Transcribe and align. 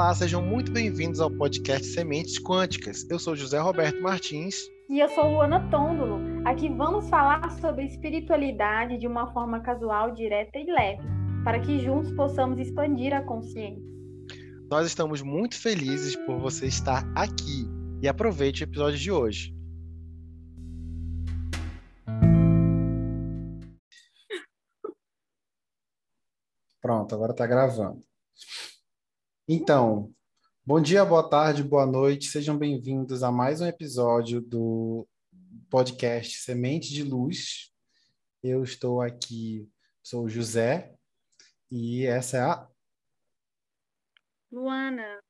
Olá, 0.00 0.14
sejam 0.14 0.40
muito 0.40 0.72
bem-vindos 0.72 1.20
ao 1.20 1.30
podcast 1.30 1.86
Sementes 1.88 2.38
Quânticas. 2.38 3.06
Eu 3.10 3.18
sou 3.18 3.36
José 3.36 3.58
Roberto 3.58 4.00
Martins. 4.00 4.56
E 4.88 4.98
eu 4.98 5.06
sou 5.10 5.30
Luana 5.30 5.70
Tôndolo. 5.70 6.18
Aqui 6.46 6.70
vamos 6.70 7.06
falar 7.10 7.50
sobre 7.60 7.84
espiritualidade 7.84 8.96
de 8.96 9.06
uma 9.06 9.30
forma 9.34 9.60
casual, 9.60 10.14
direta 10.14 10.58
e 10.58 10.64
leve, 10.64 11.02
para 11.44 11.60
que 11.60 11.78
juntos 11.80 12.10
possamos 12.12 12.58
expandir 12.58 13.12
a 13.12 13.22
consciência. 13.22 13.84
Nós 14.70 14.86
estamos 14.86 15.20
muito 15.20 15.60
felizes 15.60 16.16
por 16.24 16.38
você 16.38 16.64
estar 16.64 17.04
aqui 17.14 17.68
e 18.00 18.08
aproveite 18.08 18.62
o 18.62 18.64
episódio 18.64 18.98
de 18.98 19.12
hoje. 19.12 19.54
Pronto, 26.80 27.14
agora 27.14 27.32
está 27.32 27.46
gravando. 27.46 28.02
Então, 29.52 30.14
bom 30.64 30.80
dia, 30.80 31.04
boa 31.04 31.28
tarde, 31.28 31.64
boa 31.64 31.84
noite, 31.84 32.30
sejam 32.30 32.56
bem-vindos 32.56 33.24
a 33.24 33.32
mais 33.32 33.60
um 33.60 33.66
episódio 33.66 34.40
do 34.40 35.04
podcast 35.68 36.38
Semente 36.38 36.90
de 36.90 37.02
Luz. 37.02 37.74
Eu 38.44 38.62
estou 38.62 39.00
aqui, 39.00 39.68
sou 40.04 40.26
o 40.26 40.28
José, 40.28 40.94
e 41.68 42.06
essa 42.06 42.36
é 42.36 42.40
a. 42.42 42.68
Luana. 44.52 45.20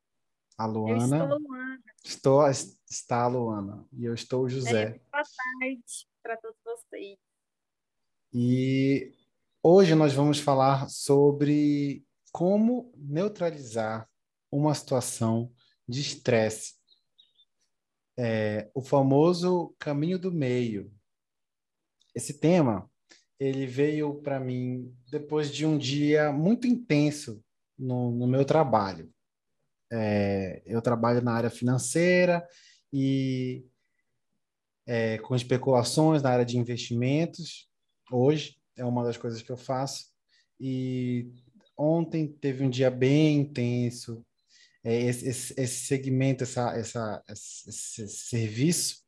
A 0.59 0.66
Luana. 0.66 1.16
Eu 1.16 1.23
estou 1.23 1.38
Luana. 1.38 1.82
Estou, 2.05 2.46
está 2.91 3.23
a 3.23 3.27
Luana. 3.27 3.88
E 3.91 4.05
eu 4.05 4.12
estou 4.12 4.45
o 4.45 4.48
José. 4.51 4.82
É, 4.82 4.98
boa 5.10 5.24
tarde 5.24 6.07
para 6.23 6.37
todos 6.37 6.59
vocês. 6.62 7.18
E 8.34 9.15
hoje 9.62 9.95
nós 9.95 10.12
vamos 10.12 10.38
falar 10.38 10.90
sobre 10.90 12.05
como 12.33 12.93
neutralizar 12.97 14.09
uma 14.51 14.75
situação 14.75 15.53
de 15.89 16.01
estresse. 16.01 16.75
É, 18.19 18.71
o 18.75 18.83
famoso 18.83 19.75
caminho 19.79 20.19
do 20.19 20.33
meio. 20.33 20.93
Esse 22.15 22.39
tema 22.39 22.91
ele 23.39 23.67
veio 23.67 24.21
para 24.21 24.39
mim 24.39 24.95
depois 25.11 25.51
de 25.51 25.65
um 25.65 25.79
dia 25.79 26.31
muito 26.31 26.67
intenso 26.67 27.43
no, 27.79 28.11
no 28.11 28.27
meu 28.27 28.45
trabalho. 28.45 29.11
É, 29.91 30.63
eu 30.67 30.83
trabalho 30.83 31.23
na 31.23 31.33
área 31.33 31.51
financeira 31.51 32.47
e 32.93 33.65
é, 34.87 35.19
com 35.19 35.35
especulações 35.35 36.23
na 36.23 36.31
área 36.31 36.45
de 36.45 36.59
investimentos. 36.59 37.69
Hoje 38.13 38.57
é 38.77 38.85
uma 38.85 39.03
das 39.03 39.17
coisas 39.17 39.41
que 39.41 39.51
eu 39.51 39.57
faço. 39.57 40.11
E 40.61 41.33
ontem 41.81 42.29
teve 42.29 42.65
um 42.65 42.71
dia 42.71 42.91
bem 42.91 43.41
intenso. 43.41 44.25
É, 44.85 44.95
esse, 45.03 45.29
esse, 45.29 45.87
segmento, 45.87 46.45
essa, 46.45 46.73
essa, 46.77 47.25
esse, 47.29 47.71
esse 47.71 48.09
serviço, 48.09 49.03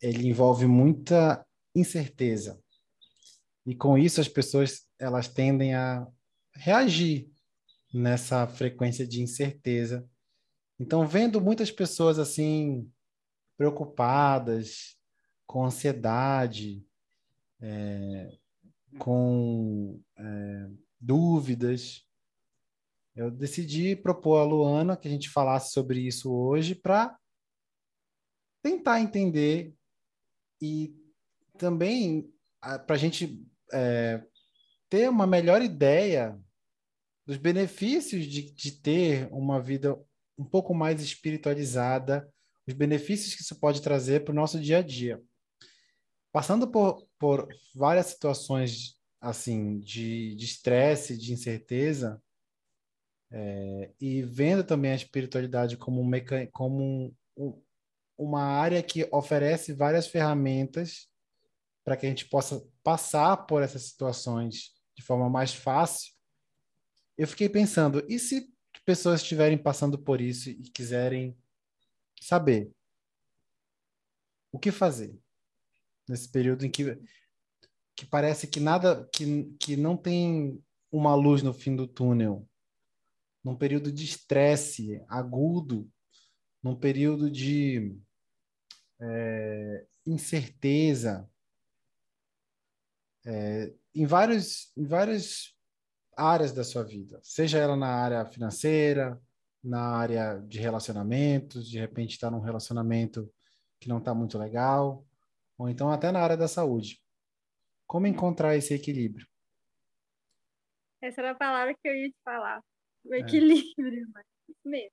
ele 0.00 0.28
envolve 0.28 0.66
muita 0.66 1.44
incerteza. 1.74 2.58
E 3.66 3.74
com 3.74 3.98
isso 3.98 4.20
as 4.20 4.28
pessoas 4.28 4.86
elas 4.98 5.28
tendem 5.28 5.74
a 5.74 6.06
reagir 6.54 7.30
nessa 7.92 8.46
frequência 8.46 9.06
de 9.06 9.22
incerteza. 9.22 10.08
Então, 10.78 11.06
vendo 11.06 11.40
muitas 11.40 11.70
pessoas 11.70 12.18
assim 12.18 12.90
preocupadas, 13.56 14.96
com 15.46 15.64
ansiedade, 15.64 16.84
é, 17.60 18.36
com 18.98 20.00
é, 20.18 20.68
dúvidas, 21.06 22.04
eu 23.14 23.30
decidi 23.30 23.94
propor 23.94 24.38
a 24.38 24.44
Luana 24.44 24.96
que 24.96 25.06
a 25.06 25.10
gente 25.10 25.30
falasse 25.30 25.72
sobre 25.72 26.00
isso 26.00 26.32
hoje 26.32 26.74
para 26.74 27.16
tentar 28.62 29.00
entender 29.00 29.72
e 30.60 30.94
também 31.56 32.30
para 32.60 32.96
a 32.96 32.98
gente 32.98 33.42
é, 33.72 34.22
ter 34.90 35.08
uma 35.08 35.26
melhor 35.26 35.62
ideia 35.62 36.38
dos 37.24 37.36
benefícios 37.36 38.26
de, 38.26 38.50
de 38.52 38.72
ter 38.72 39.28
uma 39.32 39.60
vida 39.60 39.98
um 40.36 40.44
pouco 40.44 40.74
mais 40.74 41.00
espiritualizada, 41.00 42.28
os 42.66 42.74
benefícios 42.74 43.34
que 43.34 43.42
isso 43.42 43.58
pode 43.58 43.80
trazer 43.80 44.24
para 44.24 44.32
o 44.32 44.36
nosso 44.36 44.60
dia 44.60 44.78
a 44.78 44.82
dia. 44.82 45.22
Passando 46.32 46.68
por, 46.68 47.08
por 47.18 47.48
várias 47.74 48.06
situações 48.06 48.95
assim 49.20 49.78
de 49.78 50.36
estresse, 50.36 51.16
de, 51.16 51.26
de 51.26 51.32
incerteza, 51.32 52.22
é, 53.30 53.92
e 54.00 54.22
vendo 54.22 54.62
também 54.62 54.92
a 54.92 54.96
espiritualidade 54.96 55.76
como, 55.76 56.00
um 56.00 56.06
mecan... 56.06 56.46
como 56.52 57.14
um, 57.36 57.62
uma 58.16 58.42
área 58.42 58.82
que 58.82 59.08
oferece 59.12 59.72
várias 59.72 60.06
ferramentas 60.06 61.08
para 61.84 61.96
que 61.96 62.06
a 62.06 62.08
gente 62.08 62.28
possa 62.28 62.66
passar 62.82 63.36
por 63.46 63.62
essas 63.62 63.82
situações 63.82 64.74
de 64.96 65.02
forma 65.02 65.28
mais 65.28 65.52
fácil, 65.52 66.14
eu 67.18 67.26
fiquei 67.26 67.48
pensando, 67.48 68.04
e 68.08 68.18
se 68.18 68.50
pessoas 68.86 69.20
estiverem 69.20 69.58
passando 69.58 69.98
por 69.98 70.20
isso 70.20 70.48
e 70.48 70.62
quiserem 70.70 71.36
saber 72.20 72.70
o 74.52 74.58
que 74.58 74.70
fazer 74.70 75.18
nesse 76.08 76.30
período 76.30 76.64
em 76.64 76.70
que, 76.70 76.96
que 77.96 78.04
parece 78.04 78.46
que 78.46 78.60
nada, 78.60 79.08
que, 79.10 79.44
que 79.58 79.76
não 79.76 79.96
tem 79.96 80.62
uma 80.92 81.14
luz 81.14 81.42
no 81.42 81.54
fim 81.54 81.74
do 81.74 81.86
túnel, 81.86 82.46
num 83.42 83.56
período 83.56 83.90
de 83.90 84.04
estresse 84.04 85.02
agudo, 85.08 85.90
num 86.62 86.76
período 86.76 87.30
de 87.30 87.96
é, 89.00 89.86
incerteza, 90.06 91.28
é, 93.24 93.72
em, 93.94 94.04
vários, 94.04 94.72
em 94.76 94.84
vários 94.84 95.56
áreas 96.16 96.52
da 96.52 96.64
sua 96.64 96.82
vida, 96.82 97.18
seja 97.22 97.58
ela 97.58 97.76
na 97.76 97.88
área 97.88 98.26
financeira, 98.26 99.20
na 99.62 99.80
área 99.80 100.38
de 100.46 100.58
relacionamentos, 100.60 101.68
de 101.68 101.78
repente 101.78 102.12
está 102.12 102.30
num 102.30 102.40
relacionamento 102.40 103.32
que 103.80 103.88
não 103.88 103.98
está 103.98 104.14
muito 104.14 104.38
legal, 104.38 105.04
ou 105.58 105.68
então 105.68 105.90
até 105.90 106.12
na 106.12 106.20
área 106.20 106.36
da 106.36 106.46
saúde. 106.46 107.00
Como 107.86 108.06
encontrar 108.06 108.56
esse 108.56 108.74
equilíbrio? 108.74 109.26
Essa 111.00 111.20
era 111.20 111.30
a 111.32 111.34
palavra 111.34 111.74
que 111.74 111.88
eu 111.88 111.94
ia 111.94 112.08
te 112.08 112.16
falar. 112.24 112.62
O 113.04 113.14
é. 113.14 113.18
equilíbrio, 113.20 114.08
é. 114.16 114.68
mesmo. 114.68 114.90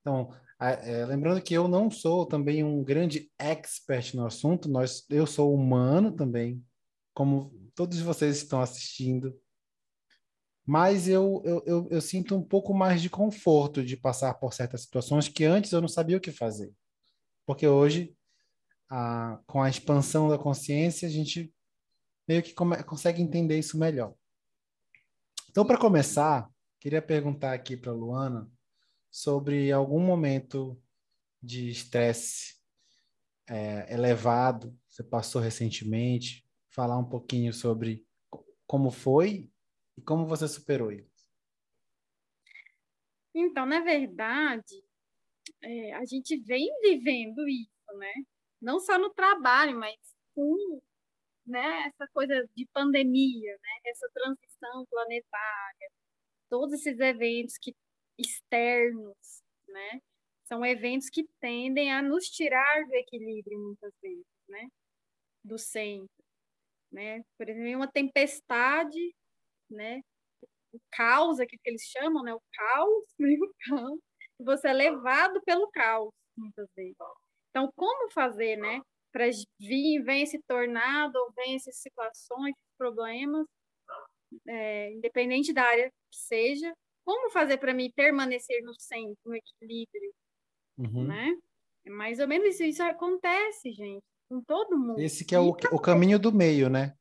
Então, 0.00 0.34
é, 0.58 1.04
lembrando 1.06 1.42
que 1.42 1.54
eu 1.54 1.68
não 1.68 1.90
sou 1.90 2.26
também 2.26 2.64
um 2.64 2.82
grande 2.82 3.30
expert 3.38 4.14
no 4.14 4.26
assunto, 4.26 4.68
nós, 4.68 5.06
eu 5.10 5.26
sou 5.26 5.54
humano 5.54 6.12
também, 6.12 6.64
como 7.14 7.50
todos 7.74 8.00
vocês 8.00 8.36
estão 8.38 8.60
assistindo 8.60 9.38
mas 10.70 11.08
eu, 11.08 11.42
eu, 11.44 11.62
eu, 11.66 11.88
eu, 11.90 12.00
sinto 12.00 12.36
um 12.36 12.42
pouco 12.44 12.72
mais 12.72 13.02
de 13.02 13.10
conforto 13.10 13.82
de 13.84 13.96
passar 13.96 14.34
por 14.34 14.54
certas 14.54 14.82
situações 14.82 15.26
que 15.26 15.44
antes 15.44 15.72
eu 15.72 15.80
não 15.80 15.88
sabia 15.88 16.16
o 16.16 16.20
que 16.20 16.30
fazer. 16.30 16.72
Porque 17.44 17.66
hoje, 17.66 18.16
a, 18.90 19.40
com 19.46 19.62
a 19.62 19.70
expansão 19.70 20.28
da 20.28 20.36
consciência, 20.36 21.06
a 21.06 21.10
gente 21.10 21.54
meio 22.26 22.42
que 22.42 22.52
come, 22.52 22.82
consegue 22.82 23.22
entender 23.22 23.58
isso 23.58 23.78
melhor. 23.78 24.14
Então, 25.48 25.64
para 25.64 25.78
começar, 25.78 26.50
queria 26.80 27.00
perguntar 27.00 27.54
aqui 27.54 27.76
para 27.76 27.92
Luana 27.92 28.50
sobre 29.10 29.70
algum 29.70 30.00
momento 30.00 30.80
de 31.42 31.70
estresse 31.70 32.60
é, 33.48 33.92
elevado, 33.92 34.76
você 34.88 35.02
passou 35.02 35.40
recentemente, 35.40 36.46
falar 36.68 36.98
um 36.98 37.08
pouquinho 37.08 37.52
sobre 37.52 38.06
como 38.66 38.90
foi 38.90 39.50
e 39.96 40.02
como 40.02 40.26
você 40.26 40.46
superou 40.46 40.92
isso? 40.92 41.10
Então, 43.34 43.66
na 43.66 43.80
verdade, 43.80 44.84
é, 45.62 45.94
a 45.94 46.04
gente 46.04 46.36
vem 46.42 46.68
vivendo 46.82 47.48
isso, 47.48 47.98
né? 47.98 48.12
Não 48.60 48.80
só 48.80 48.98
no 48.98 49.10
trabalho, 49.10 49.78
mas 49.78 49.96
com 50.34 50.80
né, 51.46 51.88
essa 51.88 52.06
coisa 52.12 52.48
de 52.56 52.66
pandemia, 52.72 53.52
né? 53.52 53.90
essa 53.90 54.08
transição 54.12 54.86
planetária, 54.86 55.90
todos 56.48 56.74
esses 56.74 56.98
eventos 57.00 57.56
que, 57.58 57.74
externos, 58.18 59.42
né? 59.68 60.00
São 60.44 60.64
eventos 60.66 61.08
que 61.10 61.24
tendem 61.40 61.92
a 61.92 62.02
nos 62.02 62.28
tirar 62.28 62.86
do 62.86 62.94
equilíbrio 62.94 63.58
muitas 63.58 63.92
vezes, 64.02 64.26
né? 64.48 64.68
Do 65.44 65.58
centro, 65.58 66.24
né? 66.92 67.22
Por 67.38 67.48
exemplo, 67.48 67.76
uma 67.76 67.90
tempestade 67.90 69.14
né? 69.70 70.00
O 70.72 70.80
caos, 70.92 71.40
aqui 71.40 71.56
que 71.58 71.70
eles 71.70 71.82
chamam, 71.82 72.22
né? 72.22 72.34
O 72.34 72.42
caos, 72.52 73.04
né? 73.18 73.36
o 73.40 73.54
caos. 73.68 74.00
Você 74.40 74.68
é 74.68 74.72
levado 74.72 75.40
pelo 75.42 75.68
caos, 75.70 76.12
muitas 76.36 76.68
vezes. 76.74 76.96
Então, 77.50 77.70
como 77.74 78.10
fazer, 78.10 78.56
né? 78.56 78.80
Para 79.12 79.26
vir, 79.58 80.02
vem 80.02 80.22
esse 80.22 80.40
tornado, 80.46 81.16
ou 81.16 81.32
vem 81.32 81.56
essas 81.56 81.76
situações, 81.76 82.54
problemas, 82.78 83.46
é, 84.48 84.92
independente 84.92 85.52
da 85.52 85.64
área 85.64 85.90
que 85.90 86.16
seja, 86.16 86.72
como 87.04 87.30
fazer 87.30 87.58
para 87.58 87.74
mim 87.74 87.90
permanecer 87.94 88.62
no 88.62 88.72
centro, 88.78 89.16
no 89.24 89.34
equilíbrio, 89.34 90.12
uhum. 90.78 91.04
né? 91.06 91.34
É 91.84 91.90
mais 91.90 92.20
ou 92.20 92.28
menos 92.28 92.54
isso. 92.54 92.62
Isso 92.62 92.82
acontece, 92.82 93.72
gente, 93.72 94.04
com 94.28 94.40
todo 94.42 94.78
mundo. 94.78 95.00
Esse 95.00 95.24
que 95.24 95.34
é 95.34 95.40
o, 95.40 95.48
o 95.48 95.80
caminho 95.80 96.18
do 96.18 96.32
meio, 96.32 96.68
né? 96.68 96.94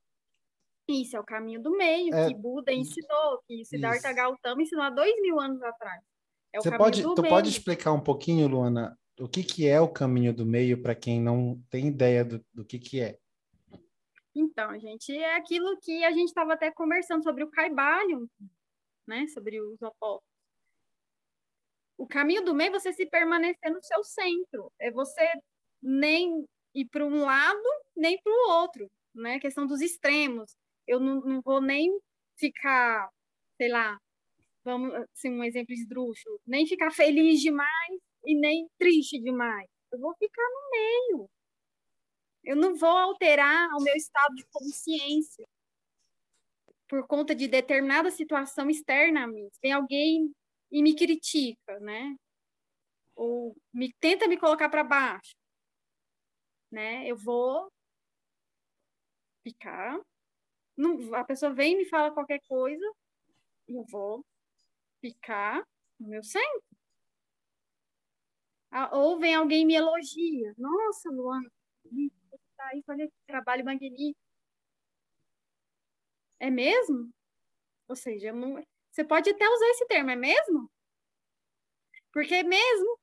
Isso, 0.87 1.15
é 1.15 1.19
o 1.19 1.23
caminho 1.23 1.61
do 1.61 1.69
meio, 1.71 2.13
é... 2.15 2.27
que 2.27 2.33
Buda 2.33 2.73
ensinou, 2.73 3.39
que 3.47 3.63
Siddhartha 3.63 4.11
Gautama 4.11 4.63
ensinou 4.63 4.83
há 4.83 4.89
dois 4.89 5.13
mil 5.21 5.39
anos 5.39 5.61
atrás. 5.61 6.01
É 6.51 6.59
Você 6.59 6.75
pode, 6.75 7.03
tu 7.03 7.21
meio. 7.21 7.31
pode 7.31 7.49
explicar 7.49 7.93
um 7.93 8.01
pouquinho, 8.01 8.47
Luana, 8.47 8.98
o 9.19 9.27
que, 9.27 9.43
que 9.43 9.67
é 9.67 9.79
o 9.81 9.91
caminho 9.91 10.33
do 10.33 10.45
meio 10.45 10.81
para 10.81 10.95
quem 10.95 11.21
não 11.21 11.61
tem 11.69 11.87
ideia 11.87 12.23
do, 12.23 12.43
do 12.53 12.65
que, 12.65 12.79
que 12.79 13.01
é? 13.01 13.19
Então, 14.33 14.79
gente, 14.79 15.15
é 15.15 15.35
aquilo 15.35 15.77
que 15.81 16.03
a 16.05 16.11
gente 16.11 16.29
estava 16.29 16.53
até 16.53 16.71
conversando 16.71 17.23
sobre 17.23 17.43
o 17.43 17.49
Caibalion, 17.49 18.25
né? 19.05 19.27
Sobre 19.27 19.59
os 19.59 19.81
opostos. 19.81 20.29
O 21.97 22.07
caminho 22.07 22.45
do 22.45 22.55
meio 22.55 22.69
é 22.69 22.79
você 22.79 22.93
se 22.93 23.05
permanecer 23.05 23.69
no 23.71 23.83
seu 23.83 24.01
centro. 24.03 24.71
É 24.79 24.89
você 24.89 25.27
nem 25.81 26.45
ir 26.73 26.85
para 26.85 27.05
um 27.05 27.25
lado, 27.25 27.61
nem 27.95 28.17
para 28.21 28.31
o 28.31 28.51
outro, 28.61 28.89
né? 29.13 29.35
A 29.35 29.39
questão 29.39 29.67
dos 29.67 29.81
extremos. 29.81 30.55
Eu 30.87 30.99
não, 31.01 31.19
não 31.19 31.41
vou 31.41 31.59
nem 31.59 31.91
ficar, 32.37 33.09
sei 33.57 33.67
lá, 33.67 33.99
vamos, 34.63 34.93
assim, 35.13 35.29
um 35.29 35.43
exemplo 35.43 35.73
esdrúxulo, 35.73 36.39
nem 36.47 36.65
ficar 36.65 36.91
feliz 36.91 37.41
demais 37.41 37.99
e 38.25 38.35
nem 38.39 38.67
triste 38.77 39.19
demais. 39.19 39.67
Eu 39.91 39.99
vou 39.99 40.15
ficar 40.15 40.43
no 40.43 40.71
meio. 40.71 41.29
Eu 42.43 42.55
não 42.55 42.75
vou 42.75 42.89
alterar 42.89 43.69
o 43.77 43.83
meu 43.83 43.95
estado 43.95 44.35
de 44.35 44.45
consciência 44.51 45.47
por 46.87 47.05
conta 47.05 47.35
de 47.35 47.47
determinada 47.47 48.09
situação 48.09 48.69
externa 48.69 49.23
a 49.23 49.27
mim. 49.27 49.47
Tem 49.61 49.71
alguém 49.71 50.33
e 50.71 50.81
me 50.81 50.95
critica, 50.95 51.79
né? 51.79 52.15
Ou 53.15 53.55
me 53.73 53.93
tenta 53.99 54.27
me 54.27 54.37
colocar 54.37 54.69
para 54.69 54.83
baixo, 54.83 55.35
né? 56.71 57.07
Eu 57.07 57.17
vou 57.17 57.71
ficar. 59.43 59.99
Não, 60.77 61.13
a 61.15 61.23
pessoa 61.23 61.53
vem 61.53 61.73
e 61.73 61.77
me 61.77 61.85
fala 61.85 62.11
qualquer 62.11 62.39
coisa, 62.47 62.85
eu 63.67 63.83
vou 63.85 64.25
ficar 65.01 65.63
no 65.99 66.09
meu 66.09 66.23
centro. 66.23 66.68
Ah, 68.71 68.95
ou 68.95 69.19
vem 69.19 69.35
alguém 69.35 69.65
me 69.65 69.75
elogia. 69.75 70.53
Nossa, 70.57 71.09
Luana, 71.09 71.49
tá 72.55 72.67
aí, 72.67 72.83
olha 72.87 73.07
que 73.07 73.13
trabalho 73.25 73.65
magnífico. 73.65 74.19
É 76.39 76.49
mesmo? 76.49 77.11
Ou 77.87 77.95
seja, 77.95 78.31
não... 78.31 78.63
você 78.91 79.03
pode 79.03 79.29
até 79.29 79.47
usar 79.49 79.69
esse 79.69 79.85
termo, 79.87 80.11
é 80.11 80.15
mesmo? 80.15 80.69
Porque 82.13 82.35
é 82.35 82.43
mesmo. 82.43 82.99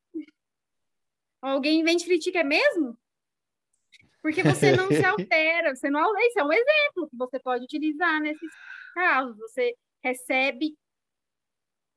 Alguém 1.42 1.84
vem 1.84 1.96
te 1.96 2.04
critica, 2.04 2.40
é 2.40 2.44
mesmo? 2.44 2.96
Porque 4.22 4.42
você 4.42 4.72
não 4.74 4.88
se 4.88 5.04
altera, 5.04 5.74
você 5.74 5.90
não. 5.90 6.16
Esse 6.18 6.40
é 6.40 6.44
um 6.44 6.52
exemplo 6.52 7.08
que 7.08 7.16
você 7.16 7.38
pode 7.38 7.64
utilizar 7.64 8.20
nesses 8.20 8.50
casos. 8.94 9.36
Você 9.38 9.76
recebe 10.02 10.76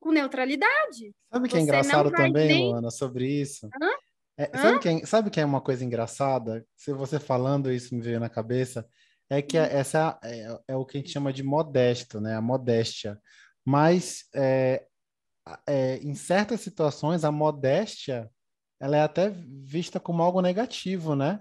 com 0.00 0.10
neutralidade. 0.10 1.14
Sabe 1.32 1.46
o 1.46 1.50
que 1.50 1.56
é 1.56 1.60
engraçado 1.60 2.10
também, 2.10 2.48
nem... 2.48 2.68
Luana, 2.70 2.90
sobre 2.90 3.28
isso? 3.28 3.68
Hã? 3.80 3.90
É, 4.36 4.56
sabe, 4.56 4.78
que 4.78 4.88
é, 4.88 5.06
sabe 5.06 5.30
que 5.30 5.40
é 5.40 5.44
uma 5.44 5.60
coisa 5.60 5.84
engraçada? 5.84 6.66
Se 6.74 6.94
você 6.94 7.20
falando 7.20 7.70
isso 7.70 7.94
me 7.94 8.00
veio 8.00 8.18
na 8.18 8.30
cabeça, 8.30 8.88
é 9.28 9.42
que 9.42 9.58
hum. 9.58 9.62
essa 9.62 10.18
é, 10.24 10.58
é, 10.68 10.76
o 10.76 10.84
que 10.86 10.96
a 10.96 11.00
gente 11.00 11.12
chama 11.12 11.32
de 11.32 11.42
modesto, 11.42 12.20
né? 12.20 12.34
A 12.34 12.40
modéstia. 12.40 13.20
Mas 13.64 14.24
é, 14.34 14.86
é, 15.66 15.98
em 15.98 16.14
certas 16.14 16.62
situações, 16.62 17.22
a 17.22 17.30
modéstia 17.30 18.30
ela 18.80 18.96
é 18.96 19.02
até 19.02 19.28
vista 19.28 20.00
como 20.00 20.22
algo 20.22 20.40
negativo, 20.40 21.14
né? 21.14 21.40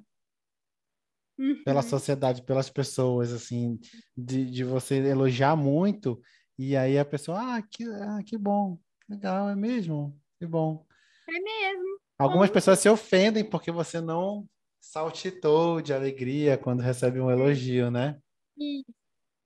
Uhum. 1.38 1.64
Pela 1.64 1.82
sociedade, 1.82 2.42
pelas 2.42 2.70
pessoas, 2.70 3.32
assim, 3.32 3.80
de, 4.16 4.44
de 4.52 4.66
você 4.66 4.96
elogiar 4.96 5.56
muito 5.56 6.22
e 6.62 6.76
aí 6.76 7.00
a 7.00 7.06
pessoa, 7.06 7.56
ah, 7.56 7.62
que, 7.62 7.86
ah, 7.86 8.22
que 8.26 8.38
bom, 8.38 8.78
legal, 9.08 9.48
é 9.48 9.56
mesmo, 9.56 10.14
que 10.38 10.46
bom. 10.46 10.86
É 11.26 11.40
mesmo. 11.40 12.00
Algumas 12.18 12.50
pessoas 12.50 12.80
se 12.80 12.90
ofendem 12.90 13.50
porque 13.50 13.72
você 13.72 14.02
não 14.02 14.46
saltitou 14.82 15.82
de 15.82 15.94
alegria 15.94 16.58
quando 16.58 16.82
recebe 16.82 17.22
um 17.22 17.32
elogio, 17.32 17.90
né? 17.90 18.20
Isso, 18.58 18.94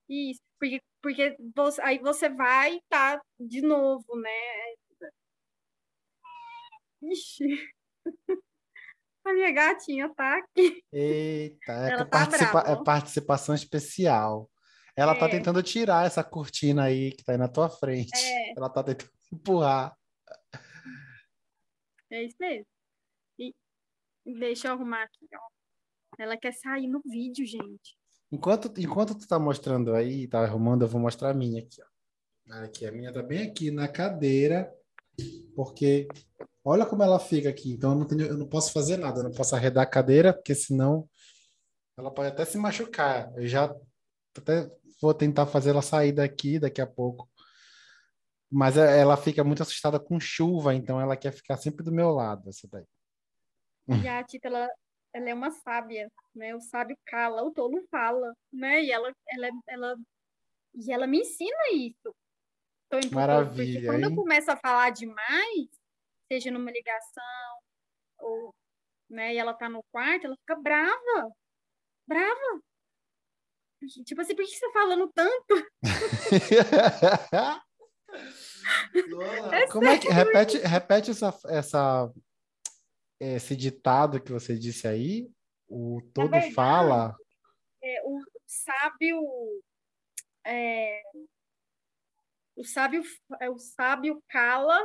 isso. 0.10 0.42
Porque, 0.60 0.81
porque 1.04 1.38
você, 1.56 1.81
aí 1.83 2.00
você 2.00 2.30
vai 2.30 2.80
tá 2.89 3.21
de 3.39 3.62
novo, 3.62 4.19
né? 4.19 5.12
Ixi. 7.04 7.69
A 9.24 9.33
minha 9.33 9.51
gatinha 9.51 10.12
tá 10.15 10.39
aqui. 10.39 10.83
Eita, 10.92 11.74
é, 11.74 11.98
tá 11.98 12.06
participa 12.06 12.60
é 12.62 12.83
participação 12.83 13.54
especial. 13.54 14.50
Ela 14.95 15.13
tá 15.13 15.25
é. 15.25 15.29
tá 15.29 15.29
tentando 15.29 15.63
tirar 15.63 16.05
essa 16.05 16.23
cortina 16.23 16.83
aí 16.83 17.11
que 17.11 17.23
tá 17.23 17.31
aí 17.31 17.37
na 17.37 17.47
tua 17.47 17.69
frente. 17.69 18.15
É. 18.15 18.53
Ela 18.55 18.69
tá 18.69 18.83
tentando 18.83 19.11
empurrar. 19.33 19.97
É 22.11 22.23
isso 22.23 22.37
mesmo. 22.39 22.65
E 23.39 23.53
deixa 24.25 24.67
eu 24.67 24.73
arrumar 24.73 25.03
aqui, 25.03 25.27
ó. 25.33 25.53
Ela 26.19 26.37
quer 26.37 26.53
sair 26.53 26.87
no 26.87 27.01
vídeo, 27.03 27.45
gente. 27.45 27.97
Enquanto, 28.31 28.71
enquanto 28.77 29.15
tu 29.15 29.27
tá 29.27 29.39
mostrando 29.39 29.93
aí, 29.93 30.27
tá 30.27 30.39
arrumando, 30.39 30.83
eu 30.83 30.87
vou 30.87 31.01
mostrar 31.01 31.31
a 31.31 31.33
minha 31.33 31.61
aqui, 31.61 31.81
ó. 31.81 31.93
Aqui, 32.63 32.85
a 32.85 32.91
minha 32.91 33.11
tá 33.11 33.23
bem 33.23 33.47
aqui 33.47 33.71
na 33.71 33.87
cadeira, 33.87 34.71
porque 35.55 36.07
olha 36.63 36.85
como 36.85 37.01
ela 37.01 37.19
fica 37.19 37.49
aqui. 37.49 37.71
Então 37.71 37.91
eu 37.91 37.99
não, 37.99 38.07
tenho, 38.07 38.21
eu 38.21 38.37
não 38.37 38.47
posso 38.47 38.71
fazer 38.71 38.97
nada, 38.97 39.19
eu 39.19 39.23
não 39.23 39.31
posso 39.31 39.55
arredar 39.55 39.83
a 39.83 39.89
cadeira, 39.89 40.33
porque 40.33 40.53
senão 40.53 41.09
ela 41.97 42.11
pode 42.11 42.29
até 42.29 42.45
se 42.45 42.57
machucar. 42.57 43.31
Eu 43.35 43.47
já 43.47 43.73
até 44.37 44.69
vou 45.03 45.13
tentar 45.13 45.45
fazer 45.45 45.71
ela 45.71 45.81
sair 45.81 46.13
daqui 46.13 46.57
daqui 46.57 46.79
a 46.79 46.88
pouco. 46.88 47.29
Mas 48.50 48.77
é, 48.77 49.01
ela 49.01 49.17
fica 49.17 49.44
muito 49.44 49.61
assustada 49.61 50.00
com 50.00 50.19
chuva, 50.19 50.73
então 50.73 51.01
ela 51.01 51.17
quer 51.17 51.33
ficar 51.33 51.57
sempre 51.57 51.83
do 51.83 51.91
meu 51.91 52.11
lado, 52.11 52.50
essa 52.50 52.67
daí. 52.71 52.85
E 54.01 54.07
a 54.07 54.23
Tita, 54.23 54.47
ela, 54.47 54.69
ela 55.13 55.29
é 55.29 55.33
uma 55.33 55.51
sábia, 55.51 56.10
né? 56.33 56.55
O 56.55 56.62
sábio 56.62 56.98
cala, 57.05 57.43
o 57.43 57.51
tolo 57.51 57.86
fala, 57.91 58.33
né? 58.51 58.81
E 58.81 58.91
ela, 58.91 59.13
ela, 59.27 59.50
ela, 59.67 59.95
e 60.74 60.93
ela 60.93 61.05
me 61.05 61.19
ensina 61.19 61.72
isso. 61.74 62.15
Maravilha. 63.12 63.81
Porque 63.81 63.86
quando 63.86 64.03
hein? 64.03 64.10
eu 64.12 64.15
começo 64.15 64.51
a 64.51 64.55
falar 64.55 64.91
demais, 64.91 65.67
seja 66.31 66.51
numa 66.51 66.72
ligação, 66.72 67.60
ou, 68.19 68.55
né, 69.10 69.33
e 69.33 69.38
ela 69.38 69.53
tá 69.53 69.67
no 69.67 69.83
quarto, 69.91 70.27
ela 70.27 70.38
fica 70.38 70.55
brava. 70.55 71.33
Brava. 72.07 72.62
Tipo 74.05 74.21
assim, 74.21 74.35
por 74.35 74.45
que 74.45 74.51
você 74.51 74.65
tá 74.67 74.73
falando 74.73 75.11
tanto? 75.13 75.67
é 79.51 79.67
Como 79.67 79.87
é 79.87 79.97
que 79.97 80.07
repete, 80.09 80.57
repete 80.59 81.11
essa, 81.11 81.37
essa 81.47 82.13
esse 83.19 83.55
ditado 83.55 84.21
que 84.21 84.31
você 84.31 84.57
disse 84.57 84.87
aí? 84.87 85.29
O 85.67 86.01
todo 86.13 86.29
verdade, 86.29 86.53
fala. 86.53 87.15
É, 87.81 88.01
o 88.05 88.19
sábio 88.45 89.21
é, 90.45 91.01
o 92.55 92.63
sábio 92.63 93.01
é, 93.41 93.49
o 93.49 93.57
sábio 93.57 94.23
cala 94.27 94.77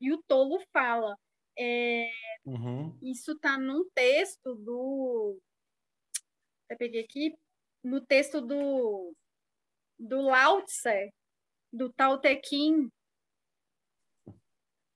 e 0.00 0.12
o 0.12 0.22
tolo 0.26 0.60
fala. 0.72 1.16
É, 1.58 2.10
uhum. 2.44 2.96
Isso 3.02 3.32
está 3.32 3.58
num 3.58 3.88
texto 3.94 4.54
do. 4.54 5.40
Eu 6.68 6.76
peguei 6.76 7.04
aqui, 7.04 7.34
no 7.86 8.00
texto 8.00 8.40
do, 8.40 9.14
do 9.96 10.20
Lao 10.20 10.62
Tse, 10.62 11.12
do 11.72 11.92
Tao 11.92 12.18
Te 12.20 12.40
Ching. 12.44 12.90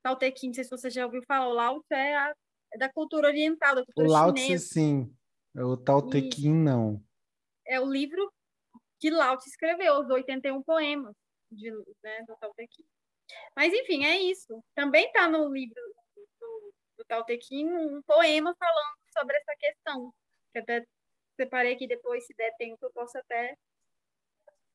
Tao 0.02 0.16
Te 0.16 0.34
Ching, 0.36 0.48
não 0.48 0.54
sei 0.54 0.64
se 0.64 0.70
você 0.70 0.90
já 0.90 1.06
ouviu 1.06 1.22
falar, 1.22 1.48
o 1.48 1.52
Lao 1.52 1.80
Tse 1.82 1.94
é, 1.94 2.16
a, 2.16 2.34
é 2.72 2.78
da 2.78 2.92
cultura 2.92 3.28
oriental, 3.28 3.76
da 3.76 3.84
cultura 3.84 4.08
o 4.08 4.10
Lao 4.10 4.34
Tse, 4.34 4.58
sim. 4.58 5.16
O 5.54 5.76
Tao 5.76 6.08
Te 6.10 6.30
Ching, 6.32 6.52
não. 6.52 7.00
É 7.64 7.80
o 7.80 7.88
livro 7.88 8.32
que 8.98 9.08
Lao 9.08 9.38
Tse 9.38 9.50
escreveu, 9.50 10.00
os 10.00 10.10
81 10.10 10.60
poemas 10.64 11.14
de, 11.50 11.70
né, 12.02 12.24
do 12.26 12.36
Tao 12.38 12.52
Te 12.54 12.66
Ching. 12.72 12.86
Mas, 13.54 13.72
enfim, 13.72 14.04
é 14.04 14.20
isso. 14.20 14.60
Também 14.74 15.06
está 15.06 15.28
no 15.28 15.48
livro 15.48 15.80
do, 16.40 16.72
do 16.98 17.04
Tao 17.04 17.24
Te 17.24 17.40
Ching 17.40 17.68
um 17.68 18.02
poema 18.02 18.52
falando 18.58 18.98
sobre 19.16 19.36
essa 19.36 19.54
questão, 19.60 20.12
que 20.52 20.58
até 20.58 20.84
separei 21.40 21.74
aqui 21.74 21.86
depois, 21.86 22.26
se 22.26 22.34
der 22.34 22.54
tempo, 22.56 22.78
eu 22.82 22.90
posso 22.92 23.16
até 23.16 23.56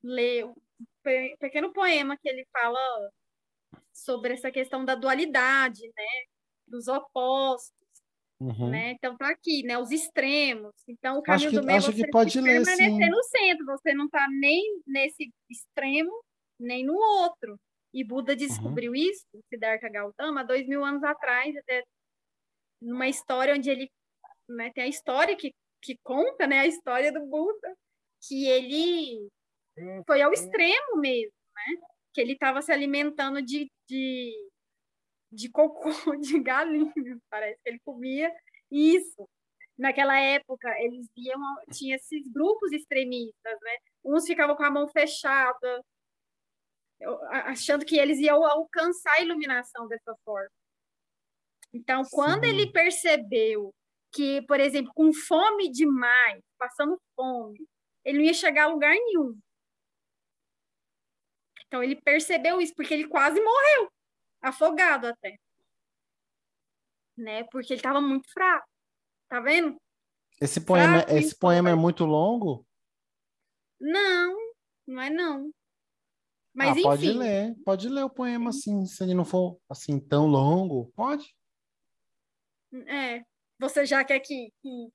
ler 0.03 0.45
um 0.45 0.55
pequeno 1.39 1.71
poema 1.71 2.17
que 2.17 2.27
ele 2.27 2.45
fala 2.51 2.79
sobre 3.93 4.33
essa 4.33 4.51
questão 4.51 4.83
da 4.83 4.95
dualidade, 4.95 5.81
né? 5.95 6.25
Dos 6.67 6.87
opostos. 6.87 7.73
Uhum. 8.39 8.69
Né? 8.69 8.91
Então 8.91 9.15
tá 9.15 9.29
aqui, 9.29 9.63
né? 9.63 9.77
Os 9.77 9.91
extremos. 9.91 10.73
Então 10.87 11.19
o 11.19 11.21
caminho 11.21 11.51
que, 11.51 11.55
do 11.59 11.65
meio 11.65 11.77
acho 11.77 11.91
você 11.91 12.03
que 12.03 12.09
pode 12.09 12.39
ler, 12.41 12.65
sim. 12.65 12.99
no 13.09 13.23
centro. 13.23 13.65
Você 13.65 13.93
não 13.93 14.09
tá 14.09 14.27
nem 14.29 14.81
nesse 14.85 15.31
extremo 15.49 16.11
nem 16.59 16.85
no 16.85 16.95
outro. 16.95 17.59
E 17.93 18.03
Buda 18.03 18.33
uhum. 18.33 18.37
descobriu 18.37 18.91
uhum. 18.91 18.97
isso, 18.97 19.25
Siddhartha 19.49 19.89
Gautama, 19.89 20.43
dois 20.43 20.67
mil 20.67 20.83
anos 20.83 21.03
atrás, 21.03 21.55
até 21.55 21.83
numa 22.81 23.07
história 23.07 23.55
onde 23.55 23.69
ele 23.69 23.89
né, 24.49 24.69
tem 24.73 24.83
a 24.83 24.87
história 24.87 25.35
que, 25.35 25.53
que 25.85 25.97
conta, 26.03 26.47
né, 26.47 26.61
a 26.61 26.65
história 26.65 27.11
do 27.11 27.23
Buda, 27.27 27.77
que 28.27 28.47
ele 28.47 29.29
foi 30.07 30.21
ao 30.21 30.33
extremo 30.33 30.97
mesmo, 30.97 31.33
né? 31.55 31.87
Que 32.13 32.21
ele 32.21 32.33
estava 32.33 32.61
se 32.61 32.71
alimentando 32.71 33.41
de, 33.41 33.71
de, 33.87 34.33
de 35.31 35.49
cocô 35.49 35.89
de 36.19 36.39
galinha, 36.39 37.19
parece 37.29 37.61
que 37.61 37.69
ele 37.69 37.79
comia 37.85 38.33
isso. 38.71 39.29
Naquela 39.77 40.17
época, 40.17 40.73
eles 40.79 41.07
iam, 41.15 41.39
tinha 41.71 41.97
esses 41.97 42.27
grupos 42.31 42.71
extremistas, 42.71 43.59
né? 43.61 43.77
Uns 44.03 44.25
ficavam 44.25 44.55
com 44.55 44.63
a 44.63 44.71
mão 44.71 44.87
fechada, 44.87 45.83
achando 47.29 47.85
que 47.85 47.97
eles 47.97 48.17
iam 48.19 48.43
alcançar 48.43 49.11
a 49.13 49.21
iluminação 49.21 49.87
dessa 49.87 50.15
forma. 50.23 50.49
Então, 51.73 52.03
quando 52.09 52.45
Sim. 52.45 52.51
ele 52.51 52.71
percebeu 52.71 53.73
que, 54.15 54.41
por 54.43 54.61
exemplo, 54.61 54.93
com 54.95 55.11
fome 55.13 55.69
demais, 55.69 56.41
passando 56.57 56.97
fome, 57.15 57.67
ele 58.05 58.19
não 58.19 58.25
ia 58.25 58.33
chegar 58.33 58.63
a 58.63 58.67
lugar 58.67 58.93
nenhum. 58.93 59.37
Então, 61.67 61.83
ele 61.83 62.01
percebeu 62.01 62.61
isso, 62.61 62.73
porque 62.73 62.93
ele 62.93 63.09
quase 63.09 63.41
morreu, 63.41 63.91
afogado 64.41 65.07
até. 65.07 65.37
Né? 67.17 67.43
Porque 67.51 67.73
ele 67.73 67.79
estava 67.79 67.99
muito 67.99 68.31
fraco. 68.31 68.67
Tá 69.27 69.41
vendo? 69.41 69.75
Esse 70.39 70.63
poema, 70.63 70.99
fraco, 70.99 71.11
esse 71.13 71.37
poema 71.37 71.69
é 71.69 71.75
muito 71.75 72.05
longo? 72.05 72.65
Não, 73.79 74.37
não 74.87 75.01
é 75.01 75.09
não. 75.09 75.51
Mas, 76.53 76.69
ah, 76.69 76.71
enfim. 76.71 76.83
pode 76.83 77.11
ler, 77.11 77.55
pode 77.65 77.89
ler 77.89 78.03
o 78.03 78.09
poema 78.09 78.49
assim, 78.49 78.85
se 78.85 79.03
ele 79.03 79.13
não 79.13 79.25
for 79.25 79.59
assim 79.69 79.99
tão 79.99 80.25
longo, 80.27 80.89
pode. 80.95 81.35
É, 82.87 83.25
você 83.59 83.85
já 83.85 84.03
quer 84.03 84.19
que, 84.19 84.51
que, 84.61 84.89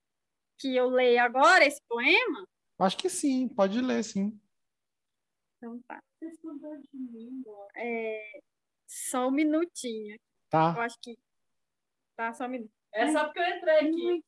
que 0.59 0.77
eu 0.77 0.89
leia 0.89 1.25
agora 1.25 1.65
esse 1.65 1.81
poema? 1.89 2.45
Acho 2.79 2.97
que 2.97 3.09
sim, 3.09 3.49
pode 3.49 3.81
ler, 3.81 4.03
sim. 4.03 4.39
Então 5.57 5.81
tá. 5.87 6.03
É, 7.77 8.41
só 8.87 9.29
um 9.29 9.31
minutinho. 9.31 10.19
Tá. 10.49 10.75
Eu 10.77 10.83
acho 10.83 10.97
que. 11.01 11.17
Tá, 12.17 12.33
só 12.33 12.47
um 12.47 12.49
minuto. 12.49 12.71
É 12.93 13.13
só 13.13 13.25
porque 13.25 13.41
eu 13.41 13.57
entrei 13.57 13.79
aqui. 13.79 14.25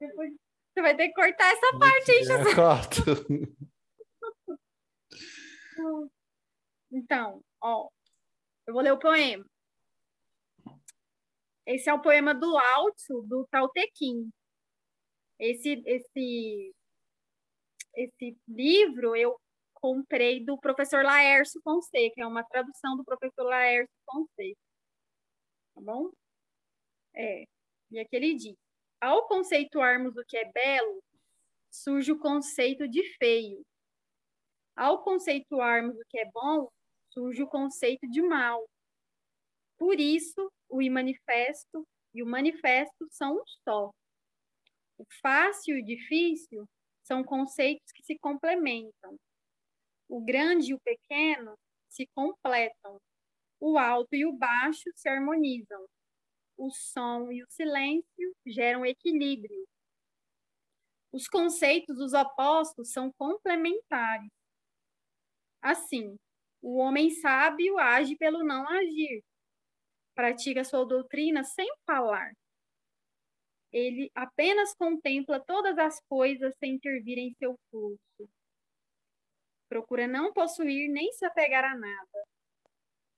Depois 0.00 0.32
você 0.78 0.82
vai 0.82 0.96
ter 0.96 1.08
que 1.08 1.14
cortar 1.14 1.52
essa 1.52 1.78
parte 1.78 2.10
aí, 2.10 2.22
Eu 2.28 2.54
corto. 2.54 3.02
Então, 6.90 7.42
ó, 7.60 7.90
eu 8.66 8.72
vou 8.72 8.82
ler 8.82 8.92
o 8.92 8.98
poema. 8.98 9.44
Esse 11.68 11.90
é 11.90 11.92
o 11.92 12.00
poema 12.00 12.34
do 12.34 12.56
Alto, 12.56 13.22
do 13.26 13.46
Tautequim. 13.50 14.30
Esse, 15.38 15.82
esse, 15.84 16.74
esse 17.94 18.38
livro 18.48 19.14
eu 19.14 19.38
comprei 19.74 20.42
do 20.42 20.56
professor 20.58 21.04
Laércio 21.04 21.60
Fonseca, 21.62 22.22
é 22.22 22.26
uma 22.26 22.42
tradução 22.42 22.96
do 22.96 23.04
professor 23.04 23.44
Laércio 23.44 23.94
Fonseca. 24.10 24.60
Tá 25.74 25.82
bom? 25.82 26.10
É. 27.14 27.44
E 27.90 27.98
aqui 27.98 28.16
ele 28.16 28.34
diz: 28.34 28.56
ao 28.98 29.28
conceituarmos 29.28 30.16
o 30.16 30.24
que 30.26 30.38
é 30.38 30.50
belo, 30.50 31.02
surge 31.70 32.12
o 32.12 32.18
conceito 32.18 32.88
de 32.88 33.02
feio. 33.18 33.62
Ao 34.74 35.02
conceituarmos 35.04 35.96
o 35.96 36.04
que 36.08 36.18
é 36.18 36.24
bom, 36.32 36.70
surge 37.10 37.42
o 37.42 37.46
conceito 37.46 38.08
de 38.08 38.22
mal. 38.22 38.66
Por 39.78 40.00
isso, 40.00 40.50
o 40.68 40.82
imanifesto 40.82 41.86
e 42.12 42.22
o 42.22 42.26
manifesto 42.26 43.06
são 43.10 43.36
um 43.36 43.42
só. 43.64 43.90
O 44.98 45.04
fácil 45.22 45.76
e 45.76 45.80
o 45.80 45.84
difícil 45.84 46.68
são 47.04 47.22
conceitos 47.22 47.92
que 47.92 48.02
se 48.02 48.18
complementam. 48.18 49.16
O 50.08 50.20
grande 50.20 50.72
e 50.72 50.74
o 50.74 50.80
pequeno 50.80 51.54
se 51.88 52.06
completam. 52.14 52.98
O 53.60 53.78
alto 53.78 54.14
e 54.14 54.26
o 54.26 54.32
baixo 54.32 54.90
se 54.94 55.08
harmonizam. 55.08 55.86
O 56.56 56.70
som 56.70 57.30
e 57.30 57.42
o 57.42 57.46
silêncio 57.48 58.34
geram 58.44 58.84
equilíbrio. 58.84 59.64
Os 61.12 61.28
conceitos 61.28 61.96
dos 61.96 62.12
opostos 62.12 62.90
são 62.90 63.12
complementares. 63.16 64.30
Assim, 65.62 66.16
o 66.60 66.78
homem 66.78 67.10
sábio 67.10 67.78
age 67.78 68.16
pelo 68.16 68.44
não 68.44 68.68
agir, 68.68 69.22
pratica 70.18 70.64
sua 70.64 70.84
doutrina 70.84 71.44
sem 71.44 71.68
falar. 71.86 72.32
Ele 73.72 74.10
apenas 74.16 74.74
contempla 74.74 75.38
todas 75.38 75.78
as 75.78 76.00
coisas 76.08 76.52
sem 76.58 76.74
intervir 76.74 77.18
em 77.18 77.32
seu 77.34 77.56
fluxo. 77.70 78.28
Procura 79.68 80.08
não 80.08 80.32
possuir 80.32 80.90
nem 80.90 81.12
se 81.12 81.24
apegar 81.24 81.64
a 81.64 81.76
nada. 81.76 82.24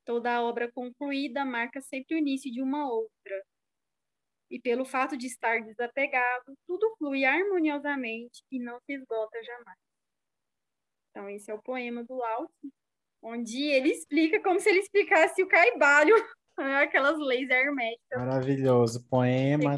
Toda 0.04 0.30
a 0.34 0.42
obra 0.42 0.70
concluída 0.70 1.42
marca 1.42 1.80
sempre 1.80 2.16
o 2.16 2.18
início 2.18 2.52
de 2.52 2.60
uma 2.60 2.92
outra. 2.92 3.46
E 4.50 4.60
pelo 4.60 4.84
fato 4.84 5.16
de 5.16 5.26
estar 5.26 5.62
desapegado, 5.62 6.52
tudo 6.66 6.94
flui 6.98 7.24
harmoniosamente 7.24 8.42
e 8.50 8.58
não 8.58 8.78
se 8.80 8.92
esgota 8.92 9.42
jamais. 9.42 9.78
Então, 11.10 11.30
esse 11.30 11.50
é 11.50 11.54
o 11.54 11.62
poema 11.62 12.04
do 12.04 12.14
Lao 12.14 12.50
onde 13.22 13.62
ele 13.62 13.90
explica 13.90 14.42
como 14.42 14.60
se 14.60 14.68
ele 14.68 14.80
explicasse 14.80 15.42
o 15.42 15.48
caibalho 15.48 16.14
Aquelas 16.82 17.18
leis 17.18 17.48
herméticas. 17.48 18.18
Maravilhoso. 18.18 19.06
Poema. 19.08 19.76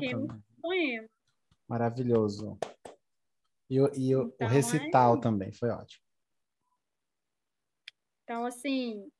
Poema. 0.60 1.08
Maravilhoso. 1.68 2.58
E, 3.70 3.80
o, 3.80 3.90
e 3.94 4.14
o, 4.14 4.26
então, 4.26 4.46
o 4.46 4.50
recital 4.50 5.16
é... 5.16 5.20
também 5.20 5.52
foi 5.52 5.70
ótimo. 5.70 6.04
Então, 8.22 8.44
assim. 8.44 9.10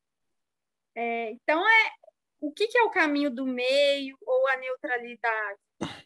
É, 0.95 1.31
então, 1.31 1.67
é, 1.67 1.91
o 2.41 2.53
que, 2.53 2.67
que 2.69 2.77
é 2.77 2.83
o 2.83 2.91
caminho 2.91 3.31
do 3.31 3.47
meio 3.47 4.17
ou 4.27 4.49
a 4.49 4.57
neutralidade? 4.57 5.59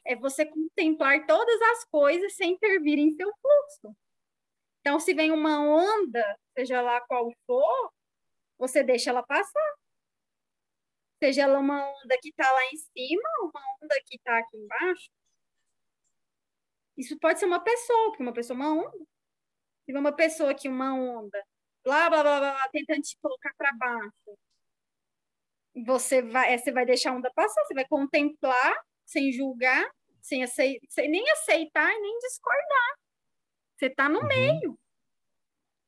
É 0.04 0.14
você 0.14 0.46
contemplar 0.46 1.26
todas 1.26 1.60
as 1.60 1.84
coisas 1.86 2.36
sem 2.36 2.52
intervir 2.52 2.98
em 2.98 3.10
seu 3.12 3.28
fluxo. 3.42 3.96
Então, 4.80 5.00
se 5.00 5.12
vem 5.14 5.32
uma 5.32 5.60
onda, 5.60 6.38
seja 6.56 6.80
lá 6.80 7.00
qual 7.00 7.28
for, 7.46 7.92
você 8.56 8.84
deixa 8.84 9.10
ela 9.10 9.22
passar. 9.22 9.74
Seja 11.22 11.42
ela 11.42 11.58
uma 11.58 11.80
onda 11.88 12.18
que 12.20 12.28
está 12.28 12.50
lá 12.50 12.64
em 12.66 12.76
cima 12.76 13.28
ou 13.40 13.50
uma 13.50 13.62
onda 13.82 13.94
que 14.06 14.16
está 14.16 14.38
aqui 14.38 14.56
embaixo. 14.56 15.08
Isso 16.96 17.18
pode 17.18 17.38
ser 17.38 17.46
uma 17.46 17.60
pessoa, 17.60 18.08
porque 18.08 18.22
uma 18.22 18.32
pessoa 18.32 18.58
é 18.58 18.60
uma 18.60 18.72
onda. 18.86 19.06
Se 19.84 19.92
uma 19.92 20.12
pessoa 20.12 20.54
que 20.54 20.68
uma 20.68 20.94
onda, 20.94 21.42
blá, 21.84 22.10
blá, 22.10 22.22
blá, 22.22 22.40
blá, 22.40 22.68
tentando 22.70 23.02
te 23.02 23.16
colocar 23.20 23.52
para 23.56 23.72
baixo, 23.74 24.38
você 25.84 26.22
vai, 26.22 26.58
você 26.58 26.72
vai 26.72 26.86
deixar 26.86 27.12
a 27.12 27.14
onda 27.14 27.30
passar, 27.34 27.62
você 27.64 27.74
vai 27.74 27.86
contemplar, 27.86 28.74
sem 29.04 29.30
julgar, 29.32 29.88
sem, 30.20 30.42
aceitar, 30.42 30.86
sem 30.88 31.08
nem 31.10 31.28
aceitar 31.30 31.92
e 31.92 32.00
nem 32.00 32.18
discordar. 32.18 32.96
Você 33.76 33.86
está 33.86 34.08
no 34.08 34.20
uhum. 34.20 34.26
meio. 34.26 34.78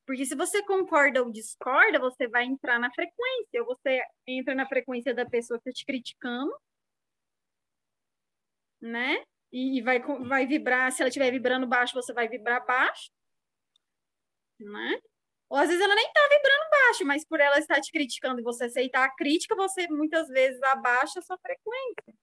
Porque 0.09 0.25
se 0.25 0.33
você 0.33 0.63
concorda 0.63 1.21
ou 1.21 1.31
discorda, 1.31 1.99
você 1.99 2.27
vai 2.27 2.43
entrar 2.43 2.79
na 2.79 2.91
frequência. 2.91 3.61
Ou 3.61 3.67
você 3.67 4.01
entra 4.25 4.55
na 4.55 4.67
frequência 4.67 5.13
da 5.13 5.23
pessoa 5.23 5.59
que 5.61 5.69
está 5.69 5.77
te 5.77 5.85
criticando, 5.85 6.51
né? 8.81 9.23
E 9.51 9.83
vai, 9.83 9.99
vai 9.99 10.47
vibrar, 10.47 10.91
se 10.91 11.03
ela 11.03 11.09
estiver 11.09 11.29
vibrando 11.29 11.67
baixo, 11.67 11.93
você 11.93 12.11
vai 12.11 12.27
vibrar 12.27 12.65
baixo, 12.65 13.11
né? 14.59 14.99
Ou 15.47 15.59
às 15.59 15.67
vezes 15.67 15.83
ela 15.83 15.93
nem 15.93 16.07
está 16.07 16.21
vibrando 16.23 16.69
baixo, 16.71 17.05
mas 17.05 17.23
por 17.23 17.39
ela 17.39 17.59
estar 17.59 17.79
te 17.79 17.91
criticando 17.91 18.41
e 18.41 18.43
você 18.43 18.63
aceitar 18.65 19.05
a 19.05 19.15
crítica, 19.15 19.55
você 19.55 19.87
muitas 19.89 20.27
vezes 20.29 20.59
abaixa 20.63 21.19
a 21.19 21.21
sua 21.21 21.37
frequência, 21.37 22.15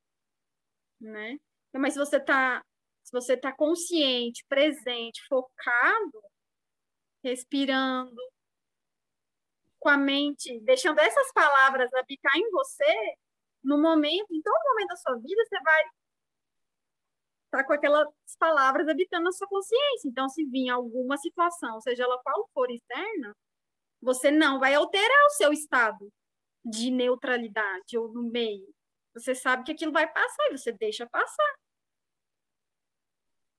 né? 1.01 1.39
Então, 1.69 1.81
mas 1.81 1.93
se 1.93 2.01
você 2.01 2.17
está 2.17 2.65
se 3.05 3.13
você 3.13 3.35
está 3.35 3.53
consciente, 3.53 4.45
presente, 4.49 5.25
focado, 5.29 6.21
respirando, 7.27 8.17
com 9.81 9.89
a 9.89 9.97
mente, 9.97 10.61
deixando 10.61 11.01
essas 11.01 11.33
palavras 11.33 11.93
habitar 11.95 12.37
em 12.37 12.51
você, 12.51 13.17
no 13.63 13.81
momento, 13.81 14.33
em 14.33 14.41
todo 14.41 14.69
momento 14.71 14.89
da 14.89 14.97
sua 14.97 15.17
vida, 15.17 15.45
você 15.45 15.61
vai 15.61 15.83
estar 17.47 17.59
tá 17.59 17.65
com 17.65 17.73
aquelas 17.73 18.09
palavras 18.39 18.89
habitando 18.89 19.25
na 19.25 19.33
sua 19.33 19.49
consciência. 19.49 20.09
Então, 20.09 20.29
se 20.29 20.45
vir 20.45 20.71
alguma 20.71 21.17
situação, 21.17 21.81
seja 21.81 22.05
ela 22.05 22.21
qual 22.23 22.49
for 22.55 22.71
externa, 22.71 23.37
você 24.01 24.31
não 24.31 24.61
vai 24.61 24.75
alterar 24.75 25.27
o 25.27 25.31
seu 25.31 25.53
estado 25.53 26.09
de 26.65 26.91
neutralidade 26.91 27.99
ou 27.99 28.13
no 28.13 28.23
meio. 28.31 28.73
Você 29.15 29.35
sabe 29.35 29.65
que 29.65 29.73
aquilo 29.73 29.93
vai 29.93 30.07
passar 30.13 30.47
e 30.49 30.59
você 30.59 30.73
deixa 30.73 31.09
passar. 31.09 31.55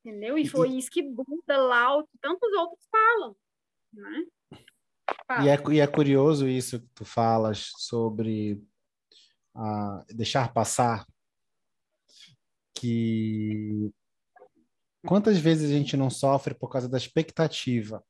Entendeu? 0.06 0.38
E 0.38 0.48
foi 0.48 0.70
isso 0.70 0.90
que 0.90 1.04
Buda, 1.04 1.58
Lao, 1.58 2.08
tantos 2.22 2.52
outros 2.54 2.86
falam 2.90 3.36
E 5.42 5.50
é, 5.50 5.74
e 5.74 5.80
é 5.80 5.88
curioso 5.88 6.48
isso 6.48 6.80
que 6.80 6.88
tu 6.96 7.06
falas 7.06 7.72
sobre 7.78 8.64
uh, 9.56 10.14
deixar 10.14 10.54
passar, 10.54 11.06
que 12.74 13.92
quantas 15.06 15.38
vezes 15.38 15.70
a 15.70 15.74
gente 15.74 15.98
não 15.98 16.10
sofre 16.10 16.54
por 16.54 16.70
causa 16.70 16.88
da 16.88 16.98
expectativa? 16.98 18.04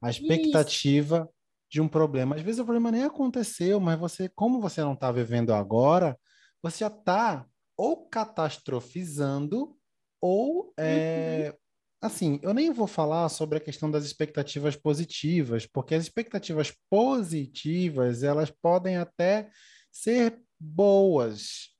A 0.00 0.10
expectativa 0.10 1.22
isso. 1.22 1.34
de 1.70 1.80
um 1.80 1.88
problema. 1.88 2.36
Às 2.36 2.42
vezes 2.42 2.60
o 2.60 2.64
problema 2.64 2.92
nem 2.92 3.04
aconteceu, 3.04 3.80
mas 3.80 3.98
você, 3.98 4.28
como 4.28 4.60
você 4.60 4.80
não 4.80 4.92
está 4.92 5.10
vivendo 5.10 5.52
agora, 5.52 6.18
você 6.62 6.78
já 6.78 6.88
está 6.88 7.46
ou 7.76 8.08
catastrofizando 8.08 9.76
ou 10.20 10.72
é, 10.76 11.52
uhum 11.52 11.67
assim, 12.00 12.38
eu 12.42 12.54
nem 12.54 12.72
vou 12.72 12.86
falar 12.86 13.28
sobre 13.28 13.58
a 13.58 13.60
questão 13.60 13.90
das 13.90 14.04
expectativas 14.04 14.76
positivas, 14.76 15.66
porque 15.66 15.94
as 15.94 16.04
expectativas 16.04 16.72
positivas, 16.88 18.22
elas 18.22 18.50
podem 18.50 18.96
até 18.96 19.50
ser 19.90 20.40
boas, 20.58 21.74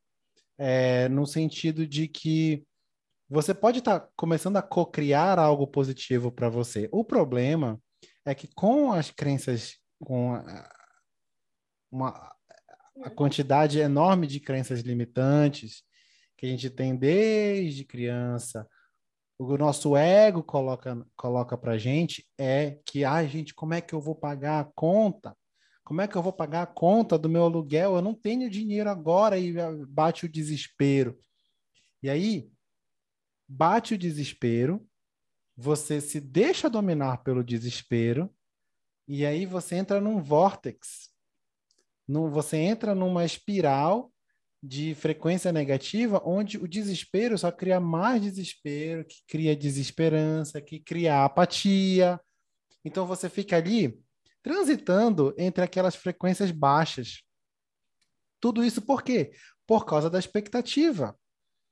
é, 0.57 1.09
no 1.09 1.27
sentido 1.27 1.87
de 1.87 2.09
que 2.09 2.67
você 3.29 3.55
pode 3.55 3.79
estar 3.79 4.01
tá 4.01 4.09
começando 4.17 4.57
a 4.57 4.63
co-criar 4.63 5.39
algo 5.39 5.67
positivo 5.67 6.33
para 6.33 6.49
você. 6.49 6.89
O 6.91 7.05
problema 7.05 7.81
é 8.25 8.35
que 8.35 8.49
com 8.55 8.93
as 8.93 9.11
crenças, 9.11 9.77
com 10.01 10.35
a, 10.35 10.71
uma, 11.91 12.35
a 13.03 13.11
quantidade 13.11 13.79
enorme 13.79 14.27
de 14.27 14.41
crenças 14.41 14.81
limitantes 14.81 15.83
que 16.37 16.47
a 16.47 16.49
gente 16.49 16.71
tem 16.71 16.97
desde 16.97 17.85
criança, 17.85 18.67
o 19.39 19.57
nosso 19.57 19.97
ego 19.97 20.43
coloca, 20.43 21.07
coloca 21.17 21.57
para 21.57 21.79
gente 21.79 22.27
é 22.37 22.81
que, 22.85 23.05
ah, 23.05 23.25
gente, 23.25 23.55
como 23.55 23.73
é 23.73 23.81
que 23.81 23.95
eu 23.95 24.01
vou 24.01 24.15
pagar 24.15 24.61
a 24.61 24.65
conta? 24.65 25.37
Como 25.85 26.01
é 26.01 26.09
que 26.09 26.17
eu 26.17 26.23
vou 26.23 26.33
pagar 26.33 26.63
a 26.63 26.67
conta 26.67 27.17
do 27.17 27.29
meu 27.29 27.45
aluguel? 27.45 27.95
Eu 27.95 28.03
não 28.03 28.13
tenho 28.13 28.51
dinheiro 28.51 28.91
agora 28.91 29.39
e 29.39 29.55
bate 29.87 30.27
o 30.27 30.29
desespero. 30.29 31.19
E 32.03 32.11
aí, 32.11 32.51
bate 33.49 33.95
o 33.95 33.99
desespero, 33.99 34.87
você 35.57 36.01
se 36.01 36.21
deixa 36.21 36.69
dominar 36.69 37.19
pelo 37.19 37.43
desespero, 37.43 38.33
e 39.07 39.25
aí 39.25 39.47
você 39.47 39.77
entra 39.77 40.01
num 40.01 40.21
vórtex. 40.21 41.09
Você 42.07 42.57
entra 42.57 42.95
numa 42.95 43.25
espiral 43.25 44.13
de 44.63 44.95
frequência 44.95 45.53
negativa, 45.53 46.21
onde 46.25 46.59
o 46.59 46.67
desespero 46.67 47.39
só 47.39 47.51
cria 47.51 47.79
mais 47.79 48.21
desespero, 48.21 49.05
que 49.05 49.23
cria 49.27 49.57
desesperança, 49.57 50.61
que 50.61 50.81
cria 50.81 51.25
apatia. 51.25 52.21
Então 52.85 53.07
você 53.07 53.29
fica 53.29 53.57
ali 53.57 54.01
transitando 54.43 55.35
entre 55.39 55.63
aquelas 55.63 55.95
frequências 55.95 56.51
baixas. 56.51 57.23
Tudo 58.41 58.65
isso 58.65 58.83
por 58.83 59.03
quê? 59.03 59.33
Por 59.67 59.85
causa 59.85 60.11
da 60.11 60.19
expectativa 60.19 61.17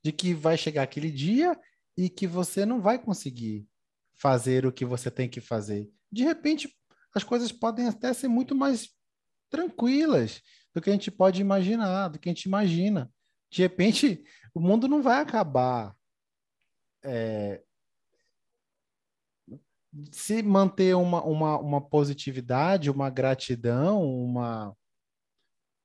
de 0.05 0.13
que 0.13 0.35
vai 0.35 0.57
chegar 0.57 0.83
aquele 0.83 1.11
dia 1.11 1.59
e 1.97 2.09
que 2.09 2.27
você 2.27 2.65
não 2.65 2.81
vai 2.81 2.99
conseguir 3.03 3.67
fazer 4.15 4.65
o 4.65 4.73
que 4.73 4.85
você 4.85 5.11
tem 5.11 5.29
que 5.29 5.41
fazer. 5.41 5.91
De 6.11 6.23
repente, 6.23 6.73
as 7.15 7.25
coisas 7.25 7.51
podem 7.51 7.89
até 7.89 8.13
ser 8.13 8.29
muito 8.29 8.55
mais 8.55 8.91
tranquilas 9.51 10.43
do 10.77 10.83
que 10.83 10.91
a 10.91 10.93
gente 10.93 11.11
pode 11.11 11.41
imaginar, 11.41 12.09
do 12.09 12.19
que 12.19 12.29
a 12.29 12.33
gente 12.33 12.45
imagina. 12.45 13.11
De 13.51 13.63
repente, 13.63 14.23
o 14.53 14.61
mundo 14.61 14.87
não 14.87 15.01
vai 15.01 15.23
acabar. 15.23 15.97
É, 17.03 17.63
se 20.13 20.43
manter 20.43 20.95
uma, 20.95 21.25
uma, 21.25 21.59
uma 21.59 21.81
positividade, 21.81 22.91
uma 22.91 23.09
gratidão, 23.09 24.05
uma, 24.05 24.77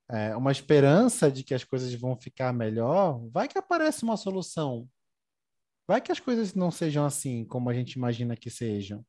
é, 0.10 0.36
uma 0.36 0.52
esperança 0.52 1.32
de 1.32 1.42
que 1.42 1.54
as 1.54 1.64
coisas 1.64 1.94
vão 1.94 2.20
ficar 2.20 2.52
melhor, 2.52 3.26
vai 3.30 3.48
que 3.48 3.58
aparece 3.58 4.04
uma 4.04 4.18
solução. 4.18 4.90
Vai 5.88 6.02
que 6.02 6.12
as 6.12 6.20
coisas 6.20 6.54
não 6.54 6.70
sejam 6.70 7.06
assim 7.06 7.46
como 7.46 7.70
a 7.70 7.74
gente 7.74 7.94
imagina 7.94 8.36
que 8.36 8.50
sejam. 8.50 9.06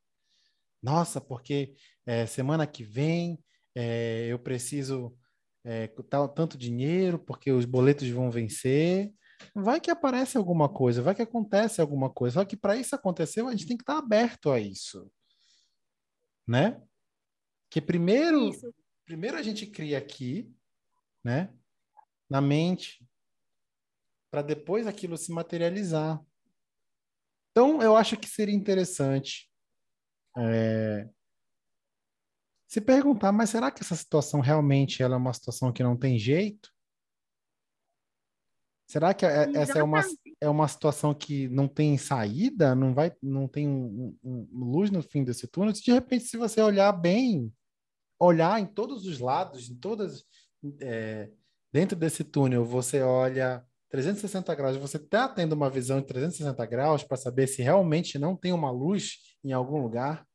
Nossa, 0.81 1.21
porque 1.21 1.75
é, 2.07 2.25
semana 2.25 2.69
que 2.69 2.85
vem 2.85 3.43
é, 3.75 4.29
eu 4.29 4.39
preciso 4.39 5.19
é, 5.65 5.87
tal, 6.09 6.29
tanto 6.29 6.59
dinheiro, 6.59 7.19
porque 7.19 7.53
os 7.53 7.65
boletos 7.65 8.09
vão 8.09 8.31
vencer. 8.31 9.13
Vai 9.55 9.81
que 9.81 9.91
aparece 9.91 10.37
alguma 10.37 10.69
coisa, 10.69 11.03
vai 11.03 11.15
que 11.15 11.23
acontece 11.23 11.81
alguma 11.81 12.11
coisa. 12.11 12.35
Só 12.35 12.45
que 12.45 12.57
para 12.57 12.77
isso 12.77 12.95
acontecer, 12.95 13.45
a 13.45 13.51
gente 13.51 13.67
tem 13.67 13.77
que 13.77 13.83
estar 13.83 13.99
aberto 13.99 14.51
a 14.51 14.61
isso. 14.61 15.11
Né? 16.47 16.81
Que 17.71 17.81
primeiro, 17.81 18.49
isso. 18.49 18.73
primeiro 19.05 19.37
a 19.37 19.43
gente 19.43 19.67
cria 19.67 19.99
aqui, 19.99 20.53
né? 21.25 21.53
Na 22.29 22.41
mente, 22.41 23.07
para 24.31 24.43
depois 24.43 24.87
aquilo 24.87 25.17
se 25.17 25.31
materializar. 25.31 26.21
Então, 27.51 27.83
eu 27.83 27.97
acho 27.97 28.17
que 28.17 28.27
seria 28.27 28.55
interessante 28.55 29.51
é, 30.39 31.09
se 32.73 32.81
perguntar, 32.81 33.33
mas 33.33 33.51
será 33.51 33.71
que 33.71 33.83
essa 33.83 33.95
situação 33.95 34.41
realmente 34.41 35.03
ela 35.03 35.15
é 35.15 35.19
uma 35.19 35.35
situação 35.35 35.71
que 35.71 35.83
não 35.83 35.95
tem 35.95 36.19
jeito? 36.19 36.71
Será 38.89 39.13
que 39.13 39.27
é, 39.27 39.53
essa 39.55 39.79
é 39.79 39.83
uma, 39.83 40.01
é 40.41 40.49
uma 40.49 40.67
situação 40.67 41.13
que 41.13 41.49
não 41.51 41.69
tem 41.69 41.99
saída, 41.99 42.75
não 42.75 42.95
vai, 42.95 43.13
não 43.23 43.47
tem 43.47 43.69
um, 43.69 44.17
um, 44.25 44.49
luz 44.51 44.91
no 44.91 45.03
fim 45.03 45.23
desse 45.23 45.47
túnel? 45.47 45.75
De 45.75 45.93
repente, 45.93 46.25
se 46.25 46.39
você 46.39 46.63
olhar 46.63 46.91
bem, 46.93 47.53
olhar 48.19 48.59
em 48.59 48.65
todos 48.65 49.05
os 49.05 49.19
lados, 49.19 49.69
em 49.69 49.75
todas, 49.75 50.25
é, 50.81 51.31
dentro 51.71 51.95
desse 51.95 52.25
túnel, 52.25 52.65
você 52.65 53.03
olha 53.03 53.63
360 53.91 54.55
graus, 54.55 54.79
você 54.79 54.97
está 54.97 55.29
tendo 55.29 55.53
uma 55.53 55.69
visão 55.69 56.01
de 56.01 56.07
360 56.07 56.65
graus 56.65 57.05
para 57.05 57.19
saber 57.19 57.49
se 57.49 57.61
realmente 57.61 58.19
não 58.19 58.35
tem 58.35 58.55
uma 58.55 58.71
luz 58.71 59.19
em 59.45 59.53
algum 59.53 59.77
lugar? 59.77 60.27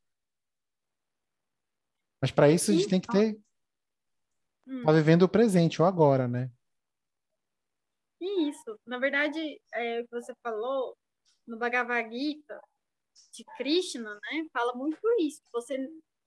Mas 2.22 2.32
para 2.32 2.50
isso 2.50 2.72
a 2.72 2.74
gente 2.74 2.88
tem 2.88 3.00
que 3.00 3.08
ter. 3.08 3.40
Hum. 4.68 4.84
Tá 4.84 4.92
vivendo 4.92 5.24
o 5.24 5.30
presente, 5.30 5.82
o 5.82 5.86
agora, 5.86 6.28
né? 6.28 6.52
Isso. 8.20 8.80
Na 8.86 8.98
verdade, 8.98 9.40
é, 9.74 10.02
o 10.02 10.04
que 10.08 10.12
você 10.12 10.34
falou 10.44 10.98
no 11.46 11.58
Bhagavad 11.58 12.10
Gita 12.12 12.60
de 13.32 13.44
Krishna, 13.58 14.14
né? 14.16 14.48
Fala 14.52 14.74
muito 14.74 15.00
isso. 15.20 15.42
Você 15.54 15.78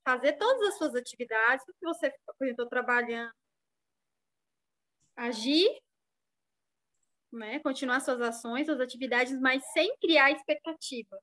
fazer 0.05 0.35
todas 0.35 0.68
as 0.68 0.79
suas 0.79 0.94
atividades, 0.94 1.64
o 1.68 1.72
que 1.74 1.85
você, 1.85 2.12
exemplo, 2.42 2.68
trabalhando, 2.68 3.33
agir, 5.16 5.68
né? 7.33 7.61
Continuar 7.61 8.00
suas 8.00 8.20
ações, 8.20 8.66
suas 8.66 8.81
atividades, 8.81 9.38
mas 9.40 9.62
sem 9.72 9.96
criar 9.98 10.31
expectativa, 10.33 11.18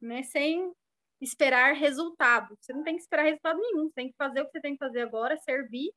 né? 0.00 0.22
Sem 0.22 0.72
esperar 1.20 1.74
resultado. 1.74 2.56
Você 2.60 2.72
não 2.72 2.82
tem 2.82 2.96
que 2.96 3.02
esperar 3.02 3.24
resultado 3.24 3.58
nenhum. 3.58 3.88
Você 3.88 3.94
tem 3.94 4.08
que 4.10 4.16
fazer 4.16 4.40
o 4.40 4.46
que 4.46 4.52
você 4.52 4.60
tem 4.60 4.72
que 4.72 4.78
fazer 4.78 5.02
agora, 5.02 5.36
servir, 5.38 5.92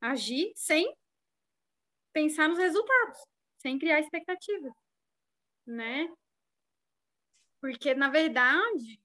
agir, 0.00 0.52
sem 0.54 0.94
pensar 2.12 2.48
nos 2.48 2.58
resultados, 2.58 3.18
sem 3.58 3.78
criar 3.78 4.00
expectativa, 4.00 4.70
né? 5.66 6.08
Porque, 7.60 7.94
na 7.94 8.10
verdade, 8.10 9.00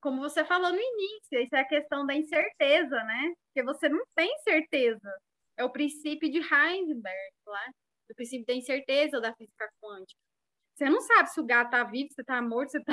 como 0.00 0.20
você 0.20 0.44
falou 0.44 0.70
no 0.70 0.80
início, 0.80 1.40
isso 1.40 1.54
é 1.54 1.60
a 1.60 1.68
questão 1.68 2.04
da 2.06 2.14
incerteza, 2.14 3.02
né? 3.04 3.34
Porque 3.46 3.62
você 3.64 3.88
não 3.88 4.04
tem 4.14 4.36
certeza. 4.40 5.10
É 5.56 5.64
o 5.64 5.70
princípio 5.70 6.30
de 6.30 6.38
Heisenberg, 6.38 7.34
lá, 7.46 7.70
o 8.10 8.14
princípio 8.14 8.46
da 8.46 8.54
incerteza 8.54 9.20
da 9.20 9.34
física 9.34 9.70
quântica. 9.80 10.20
Você 10.74 10.88
não 10.88 11.00
sabe 11.00 11.30
se 11.30 11.40
o 11.40 11.44
gato 11.44 11.66
está 11.66 11.84
vivo, 11.84 12.12
se 12.12 12.20
está 12.20 12.42
morto, 12.42 12.70
se 12.72 12.78
está 12.78 12.92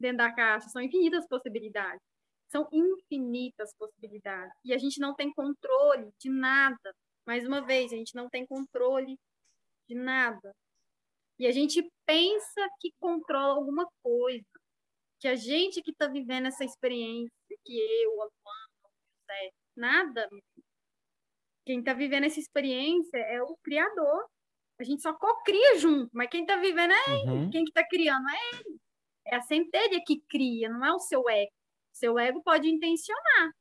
dentro 0.00 0.18
da 0.18 0.32
caixa. 0.32 0.68
São 0.68 0.82
infinitas 0.82 1.26
possibilidades. 1.28 2.02
São 2.48 2.66
infinitas 2.72 3.74
possibilidades. 3.76 4.54
E 4.64 4.72
a 4.72 4.78
gente 4.78 5.00
não 5.00 5.14
tem 5.14 5.32
controle 5.32 6.10
de 6.18 6.30
nada. 6.30 6.94
Mais 7.26 7.46
uma 7.46 7.60
vez, 7.60 7.92
a 7.92 7.96
gente 7.96 8.14
não 8.14 8.28
tem 8.28 8.46
controle 8.46 9.18
de 9.88 9.94
nada. 9.94 10.54
E 11.38 11.46
a 11.46 11.52
gente 11.52 11.86
pensa 12.06 12.68
que 12.80 12.90
controla 12.98 13.54
alguma 13.54 13.86
coisa. 14.02 14.44
Que 15.20 15.28
a 15.28 15.36
gente 15.36 15.82
que 15.82 15.90
está 15.90 16.06
vivendo 16.08 16.46
essa 16.46 16.64
experiência, 16.64 17.30
que 17.64 17.78
eu, 17.78 18.22
a 18.22 18.24
Luana, 18.24 18.68
o 18.84 18.88
José, 19.20 19.50
nada. 19.76 20.28
Quem 21.66 21.80
está 21.80 21.92
vivendo 21.92 22.24
essa 22.24 22.40
experiência 22.40 23.18
é 23.18 23.42
o 23.42 23.56
Criador. 23.62 24.26
A 24.80 24.84
gente 24.84 25.02
só 25.02 25.12
cocria 25.12 25.76
junto, 25.76 26.08
mas 26.14 26.30
quem 26.30 26.42
está 26.42 26.56
vivendo 26.56 26.92
é 26.92 27.10
ele. 27.10 27.30
Uhum. 27.30 27.50
Quem 27.50 27.64
que 27.64 27.70
está 27.70 27.86
criando 27.86 28.26
é 28.28 28.56
ele. 28.56 28.80
É 29.30 29.36
a 29.36 29.42
centelha 29.42 30.02
que 30.06 30.20
cria, 30.28 30.68
não 30.68 30.84
é 30.84 30.92
o 30.92 30.98
seu 30.98 31.28
ego. 31.28 31.52
Seu 31.92 32.18
ego 32.18 32.42
pode 32.42 32.68
intencionar, 32.68 33.52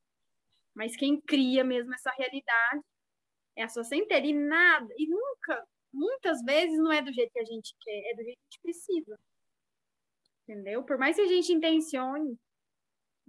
mas 0.73 0.95
quem 0.95 1.19
cria 1.21 1.63
mesmo 1.63 1.93
essa 1.93 2.12
realidade 2.12 2.82
é 3.56 3.63
a 3.63 3.69
sua 3.69 3.84
centelha. 3.84 4.27
E 4.27 4.34
nada, 4.34 4.93
e 4.97 5.08
nunca, 5.08 5.65
muitas 5.91 6.41
vezes 6.43 6.77
não 6.77 6.91
é 6.91 7.01
do 7.01 7.12
jeito 7.12 7.32
que 7.34 7.39
a 7.39 7.45
gente 7.45 7.73
quer, 7.82 8.12
é 8.12 8.15
do 8.15 8.23
jeito 8.23 8.38
que 8.38 8.45
a 8.45 8.51
gente 8.51 8.62
precisa. 8.62 9.19
Entendeu? 10.43 10.84
Por 10.84 10.97
mais 10.97 11.15
que 11.15 11.23
a 11.23 11.27
gente 11.27 11.51
intencione, 11.51 12.38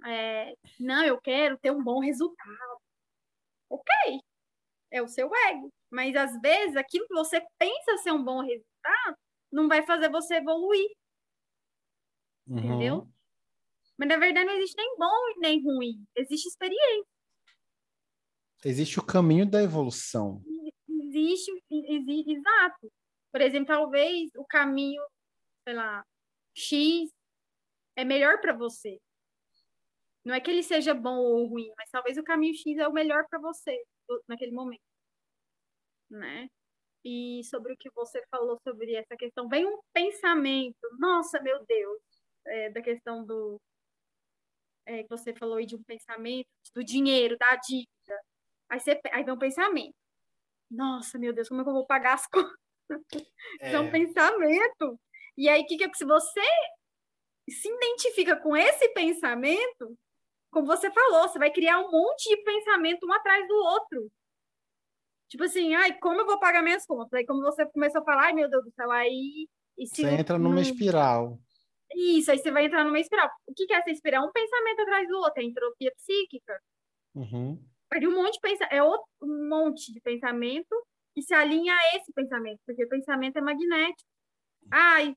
é, 0.04 0.54
não, 0.78 1.04
eu 1.04 1.20
quero 1.20 1.58
ter 1.58 1.70
um 1.72 1.82
bom 1.82 2.00
resultado. 2.00 2.80
Ok, 3.70 4.20
é 4.90 5.02
o 5.02 5.08
seu 5.08 5.30
ego. 5.48 5.70
Mas 5.90 6.14
às 6.16 6.38
vezes 6.40 6.76
aquilo 6.76 7.06
que 7.06 7.14
você 7.14 7.42
pensa 7.58 7.96
ser 7.98 8.12
um 8.12 8.22
bom 8.22 8.42
resultado 8.42 9.16
não 9.50 9.68
vai 9.68 9.82
fazer 9.82 10.10
você 10.10 10.36
evoluir. 10.36 10.88
Uhum. 12.48 12.58
Entendeu? 12.58 13.08
Mas 13.98 14.08
na 14.08 14.16
verdade 14.16 14.46
não 14.46 14.54
existe 14.54 14.76
nem 14.76 14.96
bom 14.96 15.28
e 15.36 15.38
nem 15.40 15.62
ruim. 15.62 16.06
Existe 16.16 16.48
experiência. 16.48 17.06
Existe 18.64 18.98
o 18.98 19.04
caminho 19.04 19.48
da 19.48 19.62
evolução. 19.62 20.42
Existe, 20.88 21.52
existe, 21.70 22.32
exato. 22.32 22.92
Por 23.30 23.40
exemplo, 23.40 23.66
talvez 23.66 24.30
o 24.36 24.44
caminho, 24.44 25.02
sei 25.64 25.74
lá, 25.74 26.04
X 26.54 27.10
é 27.96 28.04
melhor 28.04 28.40
para 28.40 28.52
você. 28.52 28.98
Não 30.24 30.34
é 30.34 30.40
que 30.40 30.50
ele 30.50 30.62
seja 30.62 30.94
bom 30.94 31.16
ou 31.18 31.46
ruim, 31.46 31.72
mas 31.76 31.90
talvez 31.90 32.18
o 32.18 32.22
caminho 32.22 32.54
X 32.54 32.78
é 32.78 32.88
o 32.88 32.92
melhor 32.92 33.26
para 33.28 33.38
você 33.38 33.80
naquele 34.26 34.52
momento. 34.52 34.82
Né? 36.10 36.48
E 37.04 37.42
sobre 37.44 37.72
o 37.72 37.76
que 37.76 37.90
você 37.94 38.22
falou 38.30 38.58
sobre 38.62 38.94
essa 38.94 39.16
questão, 39.16 39.48
vem 39.48 39.66
um 39.66 39.78
pensamento, 39.92 40.76
nossa, 40.98 41.40
meu 41.40 41.64
Deus, 41.64 42.02
é, 42.46 42.70
da 42.70 42.82
questão 42.82 43.24
do. 43.24 43.60
É, 44.86 45.02
que 45.02 45.08
você 45.10 45.34
falou 45.34 45.56
aí 45.56 45.66
de 45.66 45.76
um 45.76 45.82
pensamento, 45.82 46.48
do 46.74 46.82
dinheiro, 46.82 47.36
da 47.36 47.56
dívida. 47.56 48.22
Aí, 48.70 48.80
você, 48.80 48.98
aí 49.12 49.22
vem 49.22 49.34
um 49.34 49.38
pensamento. 49.38 49.94
Nossa, 50.70 51.18
meu 51.18 51.32
Deus, 51.32 51.48
como 51.48 51.60
é 51.60 51.64
que 51.64 51.70
eu 51.70 51.74
vou 51.74 51.86
pagar 51.86 52.14
as 52.14 52.26
contas? 52.32 52.56
É, 53.60 53.72
é 53.72 53.80
um 53.80 53.90
pensamento. 53.90 54.98
E 55.36 55.48
aí, 55.48 55.64
que, 55.64 55.76
que 55.76 55.96
se 55.96 56.04
você 56.04 56.40
se 57.48 57.68
identifica 57.68 58.36
com 58.36 58.56
esse 58.56 58.88
pensamento, 58.90 59.96
como 60.50 60.66
você 60.66 60.90
falou, 60.90 61.28
você 61.28 61.38
vai 61.38 61.50
criar 61.50 61.80
um 61.80 61.90
monte 61.90 62.28
de 62.28 62.42
pensamento 62.42 63.06
um 63.06 63.12
atrás 63.12 63.46
do 63.46 63.54
outro. 63.54 64.10
Tipo 65.28 65.44
assim, 65.44 65.74
ai, 65.74 65.98
como 65.98 66.20
eu 66.20 66.26
vou 66.26 66.38
pagar 66.38 66.62
minhas 66.62 66.86
contas? 66.86 67.12
Aí, 67.12 67.26
como 67.26 67.42
você 67.42 67.66
começou 67.66 68.00
a 68.00 68.04
falar, 68.04 68.26
ai, 68.26 68.32
meu 68.32 68.48
Deus 68.48 68.64
do 68.64 68.72
céu, 68.72 68.90
aí. 68.90 69.46
você 69.78 70.08
entra 70.08 70.38
numa 70.38 70.60
espiral. 70.60 71.38
Isso, 71.94 72.30
aí 72.30 72.38
você 72.38 72.50
vai 72.50 72.66
entrar 72.66 72.84
numa 72.84 73.00
espiral. 73.00 73.30
O 73.46 73.54
que 73.54 73.72
é 73.72 73.76
essa 73.76 73.90
espiral? 73.90 74.26
Um 74.26 74.32
pensamento 74.32 74.80
atrás 74.80 75.08
do 75.08 75.16
outro, 75.18 75.40
é 75.40 75.44
entropia 75.44 75.92
psíquica. 75.96 76.60
Uhum. 77.14 77.62
Um 77.94 78.10
monte 78.10 78.34
de 78.34 78.40
pensa... 78.40 78.64
É 78.64 78.82
outro, 78.82 79.06
um 79.22 79.48
monte 79.48 79.92
de 79.92 80.00
pensamento 80.00 80.74
que 81.14 81.22
se 81.22 81.34
alinha 81.34 81.74
a 81.74 81.96
esse 81.96 82.12
pensamento, 82.12 82.60
porque 82.66 82.84
o 82.84 82.88
pensamento 82.88 83.38
é 83.38 83.40
magnético. 83.40 84.08
Ai, 84.70 85.14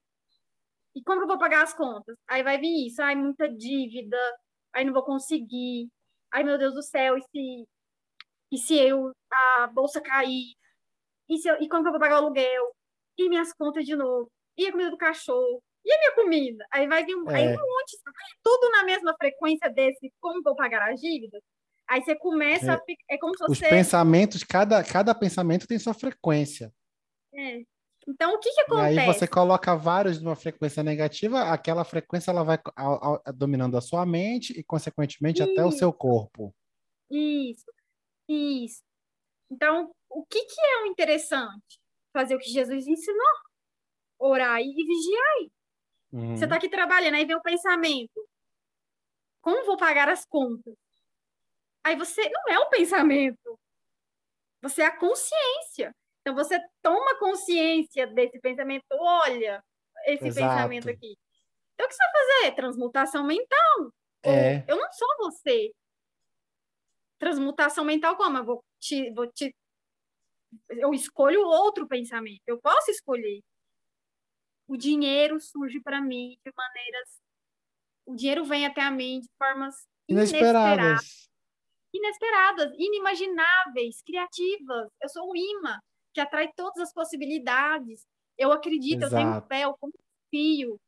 e 0.96 1.04
como 1.04 1.22
eu 1.22 1.28
vou 1.28 1.38
pagar 1.38 1.64
as 1.64 1.74
contas? 1.74 2.18
Aí 2.28 2.44
vai 2.44 2.58
vir 2.58 2.88
isso, 2.88 3.02
ai, 3.02 3.16
muita 3.16 3.48
dívida, 3.48 4.18
aí 4.74 4.84
não 4.84 4.94
vou 4.94 5.04
conseguir, 5.04 5.90
ai, 6.32 6.44
meu 6.44 6.58
Deus 6.58 6.74
do 6.74 6.82
céu, 6.82 7.18
e 7.18 7.22
se, 7.22 7.68
e 8.52 8.58
se 8.58 8.78
eu, 8.78 9.12
a 9.32 9.68
bolsa 9.68 10.02
cair? 10.02 10.56
E, 11.30 11.38
se 11.38 11.48
eu, 11.48 11.62
e 11.62 11.70
como 11.70 11.88
eu 11.88 11.92
vou 11.92 12.00
pagar 12.00 12.16
o 12.16 12.26
aluguel? 12.26 12.76
E 13.18 13.30
minhas 13.30 13.54
contas 13.54 13.86
de 13.86 13.96
novo? 13.96 14.30
E 14.58 14.68
a 14.68 14.72
comida 14.72 14.90
do 14.90 14.98
cachorro? 14.98 15.62
E 15.84 15.92
a 15.92 15.98
minha 15.98 16.16
comida? 16.16 16.66
Aí 16.72 16.88
vai 16.88 17.04
vir 17.06 17.16
um, 17.16 17.30
é. 17.30 17.36
aí 17.36 17.48
um 17.48 17.52
monte, 17.52 17.98
tudo 18.44 18.70
na 18.72 18.84
mesma 18.84 19.16
frequência 19.16 19.70
desse, 19.70 20.14
como 20.20 20.42
vou 20.44 20.56
pagar 20.56 20.92
as 20.92 21.00
dívidas? 21.00 21.42
Aí 21.90 22.02
você 22.02 22.16
começa 22.16 22.72
é. 22.72 22.76
a 22.76 22.82
é 23.10 23.18
como 23.18 23.36
se 23.36 23.44
você... 23.44 23.66
Os 23.66 23.70
pensamentos, 23.70 24.44
cada, 24.44 24.84
cada 24.84 25.14
pensamento 25.14 25.68
tem 25.68 25.78
sua 25.80 25.94
frequência. 25.94 26.72
É. 27.34 27.64
Então, 28.08 28.34
o 28.34 28.40
que, 28.40 28.52
que 28.52 28.62
acontece? 28.62 28.96
E 28.96 29.00
aí 29.00 29.06
você 29.06 29.28
coloca 29.28 29.76
vários 29.76 30.22
numa 30.22 30.36
frequência 30.36 30.82
negativa, 30.82 31.44
aquela 31.52 31.84
frequência 31.84 32.32
ela 32.32 32.44
vai 32.44 32.60
dominando 33.36 33.78
a 33.78 33.82
sua 33.82 34.06
mente 34.06 34.58
e, 34.58 34.64
consequentemente, 34.64 35.42
isso. 35.42 35.52
até 35.52 35.66
o 35.66 35.72
seu 35.72 35.94
corpo. 35.94 36.54
Isso, 37.10 37.66
isso. 38.28 38.82
Então, 39.52 39.92
o 40.10 40.26
que, 40.26 40.46
que 40.46 40.62
é 40.62 40.84
o 40.84 40.86
interessante? 40.88 41.80
Fazer 42.14 42.36
o 42.36 42.40
que 42.40 42.50
Jesus 42.50 42.88
ensinou. 42.88 43.36
Orar 44.20 44.62
e 44.62 44.74
vigiar. 44.74 45.52
Uhum. 46.12 46.36
Você 46.36 46.44
está 46.44 46.58
aqui 46.58 46.70
trabalhando, 46.70 47.16
aí 47.16 47.26
vem 47.26 47.36
o 47.36 47.42
pensamento. 47.42 48.28
Como 49.42 49.66
vou 49.66 49.78
pagar 49.78 50.10
as 50.10 50.26
contas? 50.26 50.76
Aí 51.84 51.96
você 51.96 52.30
não 52.30 52.54
é 52.54 52.60
o 52.60 52.70
pensamento. 52.70 53.60
Você 54.62 54.82
é 54.82 54.86
a 54.86 54.98
consciência. 54.98 55.96
Então 56.22 56.36
você 56.36 56.60
toma 56.82 57.18
consciência 57.18 58.06
desse 58.08 58.40
pensamento, 58.40 58.86
olha 58.92 59.64
esse 60.06 60.28
Exato. 60.28 60.48
pensamento 60.48 60.90
aqui. 60.90 61.18
Então 61.74 61.86
o 61.86 61.90
que 61.90 61.96
você 61.96 62.04
vai 62.04 62.12
fazer? 62.12 62.56
Transmutação 62.56 63.24
mental. 63.24 63.94
É. 64.24 64.64
Eu 64.68 64.78
não 64.78 64.92
sou 64.92 65.08
você. 65.18 65.72
Transmutação 67.18 67.84
mental 67.84 68.16
como? 68.16 68.38
Eu 68.38 68.46
vou 68.46 68.64
te, 68.80 69.12
vou 69.14 69.28
te 69.32 69.56
eu 70.70 70.94
escolho 70.94 71.42
outro 71.42 71.88
pensamento. 71.88 72.42
Eu 72.46 72.60
posso 72.60 72.92
escolher. 72.92 73.42
O 74.72 74.78
dinheiro 74.78 75.38
surge 75.42 75.82
para 75.82 76.00
mim 76.00 76.38
de 76.46 76.54
maneiras 76.56 77.22
o 78.06 78.16
dinheiro 78.16 78.46
vem 78.46 78.66
até 78.66 78.82
a 78.82 78.90
mim 78.90 79.20
de 79.20 79.30
formas 79.38 79.76
inesperadas. 80.08 81.30
inesperadas 81.94 82.74
inimagináveis, 82.78 84.02
criativas. 84.02 84.90
Eu 85.02 85.10
sou 85.10 85.30
um 85.30 85.36
imã 85.36 85.78
que 86.14 86.22
atrai 86.22 86.50
todas 86.56 86.78
as 86.84 86.94
possibilidades. 86.94 88.06
Eu 88.38 88.54
acredito, 88.54 89.04
Exato. 89.04 89.16
eu 89.16 89.20
tenho 89.20 89.48
fé, 89.48 89.66
eu 89.66 89.78
confio 89.78 90.80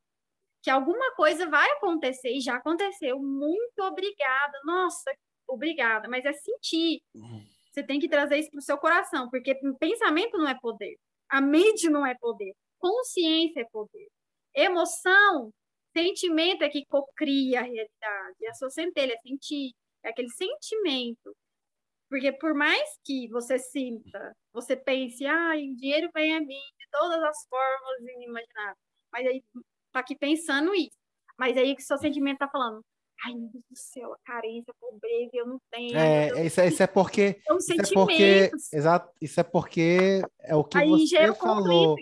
que 0.61 0.69
alguma 0.69 1.13
coisa 1.15 1.49
vai 1.49 1.69
acontecer 1.71 2.29
e 2.29 2.39
já 2.39 2.55
aconteceu. 2.55 3.19
Muito 3.19 3.79
obrigada. 3.81 4.59
Nossa, 4.63 5.11
obrigada. 5.45 6.07
Mas 6.07 6.23
é 6.23 6.31
sentir. 6.31 7.01
Você 7.69 7.83
tem 7.83 7.99
que 7.99 8.07
trazer 8.07 8.37
isso 8.37 8.49
para 8.49 8.59
o 8.59 8.63
seu 8.63 8.77
coração, 8.77 9.29
porque 9.29 9.59
pensamento 9.77 10.37
não 10.37 10.47
é 10.47 10.57
poder. 10.57 10.97
A 11.27 11.41
mente 11.41 11.89
não 11.89 12.05
é 12.05 12.15
poder. 12.15 12.55
Consciência 12.83 13.61
é 13.61 13.65
poder. 13.71 14.09
Emoção, 14.53 15.53
sentimento 15.95 16.63
é 16.63 16.69
que 16.69 16.85
cocria 16.85 17.61
a 17.61 17.63
realidade. 17.63 18.47
A 18.49 18.53
sua 18.55 18.69
centelha 18.69 19.13
é 19.13 19.17
sentir. 19.19 19.71
É 20.03 20.09
aquele 20.09 20.27
sentimento. 20.29 21.33
Porque 22.09 22.33
por 22.33 22.53
mais 22.53 22.83
que 23.05 23.29
você 23.29 23.57
sinta, 23.57 24.35
você 24.51 24.75
pense, 24.75 25.25
ah, 25.25 25.53
o 25.55 25.75
dinheiro 25.77 26.09
vem 26.13 26.35
a 26.35 26.41
mim 26.41 26.47
de 26.77 26.87
todas 26.91 27.23
as 27.23 27.47
formas 27.47 27.99
inimagináveis. 28.01 28.77
Mas 29.13 29.27
aí 29.27 29.43
tá 29.93 30.01
aqui 30.01 30.17
pensando 30.17 30.75
isso. 30.75 30.97
Mas 31.39 31.55
aí 31.57 31.73
que 31.77 31.81
o 31.81 31.85
seu 31.85 31.97
sentimento 31.97 32.39
tá 32.39 32.49
falando, 32.49 32.83
ai 33.25 33.33
meu 33.33 33.49
Deus 33.49 33.63
do 33.69 33.77
céu, 33.77 34.13
a 34.13 34.17
carência, 34.25 34.71
a 34.71 34.79
pobreza, 34.79 35.31
eu 35.33 35.47
não 35.47 35.59
tenho. 35.71 35.97
É, 35.97 36.45
isso, 36.45 36.61
é, 36.61 36.67
isso 36.67 36.83
é 36.83 36.87
porque. 36.87 37.39
São 37.47 37.57
isso 37.57 37.73
é 37.73 37.93
porque, 37.93 38.51
exato, 38.73 39.13
isso 39.21 39.39
é 39.39 39.43
porque 39.43 40.21
é 40.41 40.55
o 40.55 40.63
que 40.63 40.77
aí 40.77 40.89
você 40.89 41.33
falou. 41.35 41.95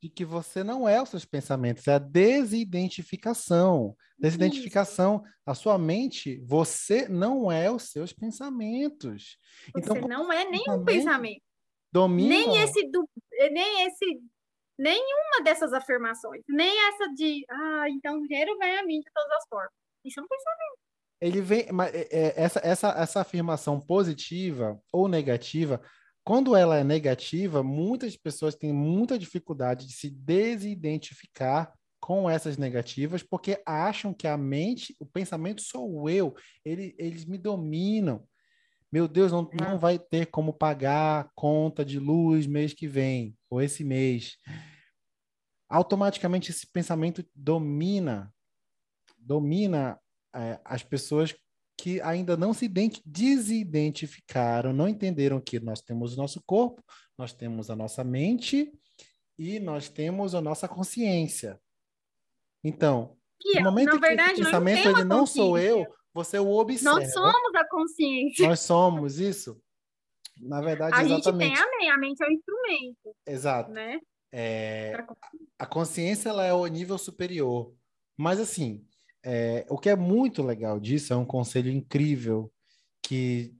De 0.00 0.08
que 0.08 0.24
você 0.24 0.62
não 0.62 0.88
é 0.88 1.02
os 1.02 1.08
seus 1.08 1.24
pensamentos, 1.24 1.86
é 1.88 1.94
a 1.94 1.98
desidentificação. 1.98 3.96
Desidentificação. 4.18 5.22
Isso. 5.24 5.32
A 5.44 5.54
sua 5.54 5.76
mente, 5.76 6.40
você 6.46 7.08
não 7.08 7.50
é 7.50 7.68
os 7.70 7.90
seus 7.90 8.12
pensamentos. 8.12 9.36
Então, 9.76 9.94
você 9.94 9.98
então, 9.98 10.08
não 10.08 10.32
é 10.32 10.44
nenhum 10.48 10.84
pensamento. 10.84 11.42
Domina. 11.90 12.28
Nem 12.28 12.62
esse 12.62 12.88
do, 12.88 13.06
nem 13.50 13.86
esse 13.86 14.22
nenhuma 14.78 15.42
dessas 15.44 15.72
afirmações, 15.72 16.42
nem 16.48 16.88
essa 16.88 17.12
de, 17.14 17.44
ah, 17.48 17.84
então 17.90 18.18
o 18.18 18.26
dinheiro 18.26 18.56
vem 18.58 18.78
a 18.78 18.84
mim 18.84 19.00
de 19.00 19.10
todas 19.12 19.30
as 19.38 19.48
formas. 19.48 19.81
Isso 20.04 20.20
é 20.20 20.22
um 20.22 20.28
pensamento. 20.28 20.78
Ele 21.20 21.40
vem, 21.40 21.70
mas 21.72 21.94
é, 21.94 22.08
é, 22.10 22.32
essa, 22.36 22.60
essa, 22.64 22.88
essa 22.90 23.20
afirmação 23.20 23.80
positiva 23.80 24.80
ou 24.92 25.06
negativa, 25.06 25.80
quando 26.24 26.56
ela 26.56 26.76
é 26.76 26.84
negativa, 26.84 27.62
muitas 27.62 28.16
pessoas 28.16 28.54
têm 28.54 28.72
muita 28.72 29.18
dificuldade 29.18 29.86
de 29.86 29.92
se 29.92 30.10
desidentificar 30.10 31.72
com 32.00 32.28
essas 32.28 32.56
negativas, 32.56 33.22
porque 33.22 33.62
acham 33.64 34.12
que 34.12 34.26
a 34.26 34.36
mente, 34.36 34.96
o 34.98 35.06
pensamento 35.06 35.62
sou 35.62 36.10
eu, 36.10 36.34
ele, 36.64 36.94
eles 36.98 37.24
me 37.24 37.38
dominam. 37.38 38.26
Meu 38.90 39.06
Deus, 39.06 39.30
não, 39.30 39.48
não 39.58 39.78
vai 39.78 40.00
ter 40.00 40.26
como 40.26 40.52
pagar 40.52 41.30
conta 41.34 41.84
de 41.84 42.00
luz 42.00 42.46
mês 42.46 42.74
que 42.74 42.88
vem, 42.88 43.36
ou 43.48 43.62
esse 43.62 43.84
mês. 43.84 44.36
Automaticamente 45.68 46.50
esse 46.50 46.66
pensamento 46.66 47.24
domina 47.34 48.32
domina 49.22 49.98
é, 50.34 50.60
as 50.64 50.82
pessoas 50.82 51.34
que 51.76 52.00
ainda 52.00 52.36
não 52.36 52.52
se 52.52 52.68
desidentificaram, 53.04 54.72
não 54.72 54.88
entenderam 54.88 55.40
que 55.40 55.58
nós 55.58 55.80
temos 55.80 56.14
o 56.14 56.16
nosso 56.16 56.42
corpo, 56.46 56.82
nós 57.18 57.32
temos 57.32 57.70
a 57.70 57.76
nossa 57.76 58.04
mente 58.04 58.72
e 59.38 59.58
nós 59.58 59.88
temos 59.88 60.34
a 60.34 60.40
nossa 60.40 60.68
consciência. 60.68 61.60
Então, 62.62 63.16
que, 63.40 63.58
no 63.58 63.64
momento 63.64 63.98
verdade, 63.98 64.34
que 64.34 64.42
o 64.42 64.44
pensamento 64.44 64.88
ele 64.88 65.04
não 65.04 65.26
sou 65.26 65.58
eu, 65.58 65.86
você 66.14 66.38
o 66.38 66.50
observa. 66.50 67.00
Nós 67.00 67.12
somos 67.12 67.54
a 67.54 67.68
consciência. 67.68 68.46
Nós 68.46 68.60
somos 68.60 69.18
isso. 69.18 69.60
Na 70.40 70.60
verdade, 70.60 70.94
a 70.94 71.02
exatamente. 71.04 71.52
A 71.52 71.56
gente 71.56 71.68
tem 71.68 71.68
a 71.68 71.78
mente, 71.78 71.90
a 71.90 71.98
mente 71.98 72.22
é 72.22 72.26
o 72.26 72.32
instrumento. 72.32 73.16
Exato. 73.26 73.72
Né? 73.72 74.00
É, 74.30 75.04
a 75.58 75.66
consciência 75.66 76.28
ela 76.28 76.44
é 76.44 76.52
o 76.52 76.66
nível 76.66 76.96
superior. 76.96 77.74
Mas 78.16 78.38
assim, 78.38 78.86
é, 79.24 79.66
o 79.68 79.78
que 79.78 79.88
é 79.88 79.96
muito 79.96 80.42
legal 80.42 80.80
disso 80.80 81.12
é 81.12 81.16
um 81.16 81.24
conselho 81.24 81.70
incrível 81.70 82.52
que 83.02 83.54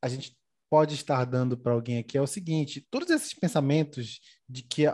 a 0.00 0.08
gente 0.08 0.36
pode 0.70 0.94
estar 0.94 1.24
dando 1.24 1.56
para 1.56 1.72
alguém 1.72 1.98
aqui 1.98 2.18
é 2.18 2.22
o 2.22 2.26
seguinte: 2.26 2.86
todos 2.90 3.10
esses 3.10 3.32
pensamentos 3.34 4.20
de 4.48 4.62
que 4.62 4.84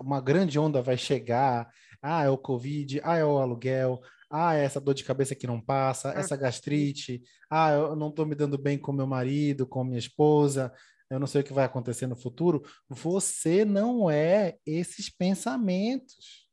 uma 0.00 0.20
grande 0.20 0.58
onda 0.58 0.82
vai 0.82 0.96
chegar, 0.96 1.70
ah, 2.02 2.24
é 2.24 2.28
o 2.28 2.38
Covid, 2.38 3.00
ah, 3.04 3.16
é 3.16 3.24
o 3.24 3.38
aluguel, 3.38 4.00
ah, 4.30 4.54
é 4.54 4.64
essa 4.64 4.80
dor 4.80 4.94
de 4.94 5.04
cabeça 5.04 5.34
que 5.34 5.46
não 5.46 5.60
passa, 5.60 6.10
ah. 6.10 6.18
essa 6.18 6.36
gastrite, 6.36 7.22
ah, 7.48 7.70
eu 7.70 7.96
não 7.96 8.08
estou 8.08 8.26
me 8.26 8.34
dando 8.34 8.58
bem 8.58 8.76
com 8.76 8.92
meu 8.92 9.06
marido, 9.06 9.66
com 9.66 9.84
minha 9.84 9.98
esposa, 9.98 10.72
eu 11.08 11.18
não 11.20 11.26
sei 11.26 11.40
o 11.40 11.44
que 11.44 11.52
vai 11.52 11.64
acontecer 11.64 12.06
no 12.06 12.16
futuro. 12.16 12.62
Você 12.88 13.64
não 13.64 14.10
é 14.10 14.56
esses 14.66 15.08
pensamentos. 15.08 16.43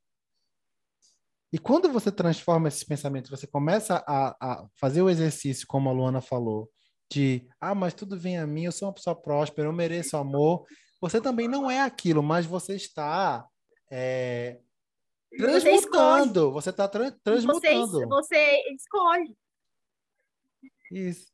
E 1.54 1.60
quando 1.60 1.92
você 1.92 2.12
transforma 2.12 2.70
esses 2.70 2.84
pensamentos, 2.84 3.30
você 3.30 3.46
começa 3.46 4.04
a, 4.08 4.36
a, 4.40 4.68
fazer 4.76 5.02
o 5.02 5.10
exercício, 5.10 5.68
como 5.68 5.90
a 5.90 5.92
Luana 5.92 6.22
falou, 6.22 6.70
de 7.12 7.46
ah, 7.60 7.76
mas 7.76 7.94
tudo 7.94 8.18
vem 8.18 8.38
a 8.38 8.48
mim, 8.48 8.64
eu 8.64 8.72
sou 8.72 8.88
uma 8.88 8.94
pessoa 8.94 9.16
próspera, 9.16 9.68
eu 9.68 9.74
mereço 9.74 10.16
amor. 10.16 10.66
Você 11.02 11.20
também 11.20 11.48
não 11.48 11.70
é 11.70 11.82
aquilo, 11.82 12.24
mas 12.24 12.46
você 12.46 12.76
está 12.76 13.46
é, 13.92 14.62
transmutando. 15.38 16.52
Você 16.54 16.70
está 16.70 16.88
tra 16.88 17.12
transmutando. 17.24 17.92
Você, 17.92 18.06
você 18.08 18.74
escolhe. 18.74 19.36
Isso. 20.90 21.32